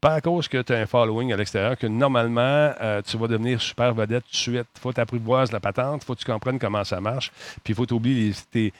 [0.00, 3.28] pas à cause que tu as un following à l'extérieur que normalement, euh, tu vas
[3.28, 4.66] devenir super vedette tout de suite.
[4.76, 7.32] Il faut t'apprivoiser la patente, il faut que tu comprennes comment ça marche,
[7.64, 8.72] puis il faut t'oublier tes,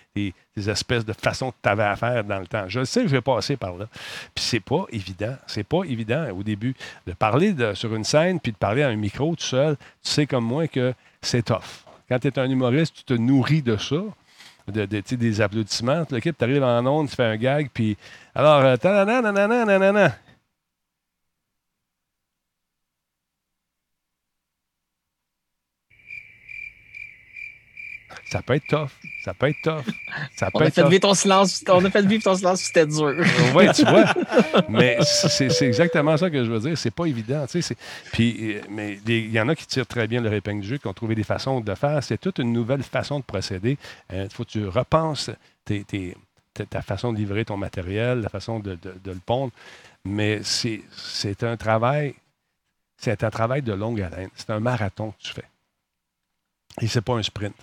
[0.56, 2.64] espèces de façons que tu avais à faire dans le temps.
[2.68, 3.86] Je sais je vais passer par là.
[4.34, 5.36] Puis c'est pas évident.
[5.46, 6.74] C'est pas évident au début
[7.06, 9.76] de parler sur une scène puis de parler à un micro tout seul.
[10.02, 10.92] Tu sais comme moi que
[11.22, 11.85] c'est tough.
[12.08, 13.96] Quand tu es un humoriste, tu te nourris de ça.
[14.68, 16.04] De, des applaudissements.
[16.04, 17.96] Tu arrives en onde, tu fais un gag, puis
[18.34, 18.76] alors, euh,
[28.28, 28.90] Ça peut être tough.
[29.24, 29.84] Ça peut être tough.
[30.34, 32.86] Ça peut on, a fait Vivre ton silence, on a fait vivre ton silence, c'était
[32.86, 33.14] dur.
[33.54, 34.04] oui, tu vois.
[34.68, 36.76] Mais c'est exactement ça que je veux dire.
[36.76, 37.46] C'est pas évident.
[38.12, 40.78] Puis, euh, mais il y en a qui tirent très bien le épingle du jeu,
[40.78, 42.02] qui ont trouvé des façons de le faire.
[42.02, 43.78] C'est toute une nouvelle façon de procéder.
[44.10, 45.30] Il euh, faut que tu repenses
[46.70, 49.52] ta façon de livrer ton matériel, la façon de, de le pondre.
[50.04, 52.14] Mais c'est un travail,
[52.98, 54.30] c'est un travail de longue haleine.
[54.34, 55.48] C'est un marathon que tu fais.
[56.80, 57.54] Et c'est pas un sprint.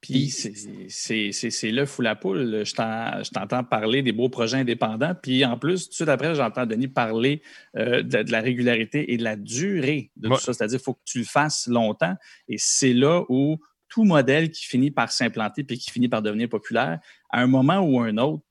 [0.00, 2.64] Puis c'est l'œuf ou la poule.
[2.64, 5.14] Je t'entends parler des beaux projets indépendants.
[5.20, 7.42] Puis en plus, tout de suite après, j'entends Denis parler
[7.76, 10.52] euh, de, la régularité et de la durée de tout ça.
[10.52, 12.14] C'est-à-dire qu'il faut que tu le fasses longtemps.
[12.48, 16.48] Et c'est là où tout modèle qui finit par s'implanter puis qui finit par devenir
[16.48, 18.42] populaire, à un moment ou un autre,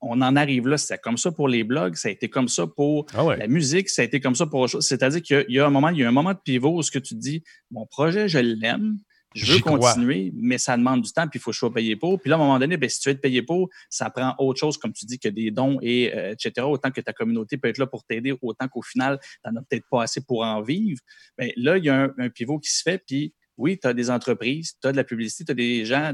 [0.00, 0.76] on en arrive là.
[0.76, 3.88] C'était comme ça pour les blogs, ça a été comme ça pour ah la musique,
[3.88, 4.86] ça a été comme ça pour autre chose.
[4.86, 6.90] C'est-à-dire qu'il y a un moment, il y a un moment de pivot où ce
[6.90, 8.98] que tu dis, mon projet, je l'aime,
[9.34, 11.96] je veux continuer, mais ça demande du temps, puis il faut que je sois payé
[11.96, 12.20] pour.
[12.20, 14.34] Puis là, à un moment donné, ben, si tu veux être payé pour, ça prend
[14.38, 16.66] autre chose, comme tu dis, que des dons, et euh, etc.
[16.66, 19.64] Autant que ta communauté peut être là pour t'aider, autant qu'au final, tu n'en as
[19.64, 21.00] peut-être pas assez pour en vivre.
[21.38, 23.94] Mais ben, là, il y a un pivot qui se fait, puis oui, tu as
[23.94, 26.12] des entreprises, tu as de la publicité, tu as des gens,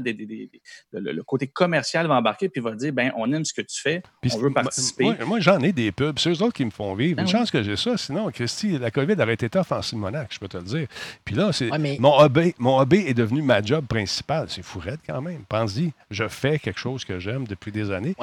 [0.93, 4.01] le, côté commercial va embarquer puis va dire ben on aime ce que tu fais,
[4.33, 5.13] on veut participer.
[5.25, 7.17] Moi, j'en ai des pubs, c'est eux autres qui me font vivre.
[7.17, 10.29] Ben Une chance que j'ai ça, sinon, Christy, la COVID aurait été tough en Simonac,
[10.31, 10.87] je peux te le dire.
[11.25, 11.69] Puis là, c'est
[11.99, 14.47] mon, hobby, mon hobby est devenu ma job principale.
[14.49, 15.43] C'est fourrette quand même.
[15.47, 18.15] Pense-y, je fais quelque chose que j'aime depuis des années.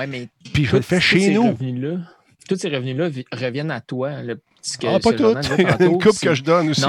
[0.52, 1.56] puis je le fais chez nous.
[2.48, 4.22] Tous ces revenus-là reviennent à toi.
[4.22, 4.40] Le
[4.84, 5.34] ah, pas tout.
[5.58, 6.84] Il y a une coupe que je donne aussi.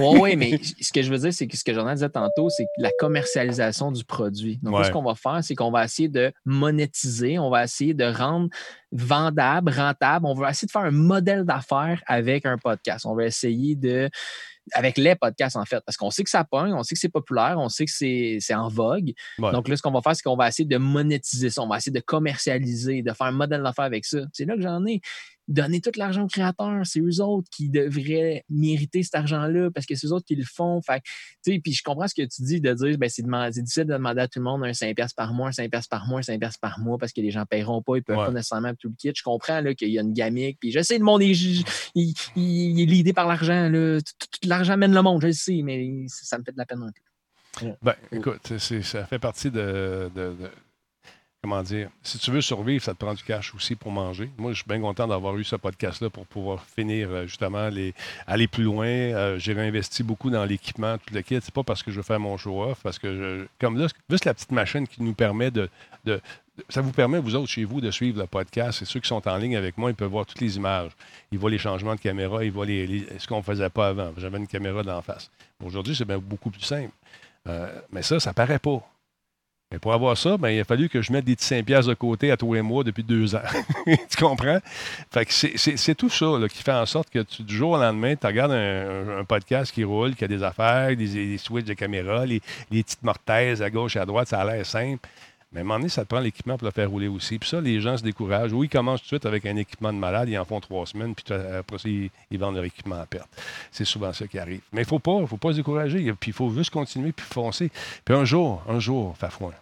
[0.00, 2.48] Oui, ouais, mais ce que je veux dire, c'est que ce que Jordan disait tantôt,
[2.50, 4.58] c'est la commercialisation du produit.
[4.62, 8.04] Donc, ce qu'on va faire, c'est qu'on va essayer de monétiser, on va essayer de
[8.04, 8.48] rendre
[8.92, 10.26] vendable, rentable.
[10.26, 13.06] On va essayer de faire un modèle d'affaires avec un podcast.
[13.06, 14.08] On va essayer de
[14.72, 17.08] avec les podcasts, en fait, parce qu'on sait que ça pogne, on sait que c'est
[17.08, 19.12] populaire, on sait que c'est en vogue.
[19.38, 21.76] Donc là, ce qu'on va faire, c'est qu'on va essayer de monétiser ça, on va
[21.76, 24.18] essayer de commercialiser, de faire un modèle d'affaires avec ça.
[24.32, 25.00] C'est là que j'en ai
[25.48, 26.80] donner tout l'argent aux créateurs.
[26.84, 30.44] C'est eux autres qui devraient mériter cet argent-là parce que c'est eux autres qui le
[30.44, 30.80] font.
[30.82, 31.02] Fait,
[31.44, 34.28] puis je comprends ce que tu dis de dire ben, c'est difficile de demander à
[34.28, 36.98] tout le monde un 5$ par mois, un 5$ par mois, un 5$ par mois
[36.98, 39.12] parce que les gens ne paieront pas, ils ne peuvent pas nécessairement tout le kit.
[39.14, 40.58] Je comprends qu'il y a une gamique.
[40.60, 41.32] Puis je sais, le monde est,
[41.94, 43.70] il, est l'idée par l'argent.
[43.70, 46.82] Tout, l'argent mène le monde, je le sais, mais ça, me fait de la peine
[46.82, 47.72] un peu.
[47.82, 50.10] Ben, écoute, ça fait partie de
[51.44, 54.30] comment dire, si tu veux survivre, ça te prend du cash aussi pour manger.
[54.38, 57.92] Moi, je suis bien content d'avoir eu ce podcast-là pour pouvoir finir euh, justement, les,
[58.26, 58.86] aller plus loin.
[58.86, 61.38] Euh, j'ai réinvesti beaucoup dans l'équipement, tout le kit.
[61.42, 64.24] C'est pas parce que je veux faire mon show-off, parce que, je, comme là, juste
[64.24, 65.68] la petite machine qui nous permet de,
[66.70, 68.80] ça vous permet, vous autres, chez vous, de suivre le podcast.
[68.80, 70.92] Et ceux qui sont en ligne avec moi, ils peuvent voir toutes les images.
[71.30, 73.88] Ils voient les changements de caméra, ils voient les, les- ce qu'on ne faisait pas
[73.88, 74.14] avant.
[74.16, 75.30] J'avais une caméra d'en face.
[75.62, 76.92] Aujourd'hui, c'est bien beaucoup plus simple.
[77.46, 78.80] Euh, mais ça, ça paraît pas.
[79.80, 81.94] Pour avoir ça, ben, il a fallu que je mette des petits 5 piastres de
[81.94, 83.42] côté à toi et moi depuis deux ans.
[83.86, 84.58] tu comprends?
[85.10, 88.14] Fait que c'est- tout ça qui fait en sorte que tu- du jour au lendemain,
[88.16, 92.26] tu regardes un, podcast qui roule, qui a des affaires, des, des switches de caméra,
[92.26, 95.08] les, les petites mortaises à gauche et à droite, ça a l'air simple.
[95.54, 97.38] Mais à un moment donné, ça te prend l'équipement pour le faire rouler aussi.
[97.38, 98.52] Puis ça, les gens se découragent.
[98.52, 100.84] Oui, ils commencent tout de suite avec un équipement de malade, ils en font trois
[100.84, 103.28] semaines, puis après ça, ils, ils vendent leur équipement à perte.
[103.70, 104.60] C'est souvent ça qui arrive.
[104.72, 106.12] Mais il ne faut pas, faut pas se décourager.
[106.14, 107.70] Puis il faut juste continuer, puis foncer.
[108.04, 109.52] Puis un jour, un jour, Fafouin,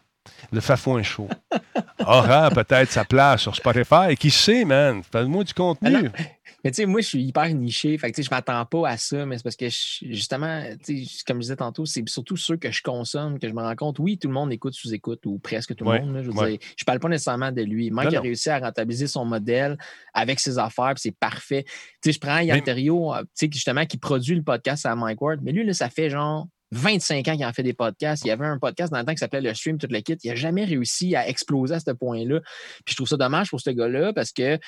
[0.51, 1.29] le Fafouin chaud
[2.07, 4.17] aura peut-être sa place sur Spotify.
[4.19, 5.03] Qui sait, man?
[5.11, 6.11] Fais-moi du contenu.
[6.17, 6.23] Ah.
[6.65, 7.97] Mais tu sais, moi, je suis hyper niché.
[7.99, 10.63] Fait que tu sais, je m'attends pas à ça, mais c'est parce que je- justement,
[10.85, 13.61] tu sais, comme je disais tantôt, c'est surtout ceux que je consomme que je me
[13.61, 13.99] rends compte.
[13.99, 16.15] Oui, tout le monde écoute sous-écoute ou presque tout le Ouais, monde.
[16.15, 16.51] là, je veux ouais.
[16.59, 17.91] dire, je parle pas nécessairement de lui.
[17.91, 19.77] Mike Non, a réussi à rentabiliser son modèle
[20.15, 21.65] avec ses affaires, puis c'est parfait.
[21.65, 21.73] Tu
[22.05, 25.21] sais, je prends Yann euh, tu sais, qui, justement, qui produit le podcast à Mike
[25.21, 28.25] Ward, mais lui, là, ça fait genre 25 ans qu'il en fait des podcasts.
[28.25, 30.17] Il y avait un podcast dans le temps qui s'appelait Le Stream, toute le kit.
[30.25, 32.41] Il n'a jamais réussi à exploser à ce point-là.
[32.87, 34.59] Puis je trouve ça dommage pour ce gars-là parce que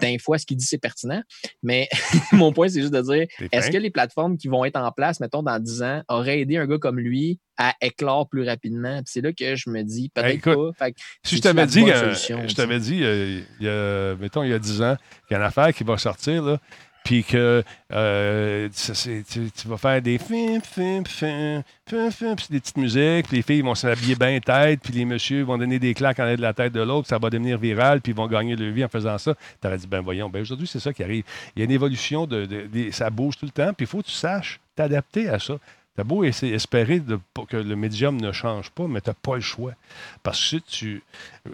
[0.00, 1.22] des fois, ce qu'il dit, c'est pertinent.
[1.62, 1.88] Mais
[2.32, 5.20] mon point, c'est juste de dire est-ce que les plateformes qui vont être en place,
[5.20, 9.00] mettons, dans 10 ans, auraient aidé un gars comme lui à éclore plus rapidement?
[9.04, 10.86] C'est là que je me dis, peut-être Hey, écoute, pas.
[10.86, 10.94] Fait
[11.24, 14.50] Si je t'avais dit, euh, solution, je t'avais dit, euh, il y a, mettons, il
[14.50, 14.96] y a 10 ans,
[15.26, 16.60] qu'il y a une affaire qui va sortir, là,
[17.04, 22.76] puis que euh, tu, vas faire des fim, fim, fim, fim, fim, puis des petites
[22.76, 26.20] musiques, puis les filles vont s'habiller bien tête, puis les messieurs vont donner des claques
[26.20, 28.54] en l'air de la tête de l'autre, ça va devenir viral, puis ils vont gagner
[28.56, 29.34] leur vie en faisant ça.
[29.60, 31.24] Tu aurais dit, ben voyons, ben aujourd'hui, c'est ça qui arrive.
[31.56, 32.48] Il y a une évolution, de-
[32.92, 35.54] ça bouge tout le temps, puis il faut que tu saches t'adapter à ça.
[36.00, 37.02] T'as beau espérer
[37.46, 39.74] que le médium ne change pas, mais t'as pas le choix.
[40.22, 41.02] Parce que si tu,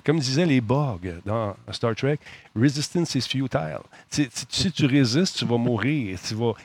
[0.05, 2.21] comme disaient les Borg dans Star Trek,
[2.55, 3.81] resistance is futile.
[4.09, 6.17] Tu- si tu résistes, tu vas mourir.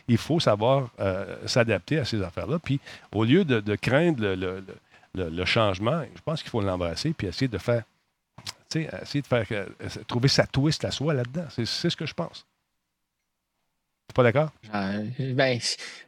[0.08, 2.60] Il faut savoir euh, s'adapter à ces affaires-là.
[2.60, 2.80] Puis
[3.14, 4.36] au lieu de, craindre
[5.16, 7.84] le, changement, je pense qu'il faut l'embrasser puis essayer de faire,
[8.74, 9.66] euh,
[10.06, 11.46] trouver sa twist à soi là-dedans.
[11.50, 12.46] C'est ce que je pense.
[14.12, 14.50] T'es pas d'accord?
[14.76, 15.58] Euh, ben,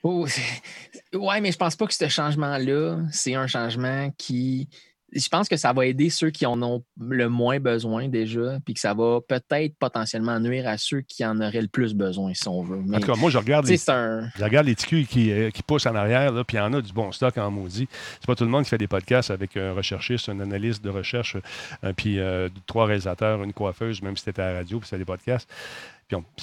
[0.04, 4.68] oh, c'est- ouais, mais je pense pas que ce changement-là, c'est un changement qui.
[5.16, 8.74] Je pense que ça va aider ceux qui en ont le moins besoin déjà, puis
[8.74, 12.46] que ça va peut-être potentiellement nuire à ceux qui en auraient le plus besoin, si
[12.50, 12.82] on veut.
[12.86, 14.28] Mais, En tout cas, moi, je regarde les, c'est un.
[14.36, 16.74] Je regarde les TQ qui, euh, qui poussent en arrière, là, puis il y en
[16.74, 17.88] a du bon stock en maudit.
[18.20, 20.90] C'est pas tout le monde qui fait des podcasts avec un recherchiste, un analyste de
[20.90, 21.38] recherche,
[21.86, 24.98] euh, puis euh, trois réalisateurs, une coiffeuse, même si c'était à la radio, puis c'était
[25.00, 25.48] des podcasts.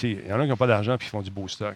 [0.03, 1.75] Il y en a qui n'ont pas d'argent, puis ils font du beau stock.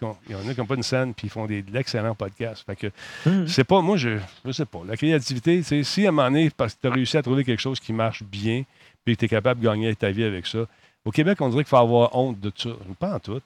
[0.00, 2.14] Il y en a qui n'ont pas une scène, puis ils font des, de l'excellent
[2.14, 2.64] podcast.
[2.64, 2.86] Fait que
[3.26, 3.48] Mhm.
[3.48, 4.80] c'est pas, moi, je je sais pas.
[4.86, 7.42] La créativité, c'est si à un moment donné, parce que tu as réussi à trouver
[7.44, 8.62] quelque chose qui marche bien,
[9.04, 10.60] puis que tu es capable de gagner ta vie avec ça,
[11.04, 12.70] au Québec, on dirait qu'il faut avoir honte de ça.
[12.98, 13.40] Pas en tout.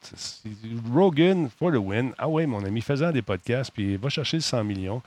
[0.93, 2.13] Rogan for the win.
[2.19, 5.01] Ah ouais, mon ami, faisant des podcasts, puis va chercher le 100 millions,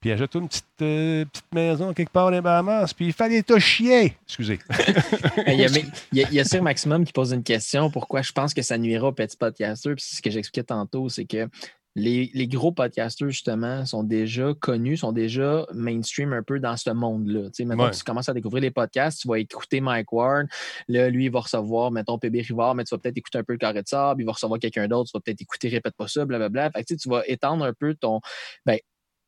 [0.00, 3.42] puis achète-toi une petite, euh, petite maison quelque part dans les Bahamas, puis il fallait
[3.42, 4.16] te chier.
[4.26, 4.58] Excusez.
[5.46, 7.42] Il y, a, mais- il y a- il y a Sir Maximum qui pose une
[7.42, 9.94] question pourquoi je pense que ça nuira aux petits podcasters.
[9.96, 11.48] Puis c'est ce que j'expliquais tantôt, c'est que
[11.96, 16.90] les, les gros podcasters, justement, sont déjà connus, sont déjà mainstream un peu dans ce
[16.90, 17.46] monde-là.
[17.46, 17.90] Tu sais, maintenant, Ouais.
[17.90, 20.46] tu commences à découvrir les podcasts, tu vas écouter Mike Ward.
[20.86, 23.54] Là, lui, il va recevoir, mettons, PB Rivard, mais tu vas peut-être écouter un peu
[23.54, 24.22] le carré de sable.
[24.22, 26.70] Il va recevoir quelqu'un d'autre, tu vas peut-être écouter Répète pas ça, blablabla.
[26.70, 28.20] Fait que, tu vas étendre un peu ton.
[28.64, 28.78] Ben,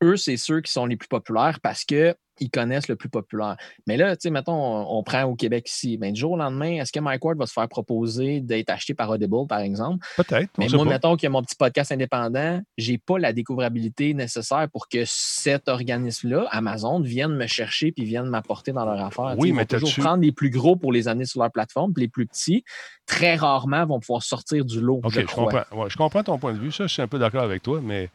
[0.03, 3.57] eux, c'est ceux qui sont les plus populaires parce que ils connaissent le plus populaire.
[3.87, 5.97] Mais là, tu sais, mettons, on, on prend au Québec ici.
[5.97, 8.95] Ben, du jour au lendemain, est-ce que Mike Ward va se faire proposer d'être acheté
[8.95, 10.05] par Audible, par exemple?
[10.17, 10.51] Peut-être.
[10.59, 10.91] Mais moi, pas.
[10.91, 15.05] mettons qu'il y a mon petit podcast indépendant, j'ai pas la découvrabilité nécessaire pour que
[15.05, 19.35] cet organisme-là, Amazon, vienne me chercher puis vienne m'apporter dans leur affaire.
[19.39, 21.93] Oui, ils mais vont toujours prendre les plus gros pour les amener sur leur plateforme,
[21.93, 22.65] puis les plus petits,
[23.07, 25.01] très rarement, vont pouvoir sortir du lot.
[25.05, 25.65] OK, je comprends.
[25.73, 26.73] Ouais, je comprends ton point de vue.
[26.73, 28.11] Ça, je suis un peu d'accord avec toi, mais.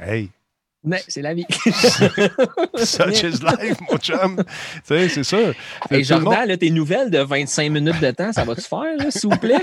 [0.00, 0.30] Hey,
[0.84, 1.44] Mais c'est la vie.
[2.76, 4.36] such is life, mon chum.
[4.36, 4.44] tu
[4.84, 5.38] sais, c'est ça.
[5.90, 9.28] Et Jordan, monde- là, tes nouvelles de 25 minutes de temps, ça va-tu faire, s'il
[9.30, 9.56] vous plaît?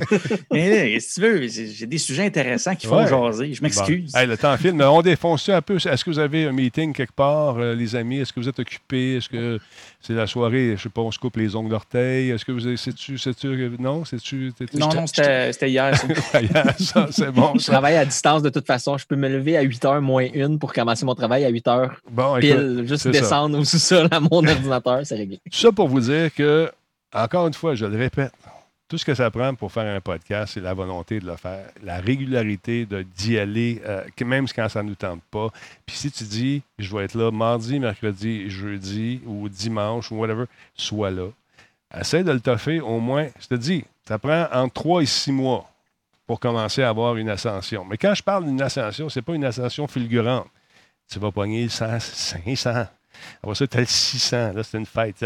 [0.52, 1.66] Mais là, qu'est-ce que tu veux?
[1.72, 3.08] J'ai des sujets intéressants qui font Ouais.
[3.08, 3.52] jaser.
[3.52, 4.12] Je m'excuse.
[4.12, 4.18] Bon.
[4.18, 5.76] Hey, le temps file, mais on défonce ça un peu.
[5.76, 8.20] Est-ce que vous avez un meeting quelque part, euh, les amis?
[8.20, 9.16] Est-ce que vous êtes occupés?
[9.16, 9.58] Est-ce que
[10.00, 12.30] c'est la soirée, je sais pas, on se coupe les ongles d'orteil?
[12.30, 12.76] Est-ce que vous avez.
[12.76, 13.18] C'est-tu.
[13.18, 14.04] c'est-tu- Non?
[14.04, 14.52] C'est-tu.
[14.74, 15.94] non, non, c'était hier.
[16.78, 17.08] ça.
[17.10, 17.52] c'est bon.
[17.58, 18.96] Je travaille à distance de toute façon.
[18.96, 21.66] Je peux me lever à 8 h moins une pour commencer mon travail à 8
[21.66, 22.84] h Bon, pile.
[22.86, 23.10] Juste ça.
[23.10, 25.40] descendre au sous-sol à mon ordinateur, c'est réglé.
[25.50, 26.70] Ça pour vous dire que,
[27.12, 28.32] encore une fois, je le répète,
[28.88, 31.66] Tout ce que ça prend pour faire un podcast, c'est la volonté de le faire,
[31.82, 32.86] la régularité
[33.16, 35.48] d'y aller, euh, même quand ça ne nous tente pas.
[35.86, 40.44] Puis si tu dis, je vais être là mardi, mercredi, jeudi ou dimanche ou whatever,
[40.76, 41.28] sois là.
[41.98, 43.28] Essaie de le toffer au moins.
[43.40, 45.68] Je te dis, ça prend entre 3 et 6 mois
[46.26, 47.84] pour commencer à avoir une ascension.
[47.84, 50.48] Mais quand je parle d'une ascension, ce n'est pas une ascension fulgurante.
[51.08, 52.86] Tu vas pogner 100, 500.
[53.42, 54.52] Après ça, tu as le 600.
[54.54, 55.16] Là, c'est une fête.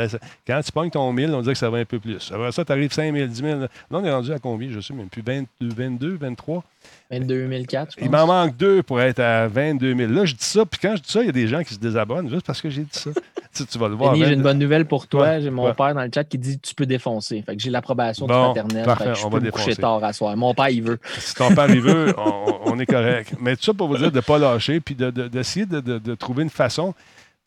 [0.47, 2.31] Quand tu pognes ton 1000, on dirait que ça va un peu plus.
[2.32, 3.60] Après ça, tu arrives 5000, 10 000.
[3.60, 4.69] Là, on est rendu à combien?
[4.70, 5.23] Je ne sais même plus.
[5.23, 6.65] 22, 22, 23?
[7.10, 10.12] 22 004, je Il m'en manque deux pour être à 22 000.
[10.12, 11.74] Là, je dis ça, puis quand je dis ça, il y a des gens qui
[11.74, 13.10] se désabonnent juste parce que j'ai dit ça.
[13.55, 14.12] tu, tu vas le voir.
[14.12, 14.36] Denis, j'ai 22.
[14.36, 15.23] une bonne nouvelle pour toi.
[15.23, 15.74] Ouais, J'ai mon ouais.
[15.74, 17.43] père dans le chat qui dit tu peux défoncer.
[17.43, 18.85] Fait que j'ai l'approbation Bon, du paternel.
[18.86, 19.81] parfait, Fait que je on peux va me coucher défoncer.
[19.82, 20.36] tard à soir.
[20.36, 20.98] Mon père, il veut.
[21.19, 23.35] Si ton père y veut, on, on est correct.
[23.40, 25.81] Mais tout ça pour vous dire de ne pas lâcher, puis de- de- d'essayer de,
[25.81, 26.94] de- de trouver une façon.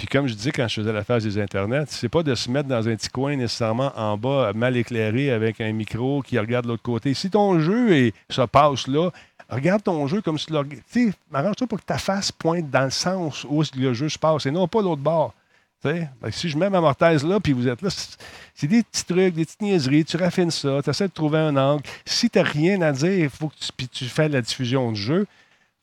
[0.01, 2.49] Puis comme je disais quand je faisais la phase des Internets, c'est pas de se
[2.49, 6.65] mettre dans un petit coin nécessairement en bas, mal éclairé, avec un micro qui regarde
[6.65, 7.13] de l'autre côté.
[7.13, 9.11] Si ton jeu est, se passe là,
[9.47, 10.55] regarde ton jeu comme si tu
[10.87, 14.47] sais, arrange-toi pour que ta face pointe dans le sens où le jeu se passe
[14.47, 15.35] et non pas l'autre bord.
[15.83, 16.01] Que
[16.31, 19.45] si je mets ma mortaise là, puis vous êtes là, c'est- des petits trucs, des
[19.45, 21.83] petites niaiseries, tu raffines ça, tu essaies de trouver un angle.
[22.07, 24.99] Si tu n'as rien à dire, faut que tu, puis tu fais la diffusion du
[24.99, 25.27] jeu,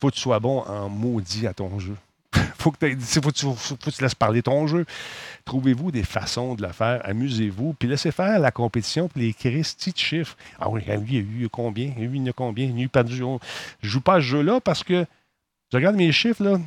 [0.01, 1.95] faut que tu sois bon en maudit à ton jeu.
[2.57, 4.85] faut que t'aies- faut que tu, faut, que tu laisses parler ton jeu.
[5.45, 9.91] Trouvez-vous des façons de le faire, amusez-vous, puis laissez faire la compétition, puis les Christy
[9.91, 10.35] de chiffres.
[10.59, 11.87] Ah oui, lui, il y a eu combien?
[11.97, 12.65] Lui, il y a combien?
[12.65, 13.23] Il y a eu perdu.
[13.23, 13.39] on-
[13.81, 15.05] Je joue pas à ce jeu-là parce que
[15.71, 16.57] je regarde mes chiffres, là.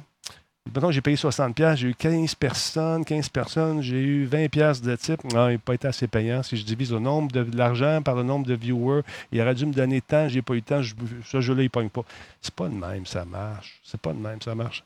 [0.72, 4.86] Mettons, j'ai payé 60$, piastres, j'ai eu 15 personnes, 15 personnes, j'ai eu 20$ piastres
[4.86, 5.24] de type.
[5.34, 6.40] Non, il n'a pas été assez payant.
[6.44, 9.02] Si je divise le nombre de, de l'argent par le nombre de viewers,
[9.32, 10.94] il aurait dû me donner tant, j'ai pas eu temps, je-
[11.24, 12.02] ce jeu-là, il ne pogne pas.
[12.40, 13.80] C'est pas de même, ça marche.
[13.82, 14.84] C'est pas de même, ça marche.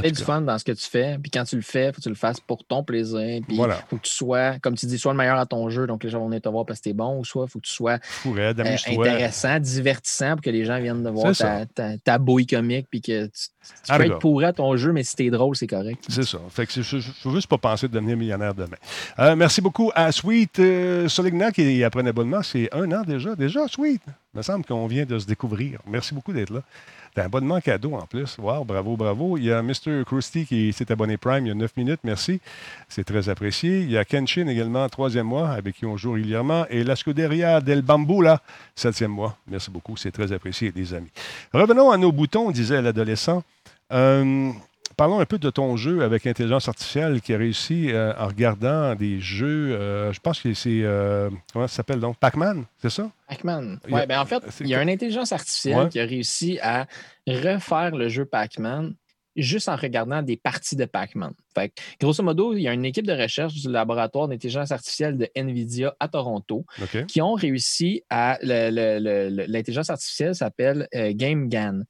[0.00, 1.18] Fais du cas, fun dans ce que tu fais.
[1.20, 3.40] Puis quand tu le fais, faut que tu le fasses pour ton plaisir.
[3.46, 3.76] Puis Voilà.
[3.88, 6.10] faut que tu sois, comme tu dis, soit le meilleur à ton jeu, donc les
[6.10, 7.98] gens vont venir te voir parce que t'es bon, ou soit faut que tu sois
[8.26, 12.86] euh, intéressant, divertissant pour que les gens viennent de voir ta, ta, ta bouille comique.
[12.90, 13.48] Puis que tu, tu
[13.88, 16.04] Ah, peux être pourri à ton jeu, mais si t'es drôle, c'est correct.
[16.08, 16.38] C'est ça.
[16.50, 18.76] Fait que je ne veux juste pas penser de devenir millionnaire demain.
[19.18, 22.42] Euh, merci beaucoup à Sweet euh, Solignac qui après un abonnement.
[22.42, 23.34] C'est un an déjà.
[23.34, 24.02] Déjà, Sweet.
[24.34, 25.80] Il me semble qu'on vient de se découvrir.
[25.86, 26.62] Merci beaucoup d'être là.
[27.20, 28.38] Un abonnement cadeau en plus.
[28.38, 29.36] Wow, bravo, bravo.
[29.36, 30.04] Il y a Mr.
[30.06, 32.00] Krusty qui s'est abonné Prime il y a 9 minutes.
[32.02, 32.40] Merci.
[32.88, 33.80] C'est très apprécié.
[33.80, 36.64] Il y a Kenshin également, troisième mois, avec qui on joue régulièrement.
[36.70, 38.40] Et la Scuderia del Bambou, là,
[38.74, 39.36] septième mois.
[39.46, 39.98] Merci beaucoup.
[39.98, 41.10] C'est très apprécié, les amis.
[41.52, 43.42] Revenons à nos boutons, disait l'adolescent.
[43.92, 44.50] Euh,
[45.00, 48.94] Parlons un peu de ton jeu avec l'intelligence artificielle qui a réussi euh, en regardant
[48.94, 49.72] des jeux.
[49.72, 50.82] euh, je pense que c'est.
[50.82, 52.18] euh, comment ça s'appelle donc?
[52.18, 53.10] Pac-Man, c'est ça?
[53.26, 53.80] Pac-Man.
[53.90, 55.88] Ouais, ben en fait, il y a une intelligence artificielle Ouais.
[55.88, 56.86] qui a réussi à
[57.26, 58.94] refaire le jeu Pac-Man
[59.36, 61.32] juste en regardant des parties de Pac-Man.
[61.54, 65.16] Fait que, grosso modo, il y a une équipe de recherche du laboratoire d'intelligence artificielle
[65.16, 66.66] de NVIDIA à Toronto
[67.08, 68.38] qui ont réussi à.
[68.42, 71.84] L'intelligence artificielle s'appelle euh, GameGAN.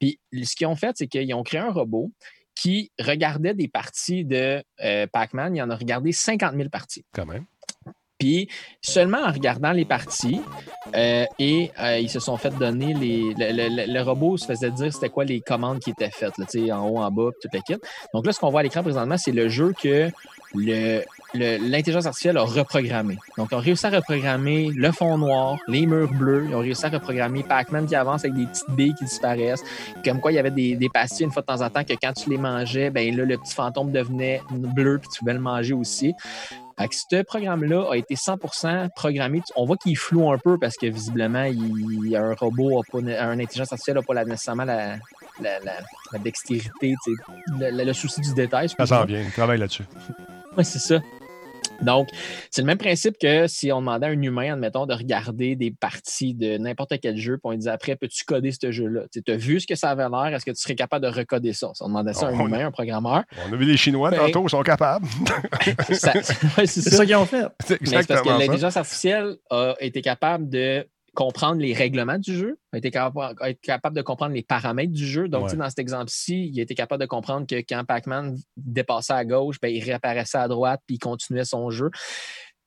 [0.00, 2.10] Puis ce qu'ils ont fait, c'est qu'ils ont créé un robot
[2.56, 5.54] qui regardait des parties de euh, Pac-Man.
[5.54, 7.04] Il en a regardé 50 000 parties.
[7.14, 7.44] Quand même.
[8.18, 8.48] Puis
[8.80, 10.40] seulement en regardant les parties,
[10.94, 13.34] euh, et euh, ils se sont fait donner les.
[13.34, 16.32] Le, le- le- le robot se faisait dire c'était quoi les commandes qui étaient faites,
[16.38, 17.76] là, en haut, en bas, toute la kit.
[18.14, 20.10] Donc là, ce qu'on voit à l'écran présentement, c'est le jeu que
[20.54, 21.02] le-
[21.34, 23.18] l'intelligence artificielle a reprogrammé.
[23.36, 26.86] Donc, ils ont réussi à reprogrammer le fond noir, les murs bleus, ils ont réussi
[26.86, 29.62] à reprogrammer Pac-Man qui avance avec des petites billes qui disparaissent.
[30.04, 31.92] Comme quoi, il y avait des, des pastilles une fois de temps en temps que
[32.00, 35.40] quand tu les mangeais, ben là, le petit fantôme devenait bleu puis tu pouvais le
[35.40, 36.14] manger aussi.
[36.78, 39.40] Fait que ce programme-là a été 100% programmé.
[39.56, 42.98] On voit qu'il est flou un peu parce que visiblement, il, un robot, a pas,
[42.98, 44.96] un intelligence artificielle n'a pas la- nécessairement la,
[45.40, 45.80] la, la-
[46.12, 46.94] la dextérité,
[47.58, 48.68] le souci du détail.
[48.68, 49.24] Ça s'en vient.
[49.34, 49.84] Travaille là-dessus.
[50.58, 51.00] Oui, c'est ça.
[51.82, 52.08] Donc,
[52.50, 55.70] c'est le même principe que si on demandait à un humain, admettons, de regarder des
[55.70, 59.02] parties de n'importe quel jeu, puis on lui disait après, peux-tu coder ce jeu-là?
[59.12, 61.52] Tu as vu ce que ça avait l'air, est-ce que tu serais capable de recoder
[61.52, 61.70] ça?
[61.74, 63.22] Si on demandait ça à un On- humain, un programmeur.
[63.48, 65.06] On a vu les Chinois Ben- tantôt, ils sont capables.
[65.92, 66.12] ça-
[66.58, 66.96] ouais, c'est C'est ça.
[66.98, 67.46] ça qu'ils ont fait.
[67.64, 70.86] C'est Mais c'est parce que l'intelligence artificielle a été capable de
[71.16, 74.92] comprendre les règlements du jeu, a été capable, a été capable de comprendre les paramètres
[74.92, 75.26] du jeu.
[75.28, 75.56] Donc, Ouais.
[75.56, 79.56] dans cet exemple-ci, il a été capable de comprendre que quand Pac-Man dépassait à gauche,
[79.60, 81.90] ben, il réapparaissait à droite puis il continuait son jeu.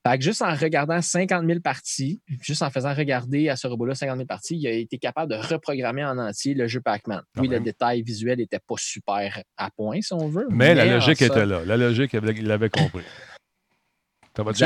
[0.06, 3.94] Fait que juste en regardant 50 000 parties, juste en faisant regarder à ce robot-là
[3.94, 7.22] 50 000 parties, il a été capable de reprogrammer en entier le jeu Pac-Man.
[7.36, 7.64] Oui, le même.
[7.64, 10.46] détail visuel n'était pas super à point, si on veut.
[10.50, 11.64] Mais la logique ça- était là.
[11.66, 13.04] La logique, il l'avait compris.
[14.36, 14.64] Ça va-tu?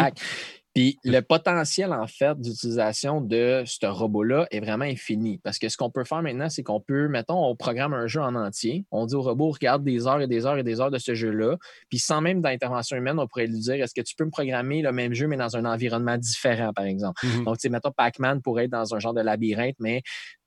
[0.75, 5.39] Puis le potentiel, en fait, d'utilisation de ce robot-là est vraiment infini.
[5.45, 8.21] Parce que ce qu'on peut faire maintenant, c'est qu'on peut, mettons, on programme un jeu
[8.21, 8.85] en entier.
[8.91, 11.15] On dit au robot, regarde des heures et des heures et des heures de ce
[11.15, 11.57] jeu-là.
[11.89, 14.83] Puis sans même d'intervention humaine, on pourrait lui dire, est-ce que tu peux me programmer
[14.83, 17.25] le même jeu, mais dans un environnement différent, par exemple?
[17.25, 17.45] Mhm.
[17.45, 20.03] Donc, tu sais, mettons, Pac-Man pourrait être dans un genre de labyrinthe, mais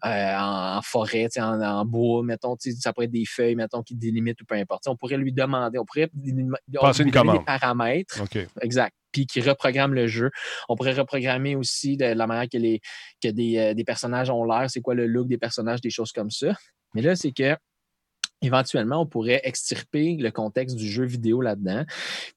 [0.06, 3.96] euh, en, en forêt, en, en bois, mettons, ça pourrait être des feuilles, mettons, qui
[3.96, 4.88] délimitent ou peu importe.
[4.88, 6.10] On pourrait lui demander, on pourrait
[6.74, 7.40] Passer une commande.
[7.40, 8.22] des paramètres.
[8.62, 8.94] Exact.
[9.12, 10.30] Puis qui reprogramme le jeu.
[10.70, 12.80] On pourrait reprogrammer aussi de la manière que, les,
[13.24, 16.12] que des, euh, des personnages ont l'air, c'est quoi le look des personnages, des choses
[16.12, 16.54] comme ça.
[16.94, 17.56] Mais là, c'est que
[18.44, 21.86] éventuellement, on pourrait extirper le contexte du jeu vidéo là-dedans.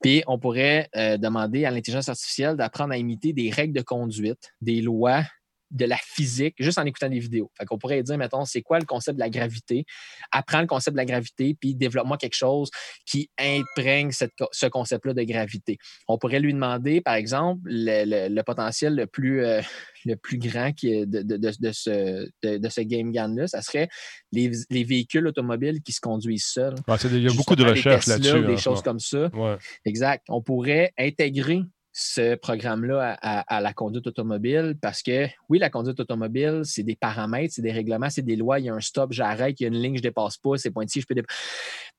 [0.00, 4.52] Puis on pourrait euh, demander à l'intelligence artificielle d'apprendre à imiter des règles de conduite,
[4.62, 5.24] des lois
[5.70, 7.50] de la physique juste en écoutant des vidéos.
[7.56, 9.84] Fait qu'on pourrait dire, mettons, c'est quoi le concept de la gravité?
[10.32, 12.70] Apprends le concept de la gravité, puis développe-moi quelque chose
[13.06, 15.78] qui imprègne cette ce concept-là de gravité.
[16.08, 19.60] On pourrait lui demander, par exemple, le, le- le potentiel le plus, euh,
[20.04, 23.62] le plus grand qui est de, de, de, de ce, de, ce game GAN-là, ça
[23.62, 23.88] serait
[24.32, 26.74] les, les véhicules automobiles qui se conduisent seuls.
[26.88, 28.44] Ouais, il y a beaucoup de recherches là-dessus.
[28.46, 29.28] Des ce choses comme ça.
[29.34, 29.56] Ouais.
[29.84, 30.24] Exact.
[30.28, 31.60] On pourrait intégrer
[32.00, 37.54] ce programme-là à, la conduite automobile parce que, oui, la conduite automobile, c'est des paramètres,
[37.54, 38.58] c'est des règlements, c'est des lois.
[38.58, 40.70] Il y a un stop, j'arrête, il y a une ligne, je dépasse pas, c'est
[40.70, 41.38] pointillé, je peux dépasser.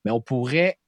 [0.04, 0.78] Mais on pourrait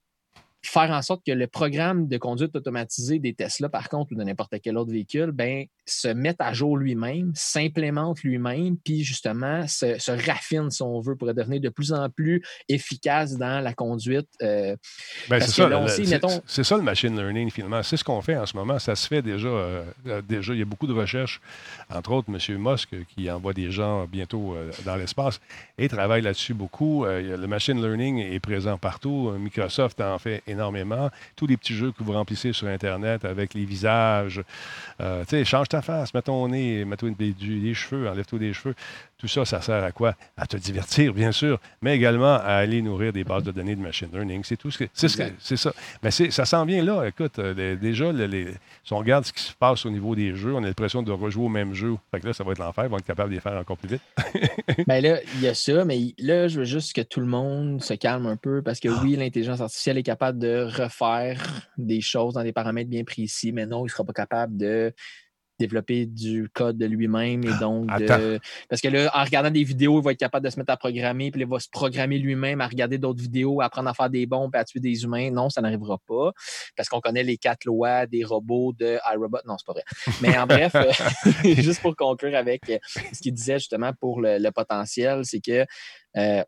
[0.66, 4.22] faire en sorte que le programme de conduite automatisée des Tesla, par contre, ou de
[4.24, 9.98] n'importe quel autre véhicule, ben, se mette à jour lui-même, s'implémente lui-même, puis justement se,
[9.98, 14.28] se raffine, si on veut, pour devenir de plus en plus efficace dans la conduite.
[14.42, 14.76] euh,
[15.28, 15.76] Ben, c'est ça, le-
[16.10, 17.82] mettons- ça machine learning finalement.
[17.82, 18.78] C'est ce qu'on fait en ce moment.
[18.78, 19.48] Ça se fait déjà.
[19.48, 21.40] euh, euh, déjà, il y a beaucoup de recherches,
[21.94, 22.58] entre autres M.
[22.58, 25.40] Musk qui envoie des gens bientôt euh, dans l'espace
[25.78, 27.04] et travaille là-dessus beaucoup.
[27.04, 29.32] Le machine learning est présent partout.
[29.38, 30.53] Microsoft en fait énormément.
[31.36, 34.42] Tous les petits jeux que vous remplissez sur Internet avec les visages,
[35.00, 38.74] euh, tu sais, change ta face, mets ton nez, mets-toi des, cheveux, enlève-toi des cheveux.
[39.18, 40.14] Tout ça, ça sert à quoi?
[40.36, 43.80] À te divertir, bien sûr, mais également à aller nourrir des bases de données de
[43.80, 44.42] machine learning.
[44.44, 44.84] C'est tout ce que.
[44.92, 45.72] C'est ce ça.
[46.02, 47.06] Mais ça s'en vient là.
[47.06, 48.52] Écoute, euh, les- déjà, les-
[48.84, 51.10] si on regarde ce qui se passe au niveau des jeux, on a l'impression de
[51.12, 51.94] rejouer au même jeu.
[52.10, 52.84] Fait que là, ça va être l'enfer.
[52.84, 54.02] Ils vont être capables de les faire encore plus vite.
[54.86, 57.82] Ben là, il y a ça, mais là, je veux juste que tout le monde
[57.82, 59.00] se calme un peu parce que Ah.
[59.02, 61.42] oui, l'intelligence artificielle est capable de refaire
[61.78, 64.92] des choses dans des paramètres bien précis, mais non, il ne sera pas capable de
[65.58, 68.40] développer du code de lui-même et donc de...
[68.68, 70.76] Parce que là, en regardant des vidéos, il va être capable de se mettre à
[70.76, 74.10] programmer, puis il va se programmer lui-même à regarder d'autres vidéos, à apprendre à faire
[74.10, 75.30] des bombes, et à tuer des humains.
[75.30, 76.32] Non, ça n'arrivera pas
[76.76, 79.38] parce qu'on connaît les quatre lois des robots de iRobot.
[79.46, 79.84] Non, c'est pas vrai.
[80.20, 80.74] Mais en bref,
[81.44, 82.62] juste pour conclure avec
[83.12, 85.64] ce qu'il disait justement pour le, le potentiel, c'est que
[86.16, 86.42] euh,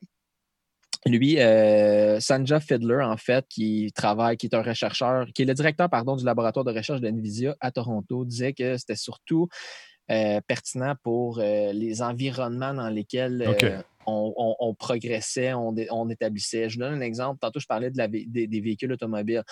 [1.06, 5.54] lui, euh, Sanja Fiddler, en fait, qui travaille, qui est un chercheur, qui est le
[5.54, 9.48] directeur, pardon, du laboratoire de recherche de NVIDIA à Toronto, disait que c'était surtout
[10.10, 13.82] euh, pertinent pour euh, les environnements dans lesquels euh.
[14.06, 16.68] On, on- progressait, on, établissait.
[16.68, 17.38] Je donne un exemple.
[17.40, 19.42] Tantôt, je parlais de des, véhicules automobiles.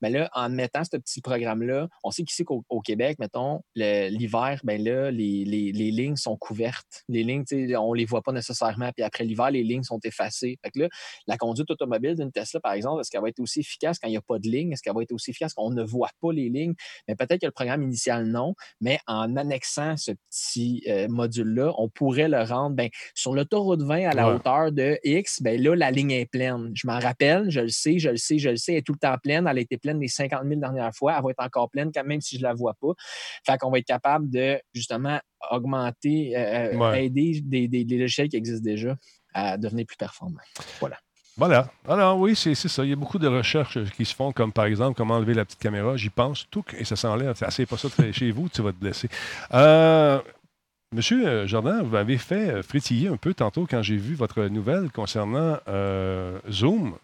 [0.00, 4.82] Mais là, en mettant ce petit programme-là, on sait qu'ici au Québec, mettons, l'hiver, ben
[4.82, 7.04] là, les, les- les lignes sont couvertes.
[7.08, 7.44] Les lignes,
[7.78, 8.90] on les voit pas nécessairement.
[8.92, 10.58] Puis après l'hiver, les lignes sont effacées.
[10.62, 10.88] Fait que là,
[11.26, 14.12] la conduite automobile d'une Tesla, par exemple, est-ce qu'elle va être aussi efficace quand il
[14.12, 14.72] n'y a pas de ligne?
[14.72, 16.74] Est-ce qu'elle va être aussi efficace quand on ne voit pas les lignes?
[17.08, 18.54] Mais peut-être que le programme initial, non.
[18.80, 23.99] Mais en annexant ce petit euh, module-là, on pourrait le rendre ben, sur l'autoroute 20
[24.06, 24.34] à la Ouais.
[24.34, 26.70] hauteur de X, ben là, la ligne est pleine.
[26.74, 28.92] Je m'en rappelle, je le sais, je le sais, je le sais, elle est tout
[28.92, 29.46] le temps pleine.
[29.46, 31.14] Elle a été pleine les 50 000 dernières fois.
[31.16, 32.92] Elle va être encore pleine quand même si je la vois pas.
[33.46, 35.18] Fait qu'on va être capable de justement
[35.50, 37.06] augmenter, euh, Ouais.
[37.06, 38.96] aider des, des- des logiciels qui existent déjà
[39.34, 40.38] à devenir plus performants.
[40.80, 40.96] Voilà.
[41.36, 41.70] Voilà.
[41.88, 42.84] Alors oui, c'est c'est ça.
[42.84, 45.32] Il y a beaucoup de recherches euh, qui se font, comme par exemple comment enlever
[45.32, 45.96] la petite caméra.
[45.96, 47.34] J'y pense, tout, et ça s'enlève.
[47.36, 49.08] C'est assez pas ça chez vous, tu vas te blesser.
[49.54, 50.20] Euh,
[50.92, 54.42] Monsieur euh, Jordan, vous m'avez fait euh, frétiller un peu tantôt quand j'ai vu votre
[54.46, 56.94] nouvelle concernant euh, Zoom.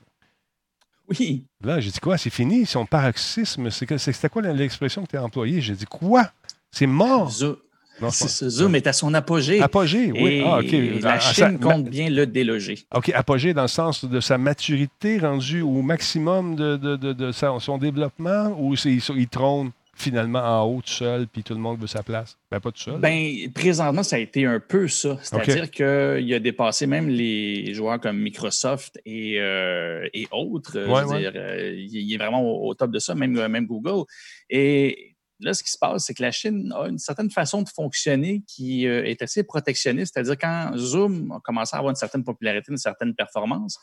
[1.08, 1.44] Oui.
[1.62, 2.18] Là, j'ai dit quoi?
[2.18, 3.70] C'est fini, son paroxysme.
[3.70, 5.60] C'était quoi l'expression que tu as employée?
[5.60, 6.32] J'ai dit quoi?
[6.72, 7.30] C'est mort.
[7.30, 7.60] Zo-
[8.00, 9.62] Non, Zoom est à son apogée.
[9.62, 10.20] Apogée, oui.
[10.38, 10.72] Et Ah, OK.
[11.02, 12.80] La Ah, Chine compte bien le déloger.
[12.92, 17.30] OK, apogée dans le sens de sa maturité rendue au maximum de, de- de- de
[17.30, 19.70] sa- son développement ou il trône?
[19.96, 22.38] Finalement en haut tout seul puis tout le monde veut sa place?
[22.50, 23.00] Ben, pas tout seul.
[23.00, 25.18] Ben, présentement, ça a été un peu ça.
[25.22, 30.78] C'est-à-dire qu'il a dépassé même les joueurs comme Microsoft et, euh, et autres.
[30.78, 31.20] Ouais, Je veux ouais.
[31.20, 34.04] dire, euh, il il est vraiment au, au top de ça, même, même Google.
[34.50, 37.68] Et là, ce qui se passe, c'est que la Chine a une certaine façon de
[37.68, 40.14] fonctionner qui euh, est assez protectionniste.
[40.14, 43.78] C'est-à-dire quand Zoom a commencé à avoir une certaine popularité, une certaine performance,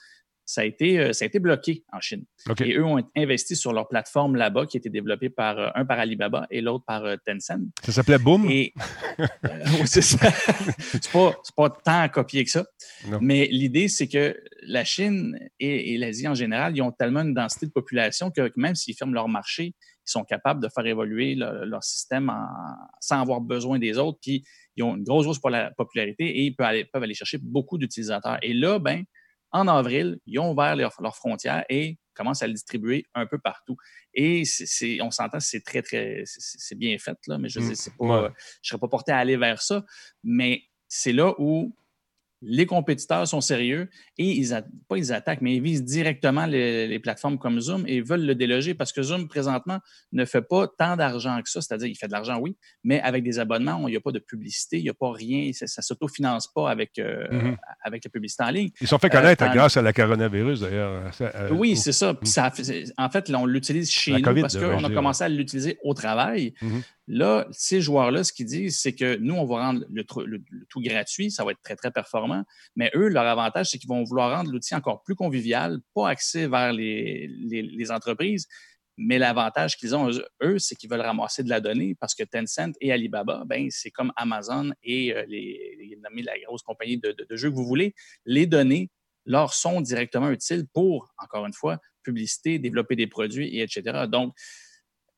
[0.53, 2.25] ça a été, euh, ça a été bloqué en Chine.
[2.63, 5.83] Et eux ont investi sur leur plateforme là-bas qui a été développée par euh, un
[5.83, 7.57] par Alibaba et l'autre par euh, Tencent.
[7.83, 8.45] Ça s'appelait Boom?
[8.51, 8.71] Et
[9.19, 9.25] euh,
[9.85, 10.29] c'est ça.
[10.79, 12.65] c'est pas, c'est pas tant à copier que ça.
[13.07, 13.17] Non.
[13.19, 17.33] Mais l'idée, c'est que la Chine et, et l'Asie en général, ils ont tellement une
[17.33, 19.73] densité de population que même s'ils ferment leur marché,
[20.05, 22.45] ils sont capables de faire évoluer le- leur système en-
[22.99, 24.19] sans avoir besoin des autres.
[24.21, 24.43] Puis
[24.75, 27.79] ils ont une grosse, grosse pola- popularité et ils peuvent aller, peuvent aller chercher beaucoup
[27.79, 28.37] d'utilisateurs.
[28.43, 29.03] Et là, ben,
[29.53, 33.75] en avril, ils ont ouvert leurs frontières et commencent à le distribuer un peu partout.
[34.13, 37.63] Et c'est- on s'entend, c'est très, très, c'est- bien fait, là, mais je Mm.
[37.69, 38.29] ne Ouais.
[38.61, 39.83] je serais pas porté à aller vers ça.
[40.23, 41.73] Mais c'est là où
[42.45, 44.49] les compétiteurs sont sérieux et ils,
[44.89, 48.35] pas ils attaquent, mais ils visent directement les, les plateformes comme Zoom et veulent le
[48.35, 49.79] déloger parce que Zoom, présentement,
[50.11, 51.61] ne fait pas tant d'argent que ça.
[51.61, 54.19] C'est-à-dire, il fait de l'argent, oui, mais avec des abonnements, il n'y a pas de
[54.19, 57.57] publicité, il n'y a pas rien, ça ne s'autofinance pas avec, euh, Mhm.
[57.83, 58.69] avec la publicité en ligne.
[58.81, 61.13] Ils se sont fait Euh, connaître tant- grâce à la coronavirus, d'ailleurs.
[61.13, 61.79] Ça, euh, oui, oh.
[61.81, 62.15] c'est ça.
[62.23, 65.29] C'est- en fait, là, on l'utilise chez La nous COVID, parce qu'on a commencé à
[65.29, 66.53] l'utiliser au travail.
[66.61, 66.81] Mhm.
[67.07, 70.03] Là, ces joueurs-là, ce qu'ils disent, c'est que nous, on va rendre le,
[70.69, 72.43] tout gratuit, ça va être très, très performant.
[72.75, 76.47] Mais eux, leur avantage, c'est qu'ils vont vouloir rendre l'outil encore plus convivial, pas axé
[76.47, 78.47] vers les, entreprises.
[78.95, 80.09] Mais l'avantage qu'ils ont,
[80.43, 83.89] eux, c'est qu'ils veulent ramasser de la donnée parce que Tencent et Alibaba, ben, c'est
[83.89, 87.65] comme Amazon et euh, les, les, la grosse compagnie de, de- de jeux que vous
[87.65, 87.95] voulez.
[88.25, 88.91] Les données
[89.25, 94.05] leur sont directement utiles pour, encore une fois, publicité, développer des produits, et etc.
[94.07, 94.33] Donc,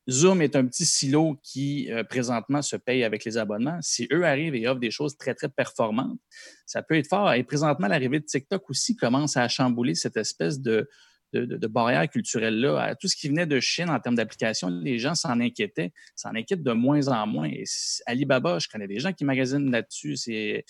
[0.09, 3.79] Zoom est un petit silo qui, euh, présentement, se paye avec les abonnements.
[3.81, 6.19] Si eux arrivent et offrent des choses très, très performantes,
[6.65, 7.33] ça peut être fort.
[7.33, 10.87] Et présentement, l'arrivée de TikTok aussi commence à chambouler cette espèce de,
[11.33, 12.79] de, de- de barrière culturelle-là.
[12.79, 16.35] À Tout ce qui venait de Chine en termes d'application, les gens s'en inquiétaient, s'en
[16.35, 17.47] inquiètent de moins en moins.
[17.49, 17.63] Et
[18.05, 20.17] Alibaba, je connais des gens qui magasinent là-dessus.
[20.17, 20.65] C'est,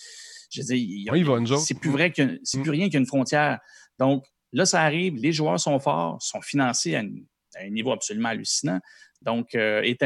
[0.49, 1.23] je veux dire, Oui,
[1.59, 2.61] c'est plus vrai que c'est Mm.
[2.61, 3.59] plus rien qu'une frontière.
[3.99, 7.25] Donc là, ça arrive, les joueurs sont forts, sont financés à, une-
[7.57, 8.79] à un niveau absolument hallucinant.
[9.25, 9.97] Donc, euh, et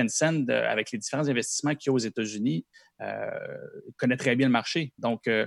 [0.49, 2.65] avec les différents investissements qu'il y a aux États-Unis,
[3.01, 3.29] euh,
[3.97, 4.93] connaît très bien le marché.
[4.97, 5.45] Donc, euh,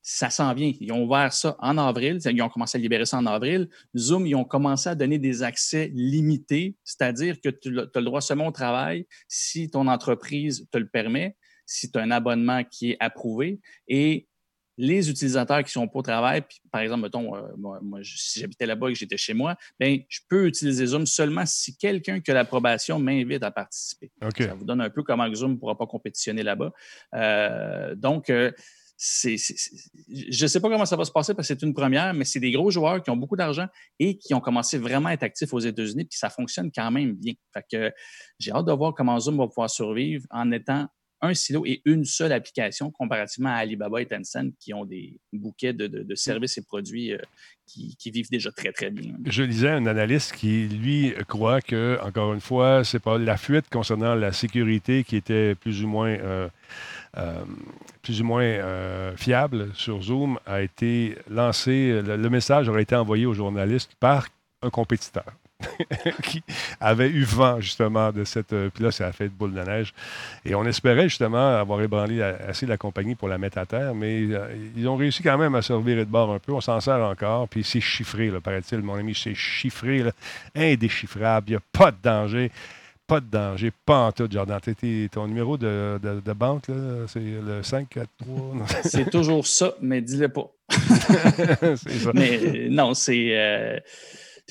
[0.00, 0.72] ça s'en vient.
[0.80, 2.18] Ils ont ouvert ça en avril.
[2.24, 3.68] Ils ont commencé à libérer ça en avril.
[3.96, 8.20] Zoom, ils ont commencé à donner des accès limités, c'est-à-dire que tu as le droit
[8.20, 11.36] seulement au travail si ton entreprise te le permet,
[11.66, 13.60] si tu as un abonnement qui est approuvé.
[13.86, 14.26] Et
[14.82, 18.40] les utilisateurs qui sont pas au travail, puis, par exemple, mettons, euh, moi, moi, si
[18.40, 22.20] j'habitais là-bas et que j'étais chez moi, ben, je peux utiliser Zoom seulement si quelqu'un
[22.20, 24.10] qui a l'approbation m'invite à participer.
[24.48, 26.72] Ça vous donne un peu comment que Zoom ne pourra pas compétitionner là-bas.
[27.14, 28.50] Euh, donc, euh,
[28.98, 32.24] je ne sais pas comment ça va se passer parce que c'est une première, mais
[32.24, 33.68] c'est des gros joueurs qui ont beaucoup d'argent
[34.00, 37.12] et qui ont commencé vraiment à être actifs aux États-Unis, puis ça fonctionne quand même
[37.12, 37.34] bien.
[37.52, 37.92] Fait que
[38.40, 40.88] j'ai hâte de voir comment Zoom va pouvoir survivre en étant
[41.22, 45.72] un silo et une seule application comparativement à Alibaba et Tencent qui ont des bouquets
[45.72, 47.18] de, services et produits euh,
[47.66, 49.14] qui, vivent déjà très, très bien.
[49.24, 53.70] Je lisais un analyste qui, lui, croit que, encore une fois, c'est pas la fuite
[53.70, 56.48] concernant la sécurité qui était plus ou moins, euh,
[57.16, 57.44] euh,
[58.02, 63.24] plus ou moins fiable sur Zoom a été lancé, le, le message aurait été envoyé
[63.24, 64.28] aux journalistes par
[64.60, 65.24] un compétiteur
[66.22, 66.42] qui
[66.80, 68.52] avait eu vent justement de cette...
[68.52, 69.92] euh, Puis là, ça a fait de boule de neige.
[70.44, 74.22] Et on espérait justement avoir ébranlé assez la compagnie pour la mettre à terre, mais
[74.30, 76.52] euh, ils ont réussi quand même à se revirer de bord un peu.
[76.52, 78.78] On s'en sert encore, puis c'est chiffré, là, paraît-il.
[78.82, 80.12] Mon ami, c'est chiffré, là,
[80.56, 81.48] indéchiffrable.
[81.48, 82.50] Il n'y a pas de danger.
[83.06, 84.60] Pas de danger, pas en tout, Jordan.
[84.60, 86.74] T'es- t'es- ton numéro de, de- de banque, là,
[87.08, 88.54] c'est le 543.
[88.54, 88.64] non?
[88.84, 90.46] C'est toujours ça, mais dis-le pas.
[90.70, 92.10] C'est ça.
[92.14, 93.28] Mais euh, non, c'est.
[93.32, 93.78] euh,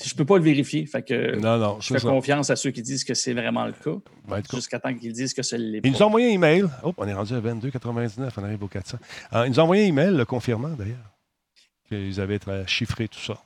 [0.02, 0.86] je peux pas le vérifier.
[0.86, 2.08] Fait que Non, non, je c'est fais ça.
[2.08, 5.42] confiance à ceux qui disent que c'est vraiment le cas, jusqu'à temps qu'ils disent que
[5.42, 6.64] ce l'est Ils nous ont envoyé un email.
[6.82, 8.30] Oh, on est rendu à 22,99.
[8.36, 8.98] On arrive au 400.
[9.30, 11.12] Ah, ils nous ont envoyé un email le confirmant, d'ailleurs,
[11.88, 13.42] qu'ils avaient chiffré tout ça.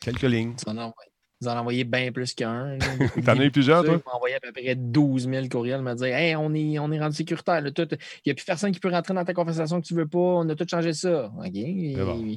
[0.00, 0.54] Quelques lignes.
[0.66, 1.10] Ils en ont envoyé,
[1.42, 2.78] ils en ont envoyé bien plus qu'un.
[3.26, 3.94] T'en as eu plusieurs, toi?
[3.94, 6.90] Ils m'ont envoyé à peu près 12 000 courriels me dire Hey, on est, on
[6.90, 7.58] est rendu sécuritaire.
[7.60, 10.18] Il n'y a plus personne qui peut rentrer dans ta conversation que tu veux pas.
[10.18, 11.26] On a tout changé ça.
[11.26, 11.52] OK.
[11.52, 12.36] bon.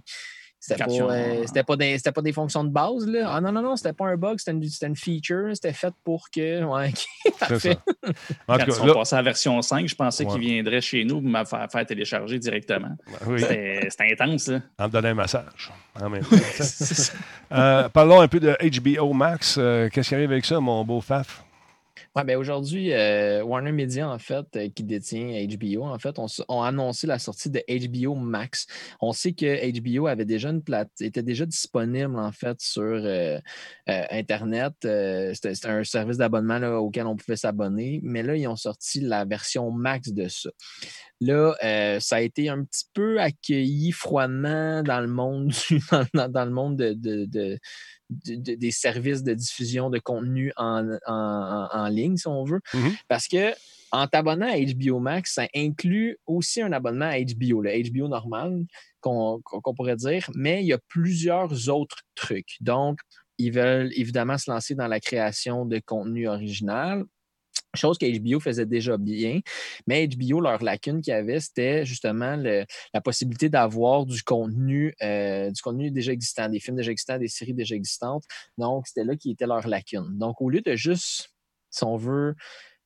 [0.65, 3.05] C'était pas, euh, c'était pas, des, c'était pas des fonctions de base.
[3.05, 3.29] Là.
[3.33, 5.49] Ah non, non, non, c'était pas un bug, c'était une, c'était une feature.
[5.53, 6.63] C'était fait pour que.
[6.63, 7.59] Ouais, OK, C'est parfait.
[7.73, 8.09] ça.
[8.47, 10.31] En Quand tout ils sont là, passés à la version 5, je pensais Ouais.
[10.31, 12.95] qu'ils viendraient chez nous pour me faire, faire télécharger directement.
[13.27, 14.61] oui, C'était c'était intense, là.
[14.79, 15.71] en me donnant un massage.
[16.01, 16.35] En même temps.
[17.51, 19.57] Euh, parlons un peu de HBO Max.
[19.57, 21.43] Euh, Qu'est-ce qui arrive avec ça, mon beau Faf?
[22.15, 26.27] Ouais, ben aujourd'hui, euh, Warner Media, en fait, euh, qui détient HBO, en fait, ont,
[26.47, 28.67] ont annoncé la sortie de HBO Max.
[29.01, 33.39] On sait que HBO avait déjà une plate, était déjà disponible, en fait, sur euh,
[33.89, 34.73] euh, Internet.
[34.85, 39.25] Euh, C'était un service d'abonnement auquel on pouvait s'abonner, mais là, ils ont sorti la
[39.25, 40.49] version Max de ça.
[41.21, 41.55] Là,
[41.99, 45.51] ça a été un petit peu accueilli froidement dans le monde,
[45.91, 47.59] dans, dans- dans le monde de- de- de,
[48.25, 52.61] de- de- des services de diffusion de contenu en, en- ligne, si on veut.
[52.73, 52.91] Mhm.
[53.07, 53.53] Parce que
[53.91, 58.65] en t'abonnant à HBO Max, ça inclut aussi un abonnement à HBO, le HBO normal,
[59.01, 59.41] qu'on
[59.75, 62.57] pourrait dire, mais il y a plusieurs autres trucs.
[62.61, 62.99] Donc,
[63.37, 67.03] ils veulent évidemment se lancer dans la création de contenu original.
[67.75, 69.39] Chose que HBO faisait déjà bien,
[69.87, 74.93] mais HBO, leur lacune qu'il y avait, c'était justement le- la possibilité d'avoir du contenu,
[75.01, 78.23] euh, du contenu déjà existant, des films déjà existants, des séries déjà existantes.
[78.59, 80.17] Donc, c'était là qui était leur lacune.
[80.19, 81.29] Donc, au lieu de juste,
[81.71, 82.35] si on veut,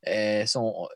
[0.07, 0.87] euh, si on-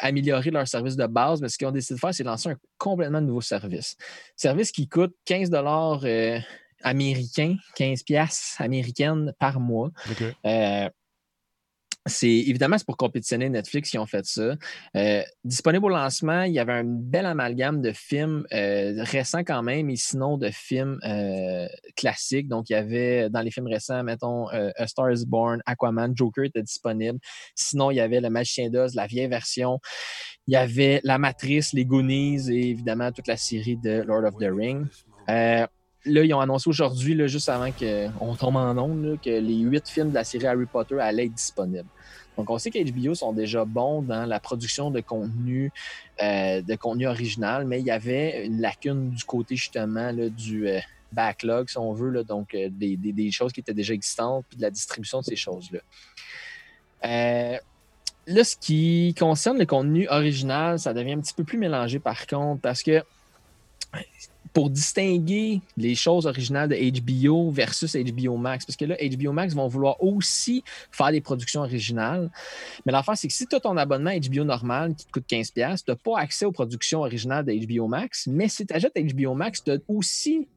[0.00, 2.56] améliorer leur service de base, mais ce qu'ils ont décidé de faire, c'est lancer un
[2.78, 3.96] complètement nouveau service.
[4.34, 6.38] Service qui coûte 15 dollars euh,
[6.82, 9.90] américains, 15 pièces américaines par mois.
[12.08, 14.54] C'est évidemment c'est pour compétitionner Netflix qui ont fait ça.
[14.96, 19.62] Euh, disponible au lancement, il y avait un bel amalgame de films euh, récents quand
[19.62, 21.66] même, et sinon de films euh,
[21.96, 22.46] classiques.
[22.48, 26.12] Donc, il y avait dans les films récents, mettons, euh, A Star is Born, Aquaman,
[26.16, 27.18] Joker était disponible.
[27.56, 29.80] Sinon, il y avait Le Magicien d'Oz, la vieille version.
[30.46, 34.36] Il y avait La Matrice, Les Goonies et évidemment toute la série de Lord of
[34.36, 34.86] the Rings.
[35.28, 35.66] Euh,
[36.04, 40.10] là, ils ont annoncé aujourd'hui, juste avant qu'on tombe en ondes, que les huit films
[40.10, 41.88] de la série Harry Potter allaient être disponibles.
[42.36, 45.72] Donc, on sait qu'HBO sont déjà bons dans la production de contenu,
[46.22, 50.80] euh, de contenu original, mais il y avait une lacune du côté justement du euh,
[51.12, 54.70] backlog, si on veut, donc euh, des, choses qui étaient déjà existantes, puis de la
[54.70, 55.80] distribution de ces choses-là.
[58.28, 62.26] Là, ce qui concerne le contenu original, ça devient un petit peu plus mélangé par
[62.26, 63.04] contre, parce que
[64.56, 69.52] pour distinguer les choses originales de HBO versus HBO Max, parce que là, HBO Max
[69.52, 72.30] vont vouloir aussi faire des productions originales.
[72.86, 75.52] Mais l'affaire, c'est que si tu as ton abonnement HBO normal qui te coûte 15$,
[75.52, 79.34] tu n'as pas accès aux productions originales de HBO Max, mais si tu achètes HBO
[79.34, 80.48] Max, tu as aussi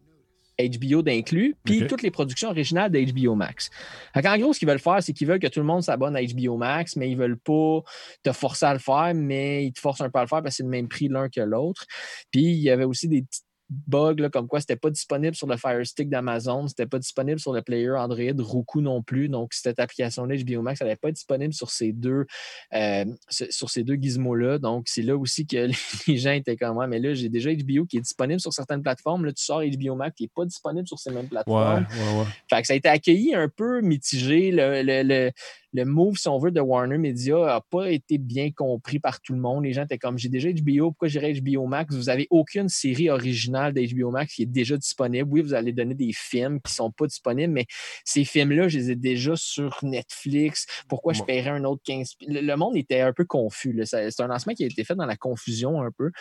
[0.58, 3.70] HBO d'inclus, puis toutes les productions originales de HBO Max.
[4.14, 6.16] Fait en gros, ce qu'ils veulent faire, c'est qu'ils veulent que tout le monde s'abonne
[6.16, 7.82] à HBO Max, mais ils veulent pas
[8.24, 10.54] te forcer à le faire, mais ils te forcent un peu à le faire parce
[10.54, 11.86] que c'est le même prix l'un que l'autre.
[12.32, 15.48] Puis il y avait aussi des petits bugs là, comme quoi c'était pas disponible sur
[15.48, 19.30] le Fire Stick d'Amazon, c'était pas disponible sur le player Android Roku non plus.
[19.30, 22.26] Donc cette application-là HBO Max, elle n'allait pas disponible sur ces deux
[22.74, 24.58] euh, sur ces deux gizmos-là.
[24.58, 25.68] Donc c'est là aussi que
[26.08, 28.82] les gens étaient comme moi, mais là j'ai déjà HBO qui est disponible sur certaines
[28.82, 29.26] plateformes.
[29.26, 31.86] Là tu sors HBO Max qui est pas disponible sur ces mêmes Ouais, plateformes.
[31.91, 32.26] ouais, ouais.
[32.50, 34.52] Fait que ça a été accueilli un peu mitigé.
[34.52, 35.32] Le, le, le,
[35.74, 39.34] le move, si on veut, de Warner Media n'a pas été bien compris par tout
[39.34, 39.64] le monde.
[39.64, 41.96] Les gens étaient comme j'ai déjà HBO, pourquoi j'irais HBO Max?
[41.96, 45.30] Vous n'avez aucune série originale d'HBO Max qui est déjà disponible.
[45.32, 47.66] Oui, vous allez donner des films qui ne sont pas disponibles, mais
[48.04, 50.66] ces films-là, je les ai déjà sur Netflix.
[50.88, 53.80] Pourquoi je paierais un autre 15 Le, le monde était un peu confus.
[53.86, 56.12] C'est un lancement qui a été fait dans la confusion un peu.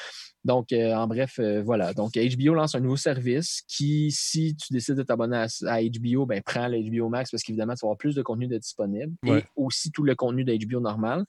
[0.45, 1.95] Donc, euh, en bref, euh, voilà.
[1.95, 6.27] Donc, HBO lance un nouveau service qui, si tu décides de t'abonner à, à HBO,
[6.27, 9.15] ben, prends le HBO Max parce qu'évidemment, tu vas avoir plus de contenu de disponible
[9.25, 9.38] Ouais.
[9.38, 11.25] et aussi tout le contenu d'HBO normal.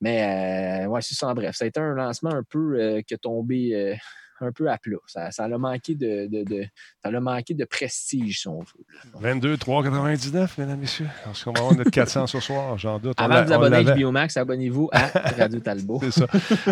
[0.00, 1.56] Mais, euh, ouais, c'est ça en bref.
[1.56, 3.94] Ça a été un lancement un peu euh, qui est tombé euh,
[4.40, 4.96] un peu à plat.
[5.06, 6.66] Ça, ça a manqué de, de, de-
[7.02, 8.84] ça a manqué de prestige, si on veut.
[9.20, 11.08] 22 3,99, mesdames, messieurs.
[11.30, 12.76] Est-ce qu'on va avoir notre 400 ce soir?
[12.78, 13.18] J'en doute.
[13.20, 13.94] Avant de vous on abonner à.
[13.96, 15.06] HBO Max, abonnez-vous à
[15.38, 16.00] Radio Talbot.
[16.02, 16.26] C'est ça.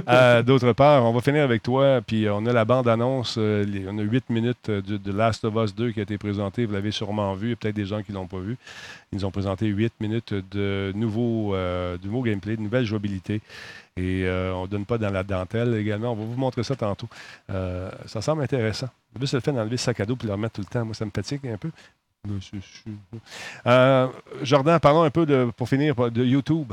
[0.08, 2.00] Euh, D'autre part, on va finir avec toi.
[2.06, 3.36] Puis on a la bande-annonce.
[3.38, 6.18] euh, on a 8 minutes euh, de, de Last of Us 2 qui a été
[6.18, 6.66] présentée.
[6.66, 7.46] Vous l'avez sûrement vu.
[7.48, 8.56] Il y a peut-être des gens qui ne l'ont pas vu.
[9.12, 13.40] Ils nous ont présenté 8 minutes de nouveau, euh, de nouveau gameplay, de nouvelle jouabilité.
[13.96, 16.12] Et euh, on ne donne pas dans la dentelle également.
[16.12, 17.08] On va vous montrer ça tantôt.
[17.50, 18.88] Euh, ça semble intéressant.
[19.20, 20.84] C'est le fait d'enlever le sac à dos et le remettre tout le temps.
[20.84, 21.70] Moi, ça me fatigue un peu.
[23.66, 24.08] Euh,
[24.42, 26.72] Jordan, parlons un peu de, pour finir de YouTube.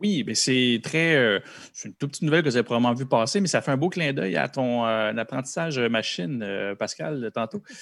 [0.00, 1.14] Oui, mais c'est très.
[1.16, 1.40] euh,
[1.72, 3.78] c'est une toute petite nouvelle que vous avez probablement vu passer, mais ça fait un
[3.78, 7.62] beau clin d'œil à ton euh, apprentissage machine, euh, Pascal, de tantôt.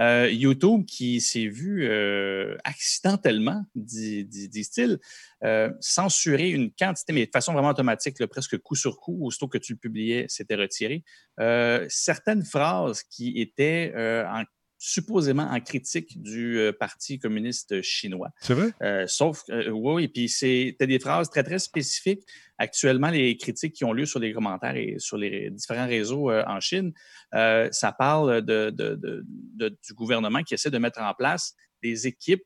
[0.00, 4.98] Euh, YouTube qui s'est vu euh, accidentellement, disent-ils,
[5.44, 9.46] euh, censurer une quantité, mais de façon vraiment automatique, là, presque coup sur coup, aussitôt
[9.46, 11.04] que tu le publiais, c'était retiré.
[11.40, 14.42] Euh, certaines phrases qui étaient euh, en-
[14.78, 18.30] supposément en critique du euh, Parti communiste chinois.
[18.40, 18.72] C'est vrai?
[18.82, 22.22] Euh, sauf, euh, oui, et puis c'était des phrases très, très spécifiques.
[22.58, 26.44] Actuellement, les critiques qui ont lieu sur les commentaires et sur les différents réseaux euh,
[26.46, 26.92] en Chine,
[27.32, 32.06] ça parle de, de- de- de- du gouvernement qui essaie de mettre en place des
[32.06, 32.44] équipes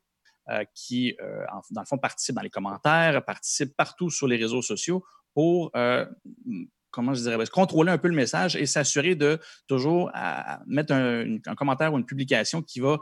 [0.73, 1.15] qui,
[1.51, 5.03] en- dans le fond, participent dans les commentaires, participent partout sur les réseaux sociaux
[5.33, 5.71] pour,
[6.91, 10.11] comment je dirais, ben, contrôler un peu le message et s'assurer de toujours
[10.67, 12.99] mettre un, commentaire ou une publication qui va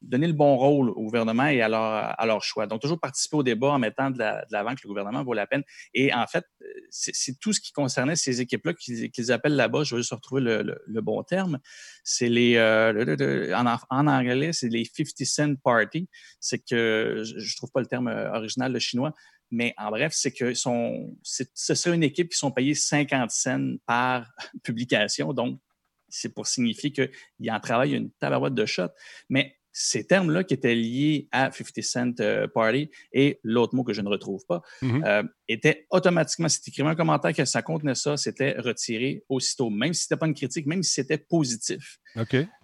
[0.00, 2.66] donner le bon rôle au gouvernement et à leur, choix.
[2.66, 5.34] Donc, toujours participer au débat en mettant de la- de l'avant que le gouvernement vaut
[5.34, 5.62] la peine.
[5.92, 6.44] Et en fait,
[6.90, 10.62] c'est tout ce qui concernait ces équipes-là qu'ils appellent là-bas, je vais juste retrouver le,
[10.86, 11.58] le- bon terme,
[12.04, 13.54] c'est les, euh,
[13.90, 16.08] en anglais, c'est les 50 Cent Party.
[16.40, 19.12] C'est que, je ne trouve pas le terme euh, original, le chinois,
[19.50, 23.76] mais en bref, c'est que sont, ce serait une équipe qui sont payés 50 cents
[23.86, 24.30] par
[24.62, 25.32] publication.
[25.32, 25.60] Donc,
[26.08, 28.88] c'est pour signifier qu'il en travaille une tabarouette de shot.
[29.28, 33.92] Mais ces termes-là qui étaient liés à 50 Cent euh, Party et l'autre mot que
[33.92, 35.04] je ne retrouve pas, Mhm.
[35.04, 39.70] euh, étaient automatiquement, si tu écrivais un commentaire que ça contenait ça, c'était retiré aussitôt,
[39.70, 41.98] même si ce n'était pas une critique, même si c'était positif.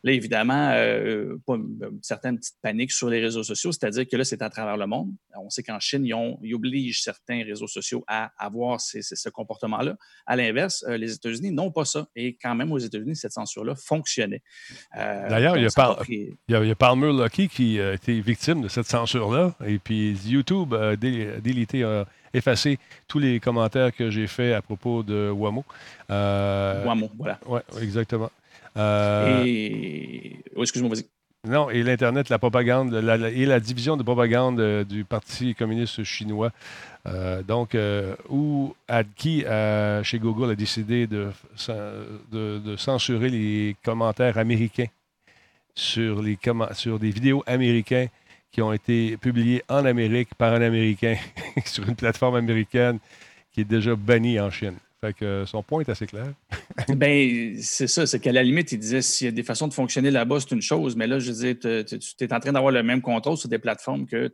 [0.02, 4.24] Là, évidemment, euh, pas une, certaine petite panique sur les réseaux sociaux, c'est-à-dire que là,
[4.24, 5.12] c'est à travers le monde.
[5.36, 9.16] On sait qu'en Chine, ils, ont- ils obligent certains réseaux sociaux à avoir ces- ces-
[9.16, 9.96] ce comportement-là.
[10.26, 12.06] À l'inverse, euh, les États-Unis n'ont pas ça.
[12.16, 14.42] Et quand même, aux États-Unis, cette censure-là fonctionnait.
[14.98, 18.20] Euh, D'ailleurs, il Par- il y a, il y a Palmer Lucky qui a été
[18.20, 19.54] victime de cette censure-là.
[19.66, 21.82] Et puis YouTube a délité,
[22.34, 22.78] a effacé
[23.08, 25.64] tous les commentaires que j'ai faits à propos de Wamo.
[26.10, 27.38] Euh, Wamo, voilà.
[27.46, 28.30] Oui, exactement.
[28.76, 30.36] Euh, Et.
[30.56, 31.06] Oh, excuse-moi, vas-y.
[31.46, 35.54] Non, et l'Internet, la propagande, la- la- et la division de propagande euh, du Parti
[35.54, 36.50] communiste chinois.
[37.06, 41.28] Euh, donc, euh, où a- qui, euh, chez Google, a décidé de,
[42.32, 44.86] de- de censurer les commentaires américains
[45.74, 46.38] sur, les
[46.72, 48.06] sur des vidéos américains
[48.54, 51.16] qui ont été publiées en Amérique par un Américain
[51.64, 53.00] sur une plateforme américaine
[53.50, 54.76] qui est déjà bannie en Chine.
[55.00, 56.32] Fait que son point est assez clair.
[56.96, 59.74] Ben, c'est ça, c'est qu'à la limite, il disait s'il y a des façons de
[59.74, 62.82] fonctionner là-bas, c'est une chose, mais là, je disais, tu es en train d'avoir le
[62.82, 64.28] même contrôle sur des plateformes que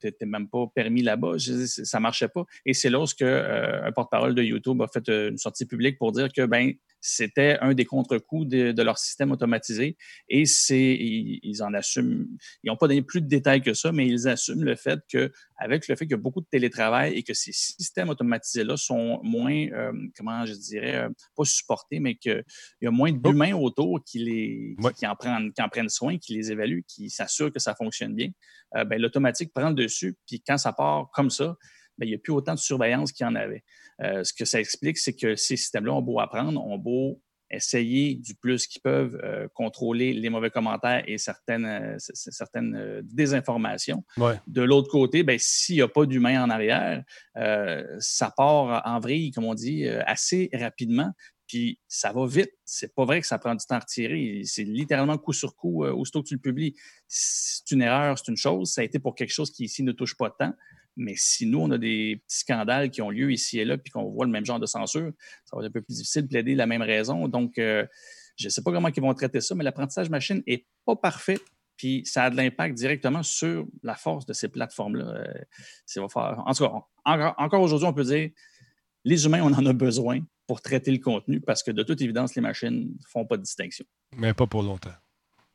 [0.00, 1.32] tu n'es même pas permis là-bas.
[1.38, 2.44] Ça ne marchait pas.
[2.64, 6.12] Et c'est lorsque euh, un porte-parole de YouTube a fait euh, une sortie publique pour
[6.12, 6.72] dire que ben,
[7.06, 9.98] c'était un des contre-coups de, de leur système automatisé.
[10.30, 12.26] Et c'est, ils, ils en assument,
[12.62, 15.30] ils n'ont pas donné plus de détails que ça, mais ils assument le fait que,
[15.58, 19.20] avec le fait qu'il y a beaucoup de télétravail et que ces systèmes automatisés-là sont
[19.22, 22.42] moins, euh, comment je dirais, euh, pas supportés, mais qu'il
[22.80, 26.16] y a moins d'humains autour qui, les, qui, qui en prennent, qui en prennent soin,
[26.16, 28.30] qui les évaluent, qui s'assurent que ça fonctionne bien.
[28.76, 31.54] Euh, ben, l'automatique prend le dessus, puis quand ça part comme ça,
[31.98, 33.62] ben, il n'y a plus autant de surveillance qu'il y en avait.
[34.02, 37.20] Euh, ce que ça explique, c'est que ces systèmes-là ont beau apprendre, ont beau
[37.54, 43.00] essayer du plus qu'ils peuvent euh, contrôler les mauvais commentaires et certaines, euh, certaines euh,
[43.04, 44.04] désinformations.
[44.16, 44.40] Ouais.
[44.46, 47.02] De l'autre côté, ben, s'il n'y a pas d'humain en arrière,
[47.98, 51.10] ça part en vrille, comme on dit, assez rapidement.
[51.46, 52.52] Puis ça va vite.
[52.64, 54.42] C'est pas vrai que ça prend du temps à retirer.
[54.44, 56.74] C'est littéralement coup sur coup, aussitôt que tu le publies.
[57.06, 58.72] C'est une erreur, c'est une chose.
[58.72, 60.54] Ça a été pour quelque chose qui ici ne touche pas tant.
[60.96, 63.90] Mais si nous, on a des petits scandales qui ont lieu ici et là, puis
[63.90, 65.10] qu'on voit le même genre de censure,
[65.44, 67.28] ça va être un peu plus difficile de plaider la même raison.
[67.28, 67.84] Donc, euh,
[68.36, 71.38] je ne sais pas comment ils vont traiter ça, mais l'apprentissage machine n'est pas parfait.
[71.76, 75.06] Puis ça a de l'impact directement sur la force de ces plateformes-là.
[75.06, 76.06] Euh.
[76.26, 76.72] En tout cas,
[77.04, 78.30] encore, encore aujourd'hui, on peut dire
[79.04, 82.34] les humains, on en a besoin pour traiter le contenu parce que de toute évidence,
[82.34, 83.84] les machines ne font pas de distinction.
[84.16, 84.94] Mais pas pour longtemps.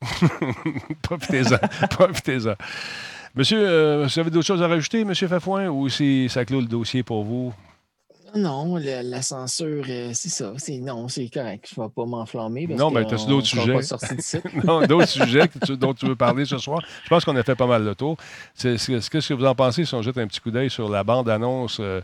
[1.03, 1.88] Profitez-en.
[1.90, 2.56] Profitez-en.
[3.35, 5.14] Monsieur, euh, vous avez d'autres choses à rajouter, M.
[5.14, 7.53] Fafouin, ou si ça clôt le dossier pour vous?
[8.35, 10.53] Non, la, la censure, euh, c'est ça.
[10.57, 11.68] C'est, non, c'est correct.
[11.73, 12.68] Je ne vais pas m'enflammer.
[12.68, 13.73] Non, mais tu as d'autres sujets?
[14.64, 16.80] Non, d'autres sujets que tu, dont tu veux parler ce soir?
[17.03, 18.18] Je pense qu'on a fait pas mal le tour.
[18.61, 21.77] Qu'est-ce que vous en pensez si on jette un petit coup d'œil sur la bande-annonce?
[21.80, 22.01] Euh,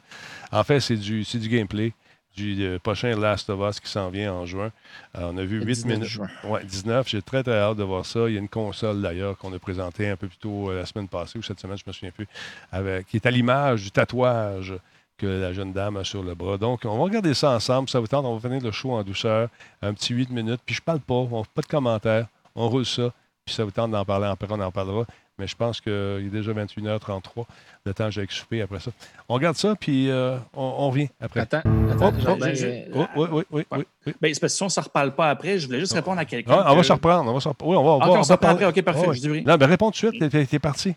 [0.52, 1.94] en fait, c'est du, du gameplay
[2.36, 4.72] du euh, prochain Last of Us qui s'en vient en juin.
[5.18, 6.04] Euh, on a vu 8 minutes.
[6.04, 6.28] Juin.
[6.44, 7.08] Ouais, 19.
[7.08, 8.28] J'ai très, très hâte de voir ça.
[8.28, 10.86] Il y a une console d'ailleurs qu'on a présentée un peu plus tôt euh, la
[10.86, 12.28] semaine passée ou cette semaine, je me souviens plus,
[12.72, 14.74] avec, qui est à l'image du tatouage
[15.18, 16.58] que la jeune dame a sur le bras.
[16.58, 17.88] Donc, on va regarder ça ensemble.
[17.90, 19.50] Ça vous tente, on va finir le show en douceur,
[19.82, 20.62] un petit 8 minutes.
[20.66, 22.28] Puis je parle pas, on fait pas de commentaires.
[22.56, 23.14] On roule ça.
[23.46, 25.06] Puis ça vous tente d'en parler après, on en parlera.
[25.38, 27.46] Mais je pense qu'il est déjà 21h33.
[27.86, 28.92] Le temps j'ai souper après ça.
[29.28, 31.42] On regarde ça, puis euh, on, on, revient après.
[31.42, 32.14] Attends, attends.
[32.26, 33.64] Oh, oh, j'ai, oh, oui, oui, oui.
[34.06, 34.14] oui.
[34.22, 36.20] Ben, c'est parce que si on ne se reparle pas après, je voulais juste répondre
[36.20, 36.64] à quelqu'un.
[36.66, 37.30] Ah, on va se reprendre.
[37.30, 37.72] On va se reprendre.
[37.72, 38.66] Oui, on va, on va, on, on va parler.
[38.66, 39.06] OK, parfait.
[39.08, 40.32] Oh, je dis Non, ben réponds tout de suite.
[40.32, 40.96] T'es, t'es parti.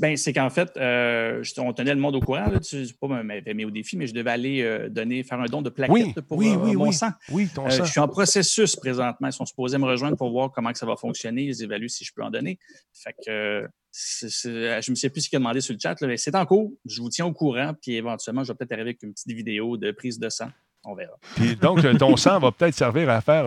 [0.00, 2.46] Ben, c'est qu'en fait, euh, on tenait le monde au courant.
[2.50, 5.46] Là, tu pas m'avais mis au défi, mais je devais aller euh, donner, faire un
[5.46, 6.92] don de plaquettes oui, pour oui, euh, oui, mon oui.
[6.92, 7.10] sang.
[7.30, 7.84] Oui, ton sang.
[7.84, 9.28] je suis en processus présentement.
[9.28, 11.44] Ils sont supposés me rejoindre pour voir comment que ça va fonctionner.
[11.44, 12.58] Ils évaluent si je peux en donner.
[12.92, 15.94] Fait que je ne me sais plus ce qu'il a demandé sur le chat.
[16.16, 16.72] C'est en cours.
[16.84, 17.72] Je vous tiens au courant.
[17.80, 20.48] Puis éventuellement, je vais peut-être arriver avec une petite vidéo de prise de sang.
[20.84, 21.16] On verra.
[21.36, 23.44] Puis donc, ton sang va peut-être servir à faire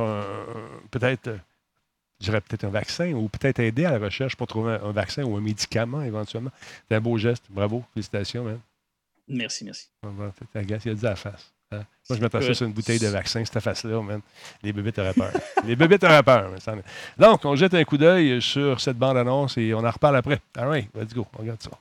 [0.91, 1.29] peut-être
[2.23, 5.23] dirais peut-être un vaccin ou peut-être aider à la recherche pour trouver un, un vaccin
[5.23, 6.51] ou un médicament éventuellement.
[6.89, 7.43] C'est un beau geste.
[7.49, 7.83] Bravo.
[7.93, 8.59] Félicitations, man.
[9.27, 9.87] Merci, merci.
[10.55, 11.53] Il a dit à la face.
[11.71, 11.83] hein.
[12.09, 14.19] Moi, je mettrais ça sur une bouteille de vaccin, cette face-là, man.
[14.61, 15.31] Les bébés auraient peur.
[15.65, 16.49] Les bébés auraient peur.
[16.51, 16.81] man.
[17.17, 20.41] Donc, on jette un coup d'œil sur cette bande-annonce et on en reparle après.
[20.57, 21.25] All right, let's go.
[21.37, 21.71] On regarde ça.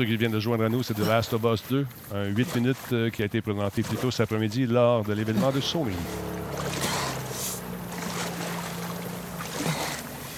[0.00, 2.56] Ceux qui viennent de joindre à nous, c'est The Last of Us 2, un 8
[2.56, 5.92] minutes euh, qui a été présenté plus tôt cet après-midi lors de l'événement de Sony.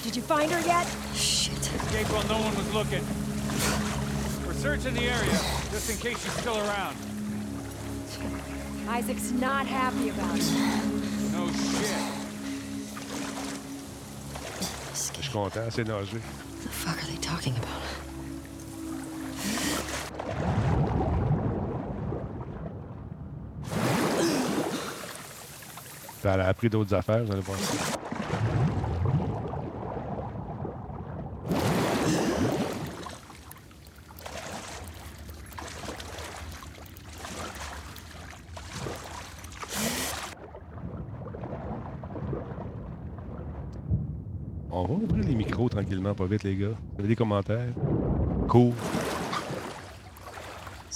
[0.02, 0.84] Did you find her yet?
[1.14, 1.52] Shit.
[1.52, 3.05] Escape while no one was looking.
[4.44, 5.39] We're searching the area,
[5.70, 6.97] just in case she's still around.
[8.89, 10.52] Isaac's not happy about it.
[11.30, 12.02] No shit.
[15.14, 16.18] Je suis content, c'est nager.
[16.18, 18.11] What the fuck are they talking about?
[26.24, 27.98] Elle a appris d'autres affaires, vous allez voir ça.
[44.70, 46.69] On va ouvrir les micros tranquillement, pas vite, les gars.
[46.69, 47.69] Vous avez des commentaires?
[48.48, 48.73] Cool.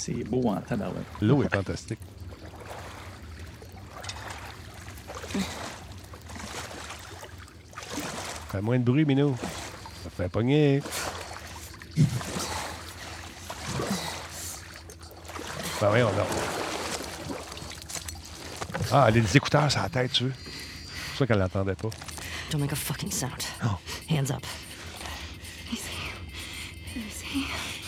[0.06, 1.02] C'est beau en tabarouette.
[1.20, 1.98] L'eau est fantastique.
[8.52, 9.36] Fais moins de bruit, Minou.
[10.04, 10.80] Ça fait pogner.
[15.80, 16.26] Ben oui, on a.
[18.92, 20.32] Ah, elle a des écouteurs sur la tête, tu veux?
[20.32, 21.90] C'est pour ça qu'elle l'entendait pas.
[22.52, 23.42] Don't make a fucking sound.
[23.64, 23.76] Oh.
[24.08, 24.46] Hands up.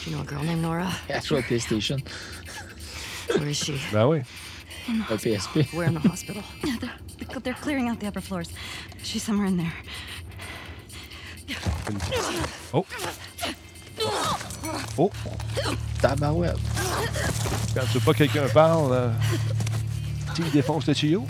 [0.09, 0.91] You know a girl named Nora?
[1.11, 2.01] Actual PlayStation.
[3.37, 3.79] Where is she?
[3.93, 4.23] Ben oui.
[4.89, 5.73] In the Un PSP.
[5.75, 6.43] We're in the hospital?
[6.65, 8.49] Yeah, they're, they're clearing out the upper floors.
[9.03, 9.73] She's somewhere in there.
[12.73, 12.87] Oh!
[14.99, 15.11] Oh!
[16.01, 16.57] Tabarouette.
[17.75, 19.11] Quand tu veux pas que quelqu'un parle, euh,
[20.35, 21.27] tu sais, il défonce le tuyau.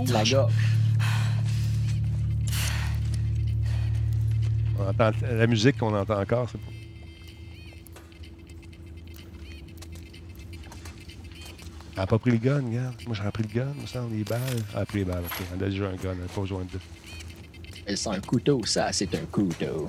[0.00, 0.46] De la.
[4.78, 6.48] On entend la musique qu'on entend encore.
[6.50, 6.75] c'est pas-
[11.96, 12.94] Elle n'a pas pris le gun, regarde.
[13.06, 14.40] Moi, j'aurais pris le gun, me semble, les balles.
[14.74, 15.46] Elle a pris les balles, ok.
[15.54, 16.80] Elle a déjà un gun, elle n'a pas besoin de deux.
[17.86, 19.88] Et C'est un couteau, ça, c'est un couteau.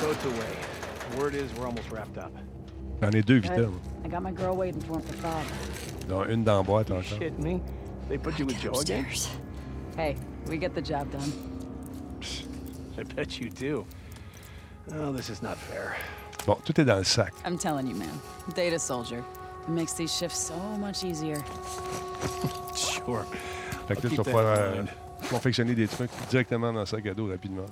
[0.00, 1.16] Boat's away.
[1.16, 2.32] Word is we're almost wrapped up.
[3.00, 3.68] J'en ai deux, Vita.
[4.04, 5.44] I got my girl waiting for him for Bob.
[6.08, 7.04] Dont une dans la boîte encore.
[7.04, 7.60] shit me?
[8.08, 9.06] They put you with Joe again?
[9.96, 10.16] Hey,
[10.48, 11.32] we get the job done.
[12.98, 13.86] I bet you do.
[14.92, 15.96] Oh, this is not fair.
[16.46, 17.32] Bon, tout est dans le sac.
[17.46, 18.08] I'm telling you, man.
[18.56, 19.18] Data soldier.
[19.18, 21.36] It makes these shifts so much easier.
[22.74, 23.24] Sure.
[23.86, 24.82] Fait que là, tu vas pouvoir euh,
[25.30, 27.66] confectionner des trucs directement dans le sac à dos rapidement.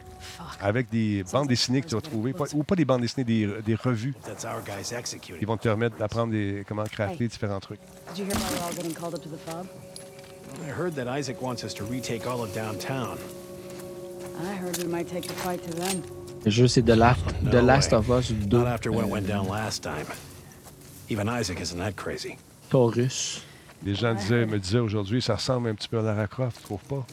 [0.61, 3.49] Avec des bandes dessinées que tu vas trouver, pas- ou pas des bandes dessinées, des,
[3.65, 5.39] des revues That's our guys executing.
[5.39, 7.81] qui vont te permettre d'apprendre des, comment crafter différents trucs.
[8.15, 9.67] Did you hear why we're all getting called up to the fob?
[10.67, 13.19] I heard that Isaac wants us to retake all of downtown.
[14.43, 16.03] I heard we might take the fight to them.
[16.45, 18.57] Le jeu, c'est The Last, The No Last of Us 2.
[18.59, 20.07] Not after what went down last time.
[21.11, 22.37] Even Isaac isn't that crazy.
[22.71, 23.43] Taurus.
[23.85, 26.63] Les gens disaient, me disaient aujourd'hui, ça ressemble un petit peu à Lara Croft, tu
[26.65, 27.07] trouves pas?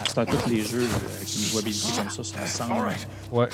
[0.00, 2.64] À ce temps, tous les jeux euh, qui nous jouabilité comme ça.
[2.64, 3.08] All right.
[3.30, 3.48] Ouais.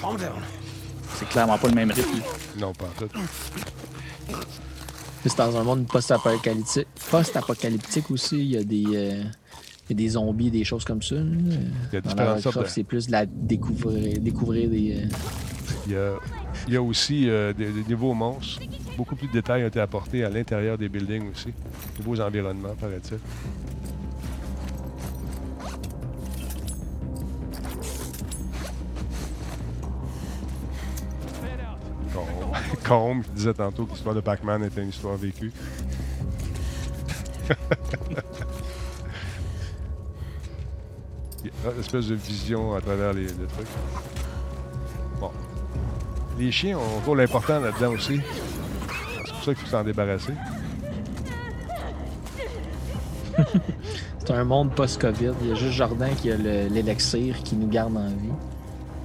[1.19, 2.23] C'est clairement pas le même rythme.
[2.59, 3.09] Non, pas en tout.
[5.25, 6.87] C'est dans un monde post-apocalyptique.
[7.11, 8.85] Post-apocalyptique aussi, il y a des.
[8.95, 9.25] euh,
[9.91, 11.17] y a des zombies, des choses comme ça.
[11.17, 11.59] Il
[11.93, 14.97] y a différentes sortes de- c'est plus de la découvrir, découvrir des.
[15.05, 15.07] euh,
[15.87, 16.13] Il y a,
[16.69, 18.61] il y a aussi euh, des, des nouveaux monstres.
[18.97, 21.53] Beaucoup plus de détails ont été apportés à l'intérieur des buildings aussi.
[21.99, 23.19] Nouveaux environnements, paraît-il.
[32.13, 32.27] Com-
[32.87, 35.53] Combe qui disait tantôt que l'histoire de Pac-Man était une histoire vécue.
[41.75, 43.67] une espèce de vision à travers les, le truc.
[45.21, 45.31] Bon.
[46.39, 48.21] Les chiens ont un rôle important là-dedans aussi.
[49.25, 50.33] C'est pour ça qu'il faut s'en débarrasser.
[54.19, 55.33] C'est un monde post-Covid.
[55.43, 58.33] Il y a juste Jordan qui a le- l'élixir qui nous garde en vie.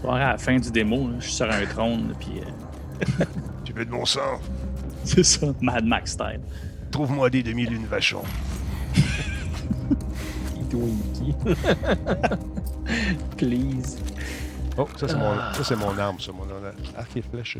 [0.09, 2.39] À la fin du démo, là, je suis sur un trône, puis.
[2.39, 3.26] euh,
[3.65, 4.39] Tu veux de mon sang?
[5.03, 6.39] C'est ça, Mad Max style.
[6.89, 8.23] Trouve-moi des demi-lunes vachons.
[10.72, 11.35] Twinkie.
[13.38, 13.98] Please.
[14.77, 15.52] Oh, ça, c'est mon, Ah.
[15.53, 16.31] ça, c'est mon arme, ça.
[16.31, 16.43] Mon
[16.98, 17.57] arc et flèche.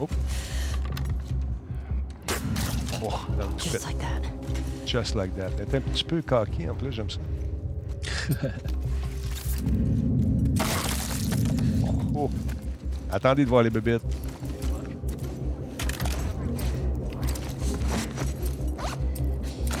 [0.00, 0.08] Oh.
[3.02, 4.22] Oh, dans le Just like that.
[4.86, 5.50] Just like that.
[5.58, 7.18] Elle est un petit peu coquille en plus, j'aime ça.
[12.14, 12.30] oh.
[13.12, 14.02] Attendez de voir les bébites.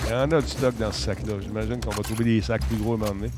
[0.06, 1.34] Il y en a du stock dans ce sac-là.
[1.40, 3.30] J'imagine qu'on va trouver des sacs plus gros à un moment donné.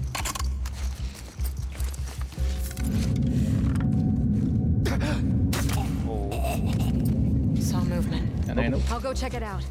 [7.61, 8.23] Saw movement.
[8.45, 8.85] Il y en a un autre?
[8.91, 9.63] I'll go check it out.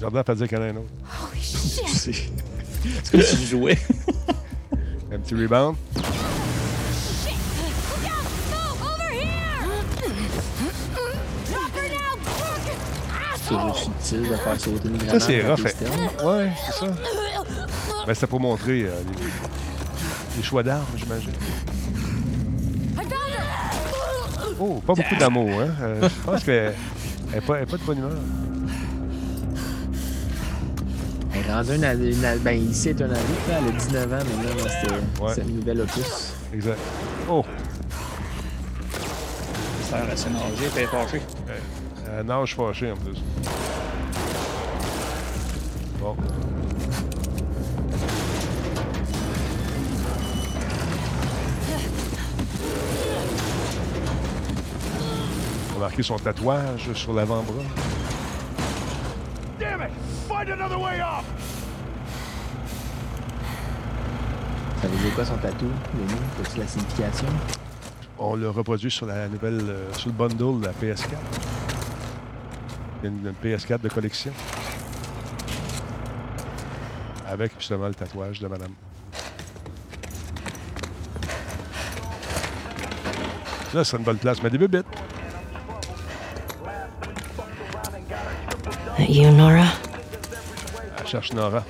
[0.00, 0.90] Jordan fait dire qu'il y en a un autre.
[1.22, 1.86] Holy shit!
[3.04, 3.78] C'est comme si je jouais?
[5.12, 5.76] Un petit rebound?
[13.48, 15.22] Toujours subtil de faire sauter une Ça, grenade.
[15.22, 15.66] c'est dans rough.
[16.22, 16.26] hein.
[16.26, 16.92] Ouais, c'est ça.
[18.06, 21.30] Ben, c'était pour montrer euh, les, les choix d'armes, j'imagine.
[24.60, 25.68] Oh, pas beaucoup d'amour, hein?
[25.82, 26.74] Euh, je pense qu'elle
[27.32, 28.12] n'est pas, elle est pas de bonne humeur.
[31.34, 33.58] Elle est rendue une, une ad- ben, ici, c'est un adulte, là.
[33.60, 34.64] Elle a 19 ans maintenant.
[34.64, 35.32] là, C'est Ouais.
[35.34, 36.32] c'est une nouvelle opus.
[36.54, 36.78] Exact.
[37.28, 37.44] Oh!
[39.90, 40.86] Ça a assez nager, puis elle est
[42.08, 43.18] Euh, nage fâché en plus.
[46.00, 46.16] Bon.
[55.72, 57.62] On a marqué son tatouage sur l'avant-bras.
[59.58, 59.90] Damn it!
[60.28, 61.24] Find another way off!
[64.82, 66.20] Ça veut dire quoi son tatou, Denis?
[66.42, 67.28] As-tu la signification?
[68.18, 71.53] On l'a reproduit sur la nouvelle, euh, sur le bundle de la PS4.
[73.04, 74.32] Une, une PS4 de collection.
[77.28, 78.72] Avec justement le tatouage de madame.
[83.74, 84.86] Là, c'est une bonne place, mais des bébites.
[89.00, 89.66] You, Nora?
[90.98, 91.62] Elle cherche Nora.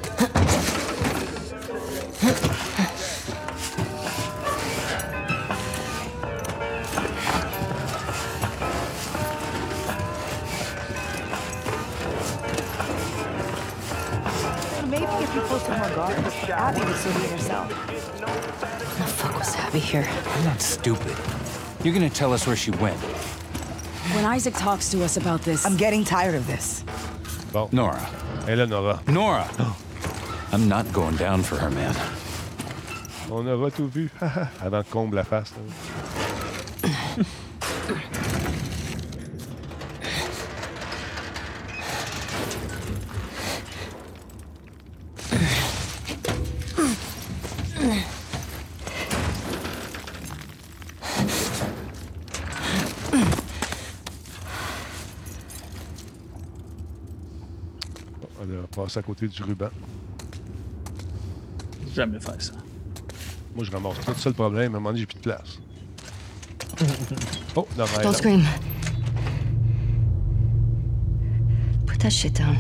[20.84, 21.16] Stupid.
[21.82, 22.98] You're gonna tell us where she went.
[24.12, 26.84] When Isaac talks to us about this, I'm getting tired of this.
[27.54, 28.06] Well, Nora.
[28.46, 29.00] Elle est Nora.
[29.08, 29.48] Nora!
[30.52, 31.94] I'm not going down for her, man.
[33.30, 34.10] On aura tout vu.
[34.60, 35.52] Avant que comble la face.
[35.56, 35.62] là.
[58.94, 59.70] Passé à côté du ruban.
[61.92, 62.52] Jamais faire ça.
[63.52, 64.74] Moi, je ramasse tout ça le problème.
[64.74, 65.58] À un moment donné, j'ai plus de place.
[67.56, 68.44] Oh, est Don't scream.
[71.86, 72.56] Put that shit down.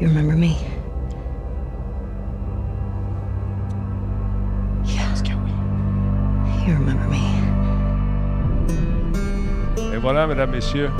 [0.00, 0.71] You remember me?
[10.52, 10.90] Messieurs.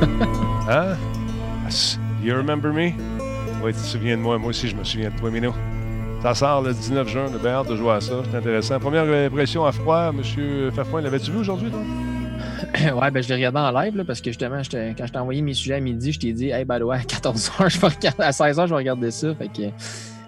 [0.68, 0.96] hein?
[1.66, 2.92] As- You remember me?
[3.62, 4.38] Oui, tu te souviens de moi.
[4.38, 5.52] Moi aussi, je me souviens de toi, Minou.
[6.22, 7.26] Ça sort le 19 juin.
[7.42, 8.14] Bien hâte de jouer à ça.
[8.30, 8.78] C'est intéressant.
[8.80, 11.02] Première impression à froid, Monsieur Fafouin.
[11.02, 11.80] L'avais-tu vu aujourd'hui, toi?
[12.94, 15.42] ouais, ben je l'ai regardé en live là, parce que justement, quand je t'ai envoyé
[15.42, 17.88] mes sujets à midi, je t'ai dit, hey, by the way, à 14h, je vais
[17.88, 19.34] regarder, à 16h, je vais regarder ça.
[19.34, 19.62] Fait que,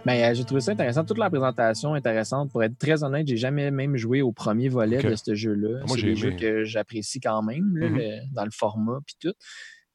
[0.07, 1.05] ben, euh, j'ai trouvé ça intéressant.
[1.05, 2.51] Toute la présentation intéressante.
[2.53, 5.81] Pour être très honnête, j'ai jamais même joué au premier volet de ce jeu-là.
[5.87, 6.37] Moi, C'est des jeux aimé.
[6.41, 7.97] que j'apprécie quand même, là, Mhm.
[7.99, 9.35] le- dans le format puis tout.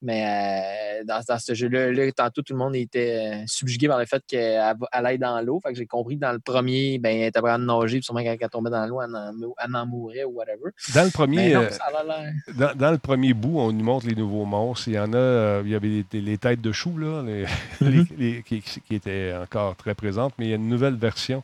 [0.04, 4.00] Mais euh, dans, dans ce jeu-là, là, tantôt, tout le monde était euh, subjugué par
[4.00, 5.60] le fait qu'elle aille dans l'eau.
[5.62, 7.98] Fait que j'ai compris que dans le premier, ben, elle était en train de nager,
[7.98, 9.32] puis sûrement quand elle tombait dans l'eau, elle, en-
[9.64, 10.72] elle en mourait ou whatever.
[10.96, 14.46] Dans le premier, non, euh, dans, dans le premier bout, on nous montre les nouveaux
[14.46, 14.88] monstres.
[14.88, 17.46] Il y en a, euh, il y avait les, les têtes de choux, là, les-
[17.82, 18.44] Mhm.
[18.44, 21.44] qui, qui étaient encore très présentes, mais il y a une nouvelle version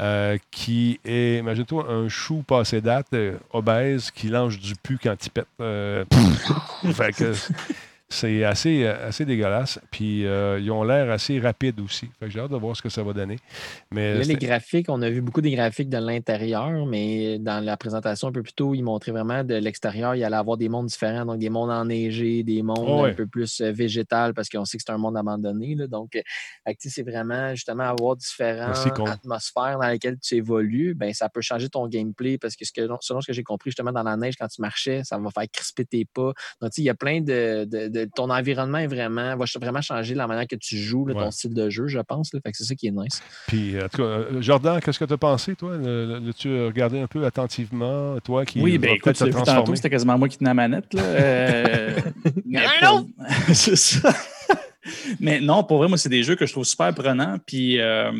[0.00, 5.14] euh, qui est, imagine-toi, un chou passé date, euh, obèse, qui lance du pu quand
[5.24, 5.46] il pète.
[5.60, 6.04] Euh,
[8.08, 9.80] C'est assez, euh, assez dégueulasse.
[9.90, 12.06] Puis euh, ils ont l'air assez rapides aussi.
[12.20, 13.36] Fait que j'ai hâte de voir ce que ça va donner.
[13.90, 17.76] Mais Là, les graphiques, on a vu beaucoup des graphiques de l'intérieur, mais dans la
[17.76, 20.86] présentation un peu plus tôt, ils montraient vraiment de l'extérieur, il allait avoir des mondes
[20.86, 23.10] différents, donc des mondes enneigés, des mondes Oh ouais.
[23.10, 25.74] un peu plus euh, végétales, parce qu'on sait que c'est un monde abandonné.
[25.74, 25.88] là.
[25.88, 26.16] donc,
[26.78, 31.88] c'est vraiment justement avoir différentes atmosphères dans lesquelles tu évolues, ben, ça peut changer ton
[31.88, 34.46] gameplay, parce que, ce que selon ce que j'ai compris, justement, dans la neige, quand
[34.46, 36.32] tu marchais, ça va faire crisper tes pas.
[36.60, 40.14] Donc, il y a plein de, de- de- Ton environnement est vraiment, va vraiment changer
[40.14, 41.24] la manière que tu joues, là, Ouais.
[41.24, 42.32] ton style de jeu, je pense.
[42.34, 42.40] là.
[42.44, 43.22] fait que c'est ça qui est nice.
[43.46, 45.76] Puis, en tout cas, euh, Jordan, qu'est-ce que tu as pensé, toi?
[45.76, 49.74] Le- le- tu as regardé un peu attentivement, toi qui Oui, ben écoute, te tantôt,
[49.74, 50.92] c'était quasiment moi qui tenais la manette.
[50.94, 51.02] Là.
[51.02, 52.00] Euh,
[52.44, 53.06] mais pour-
[53.54, 54.12] c'est ça.
[55.20, 57.38] mais non, pour vrai, moi, c'est des jeux que je trouve super prenants.
[57.46, 58.12] Puis, euh,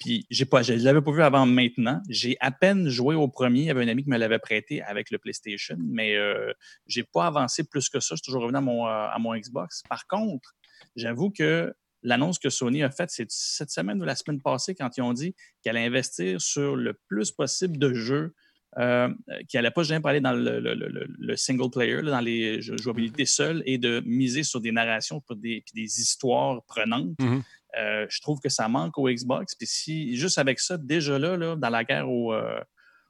[0.00, 2.00] puis j'ai pas, je ne l'avais pas vu avant maintenant.
[2.08, 3.60] J'ai à peine joué au premier.
[3.60, 6.52] Il y avait un ami qui me l'avait prêté avec le PlayStation, mais euh,
[6.86, 8.14] j'ai pas avancé plus que ça.
[8.14, 9.82] Je suis toujours revenu à mon, euh, à mon Xbox.
[9.88, 10.54] Par contre,
[10.96, 14.96] j'avoue que l'annonce que Sony a faite, c'est cette semaine ou la semaine passée, quand
[14.96, 18.34] ils ont dit qu'elle allait investir sur le plus possible de jeux
[18.78, 19.08] euh,
[19.48, 22.20] qui n'allait pas jamais parler dans le, le- le- le- le single player, là, dans
[22.20, 26.62] les jou- jouabilités seules, et de miser sur des narrations pour des, puis des histoires
[26.66, 27.18] prenantes.
[27.18, 27.42] Mhm.
[27.78, 29.54] Euh, je trouve que ça manque au Xbox.
[29.54, 32.60] Puis si, juste avec ça, déjà là, là, dans la guerre au, euh,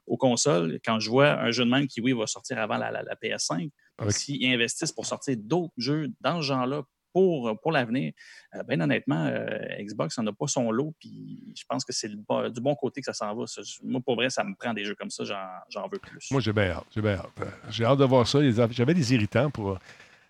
[0.05, 2.91] aux consoles, quand je vois un jeu de même qui, oui, va sortir avant la,
[2.91, 7.71] la- la PS5, Avec- s'ils investissent pour sortir d'autres jeux dans ce genre-là pour, pour
[7.71, 8.13] l'avenir,
[8.53, 9.47] euh, bien honnêtement, euh,
[9.79, 10.93] Xbox n'en a pas son lot.
[10.99, 13.47] Puis je pense que c'est du bon côté que ça s'en va.
[13.47, 15.23] Ça, moi, pour vrai, ça me prend des jeux comme ça,
[15.69, 16.27] j'en veux plus.
[16.29, 16.85] Moi, j'ai bien hâte.
[16.93, 17.47] J'ai bien hâte.
[17.69, 18.39] J'ai hâte de voir ça.
[18.71, 19.79] J'avais des irritants pour.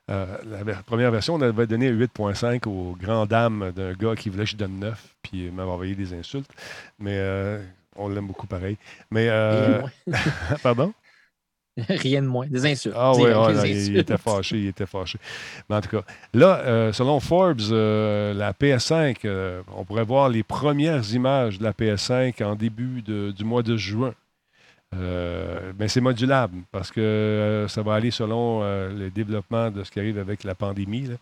[0.09, 0.25] Euh,
[0.65, 4.49] la première version, on avait donné 8.5 aux grandes dames d'un gars qui voulait que
[4.51, 6.49] je donne 9, puis il m'avait envoyé des insultes.
[6.99, 7.63] Mais euh,
[7.95, 8.77] on l'aime beaucoup pareil.
[9.11, 9.27] Mais.
[9.29, 9.81] euh,
[10.63, 10.93] Pardon?
[11.87, 12.45] Rien de moins.
[12.47, 12.95] Des insultes.
[12.97, 15.17] Ah oui, ah, non, il, il était fâché, il était fâché.
[15.69, 16.03] Mais en tout cas,
[16.33, 21.71] là, euh, selon Forbes, la PS5, euh, on pourrait voir les premières images de la
[21.71, 24.13] PS5 en début de- du mois de juin.
[24.95, 29.83] Euh, mais c'est modulable parce que euh, ça va aller selon euh, le développement de
[29.83, 31.03] ce qui arrive avec la pandémie.
[31.03, 31.15] là.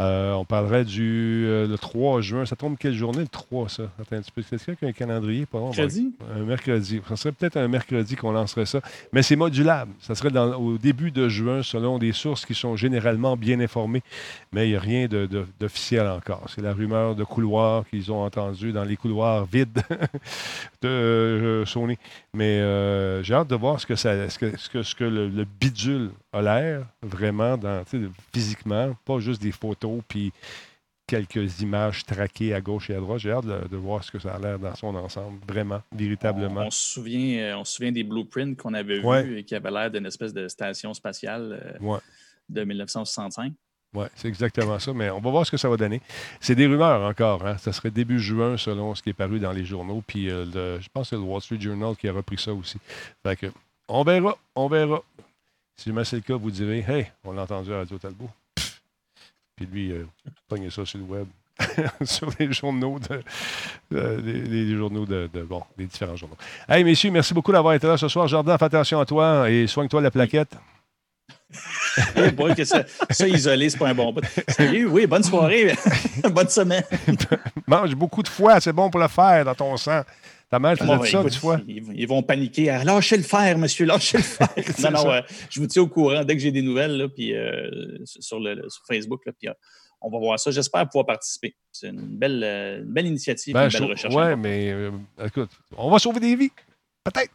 [0.00, 2.44] Euh, on parlerait du le 3 juin.
[2.44, 3.84] Ça tombe quelle journée, le 3, ça?
[3.98, 4.42] Attends un petit peu.
[4.42, 5.46] Est-ce qu'il y a un calendrier?
[5.46, 6.12] Pas Mercredi?
[6.36, 7.00] un mercredi.
[7.08, 8.80] Ça serait peut-être un mercredi qu'on lancerait ça.
[9.12, 9.92] Mais c'est modulable.
[10.00, 14.02] Ça serait dans- au début de juin, selon des sources qui sont généralement bien informées.
[14.52, 16.44] Mais il n'y a rien de- de- d'officiel encore.
[16.54, 19.80] C'est la rumeur de couloirs qu'ils ont entendu dans les couloirs vides
[20.82, 21.96] de Sony.
[22.38, 25.02] Mais euh, j'ai hâte de voir ce que, ça, ce que, ce que, ce que
[25.04, 27.82] le, le bidule a l'air vraiment dans,
[28.32, 30.32] physiquement, pas juste des photos puis
[31.08, 33.18] quelques images traquées à gauche et à droite.
[33.18, 36.66] J'ai hâte de, de voir ce que ça a l'air dans son ensemble, vraiment, véritablement.
[36.66, 39.22] On se souvient, euh, on se souvient des blueprints qu'on avait Ouais.
[39.24, 41.98] vus et qui avaient l'air d'une espèce de station spatiale euh, Ouais.
[42.50, 43.52] de 1965.
[43.94, 46.00] Oui, c'est exactement ça, mais on va voir ce que ça va donner.
[46.40, 47.46] C'est des rumeurs encore.
[47.46, 47.56] Hein?
[47.58, 50.02] Ça serait début juin selon ce qui est paru dans les journaux.
[50.06, 52.52] Puis euh, le- je pense que c'est le Wall Street Journal qui a repris ça
[52.52, 52.78] aussi.
[53.22, 53.46] Fait que,
[53.88, 55.00] on verra, on verra.
[55.76, 58.28] Si jamais c'est le cas, vous direz Hey, on l'a entendu à Radio Talbot.
[59.56, 60.04] Puis lui, euh,
[60.70, 61.26] ça sur le web.
[62.02, 63.20] sur les journaux de,
[63.94, 66.36] euh, les, journaux de, de- bon, les différents journaux.
[66.68, 68.28] Hey messieurs, merci beaucoup d'avoir été là ce soir.
[68.28, 70.54] Jordan, fais attention à toi et soigne-toi la plaquette.
[72.36, 74.22] Boy, que ça, ça, isolé, c'est pas un bon bout.
[74.48, 75.74] Salut, oui, bonne soirée,
[76.30, 76.84] bonne semaine.
[77.66, 80.02] Mange beaucoup de foie, c'est bon pour le fer dans ton sang.
[80.50, 81.60] Ta mère faisait Bon, ça écoute, du foie.
[81.66, 82.70] Ils, ils vont paniquer.
[82.70, 84.48] à, Lâchez le fer, monsieur, lâchez le fer.
[84.82, 85.20] non, non, euh,
[85.50, 88.68] je vous tiens au courant dès que j'ai des nouvelles là, puis, euh, sur, le,
[88.68, 89.24] sur Facebook.
[89.26, 89.52] Là, puis, euh,
[90.00, 90.50] on va voir ça.
[90.50, 91.54] J'espère pouvoir participer.
[91.72, 94.14] C'est une belle, euh, une belle initiative, Ben, une je belle recherche.
[94.14, 94.74] ouais, mais
[95.24, 96.50] écoute, on va sauver des vies.
[97.04, 97.32] Peut-être.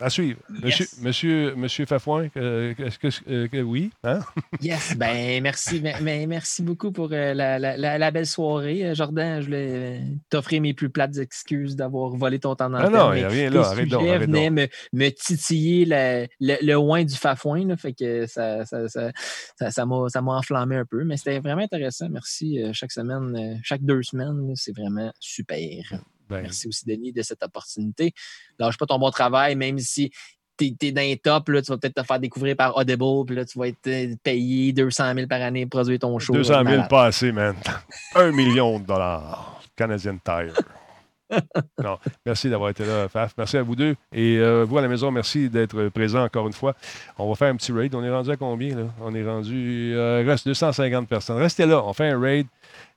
[0.00, 0.38] À suivre.
[0.50, 1.00] Monsieur, Yes.
[1.00, 3.90] monsieur, monsieur Fafouin, euh, est-ce que, euh, que oui?
[4.04, 4.20] Hein?
[4.60, 8.84] Yes, ben merci, mais, mais merci beaucoup pour euh, la, la- la- la belle soirée.
[8.86, 12.94] Euh, Jordan, je voulais t'offrir mes plus plates excuses d'avoir volé ton temps d'antenne.
[12.94, 16.76] Ah non, y a mais rien là, arrête donc, me, me titiller le, le, le
[16.76, 19.10] oin du fafouin, là, fait que ça, ça, ça,
[19.70, 22.08] ça, m'a, ça m'a enflammé un peu, mais c'était vraiment intéressant.
[22.10, 25.66] Merci chaque semaine, chaque deux semaines, c'est vraiment super.
[26.28, 28.12] Ben, Merci aussi, Denis, de cette opportunité.
[28.58, 30.10] Lâche pas ton bon travail, même si
[30.58, 33.36] tu es, dans les tops, là, tu vas peut-être te faire découvrir par Audible, puis
[33.36, 36.32] là, tu vas être euh, payé 200 000 par année pour produire ton show.
[36.32, 36.88] 200 000 Malade.
[36.88, 37.54] pas assez, man.
[38.14, 39.60] Un million de dollars.
[39.76, 40.54] Canadian Tire.
[41.82, 43.34] non, merci d'avoir été là, Faf.
[43.36, 43.96] Merci à vous deux.
[44.12, 46.74] Et euh, vous à la maison, merci d'être présents encore une fois.
[47.18, 47.94] On va faire un petit raid.
[47.94, 48.84] On est rendu à combien, là?
[49.00, 49.92] On est rendu.
[49.94, 51.38] Euh, il reste 250 personnes.
[51.38, 51.82] Restez là.
[51.84, 52.46] On fait un raid.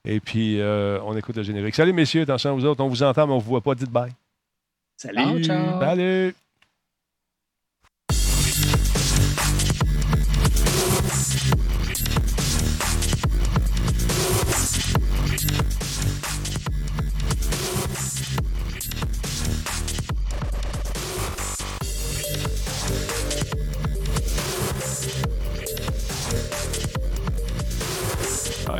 [0.05, 1.75] Et puis, euh, on écoute le générique.
[1.75, 2.21] Salut, messieurs.
[2.21, 2.83] Attention à vous autres.
[2.83, 3.75] On vous entend, mais on ne vous voit pas.
[3.75, 4.11] Dites bye.
[4.95, 5.43] Salut.
[5.43, 5.79] Ciao, ciao.
[5.81, 6.35] Salut.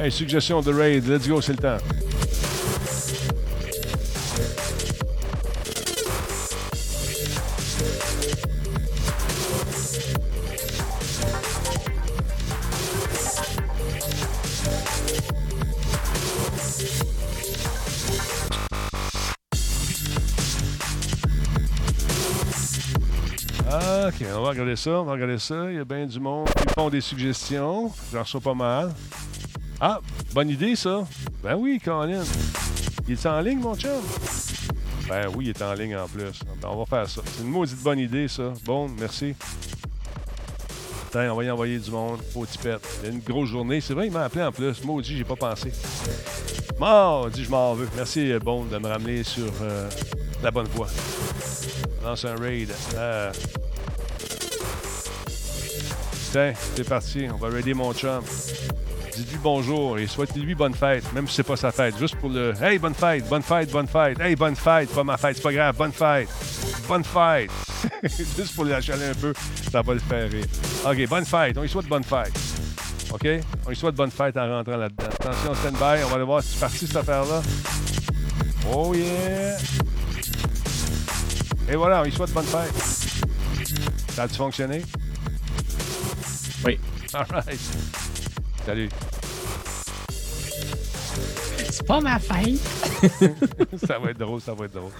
[0.01, 1.05] Hey, suggestion de raid.
[1.07, 1.77] Let's go, c'est le temps.
[24.07, 25.69] OK, on va regarder ça, on va regarder ça.
[25.69, 27.91] Il y a bien du monde qui font des suggestions.
[28.13, 28.93] J'en reçois pas mal.
[29.81, 30.01] Ah,
[30.33, 31.05] bonne idée, ça.
[31.41, 32.23] Ben oui, Colin.
[33.07, 34.01] Il est en ligne, mon chum?
[35.07, 36.39] Ben oui, il est en ligne en plus.
[36.61, 37.21] Ben, on va faire ça.
[37.25, 38.53] C'est une maudite bonne idée, ça.
[38.65, 39.33] Bon, merci.
[41.07, 42.19] Attends, on va y envoyer du monde.
[42.33, 42.85] Faut tipette.
[43.05, 43.79] Une grosse journée.
[43.79, 44.83] C'est vrai, il m'a appelé en plus.
[44.83, 45.71] Maudit, j'ai pas pensé.
[46.77, 47.89] Maudit, je m'en veux.
[47.95, 49.89] Merci, euh, Bon, de me ramener sur euh,
[50.43, 50.87] la bonne voie.
[52.03, 52.69] Lance un raid.
[52.95, 53.31] Euh,
[56.31, 57.27] Tiens, c'est parti.
[57.33, 58.21] On va raider mon chum.
[59.19, 61.97] Dites-lui bonjour et souhaitez-lui bonne fête, même si c'est pas sa fête.
[61.99, 64.17] Juste pour le Hey, bonne fête, bonne fête, bonne fête.
[64.17, 66.29] Hey, bonne fête, pas ma fête, c'est pas grave, bonne fête.
[66.87, 67.51] Bonne fête.
[68.03, 69.33] Juste pour l'achaler un peu,
[69.69, 70.45] ça va le faire rire.
[70.85, 71.57] OK, bonne fête.
[71.57, 72.31] On lui souhaite bonne fête.
[73.11, 73.27] OK?
[73.65, 75.07] On lui souhaite bonne fête en rentrant là-dedans.
[75.07, 76.03] Attention, stand-by.
[76.05, 77.41] On va aller voir si c'est parti cette affaire-là.
[78.73, 79.57] Oh yeah!
[81.69, 82.73] Et voilà, on lui souhaite bonne fête.
[84.13, 84.81] Ça a-tu fonctionné?
[86.63, 86.79] Oui.
[87.13, 88.08] All right.
[88.65, 88.89] Salut.
[91.71, 92.59] C'est pas ma fête.
[93.87, 94.91] ça va être drôle, ça va être drôle.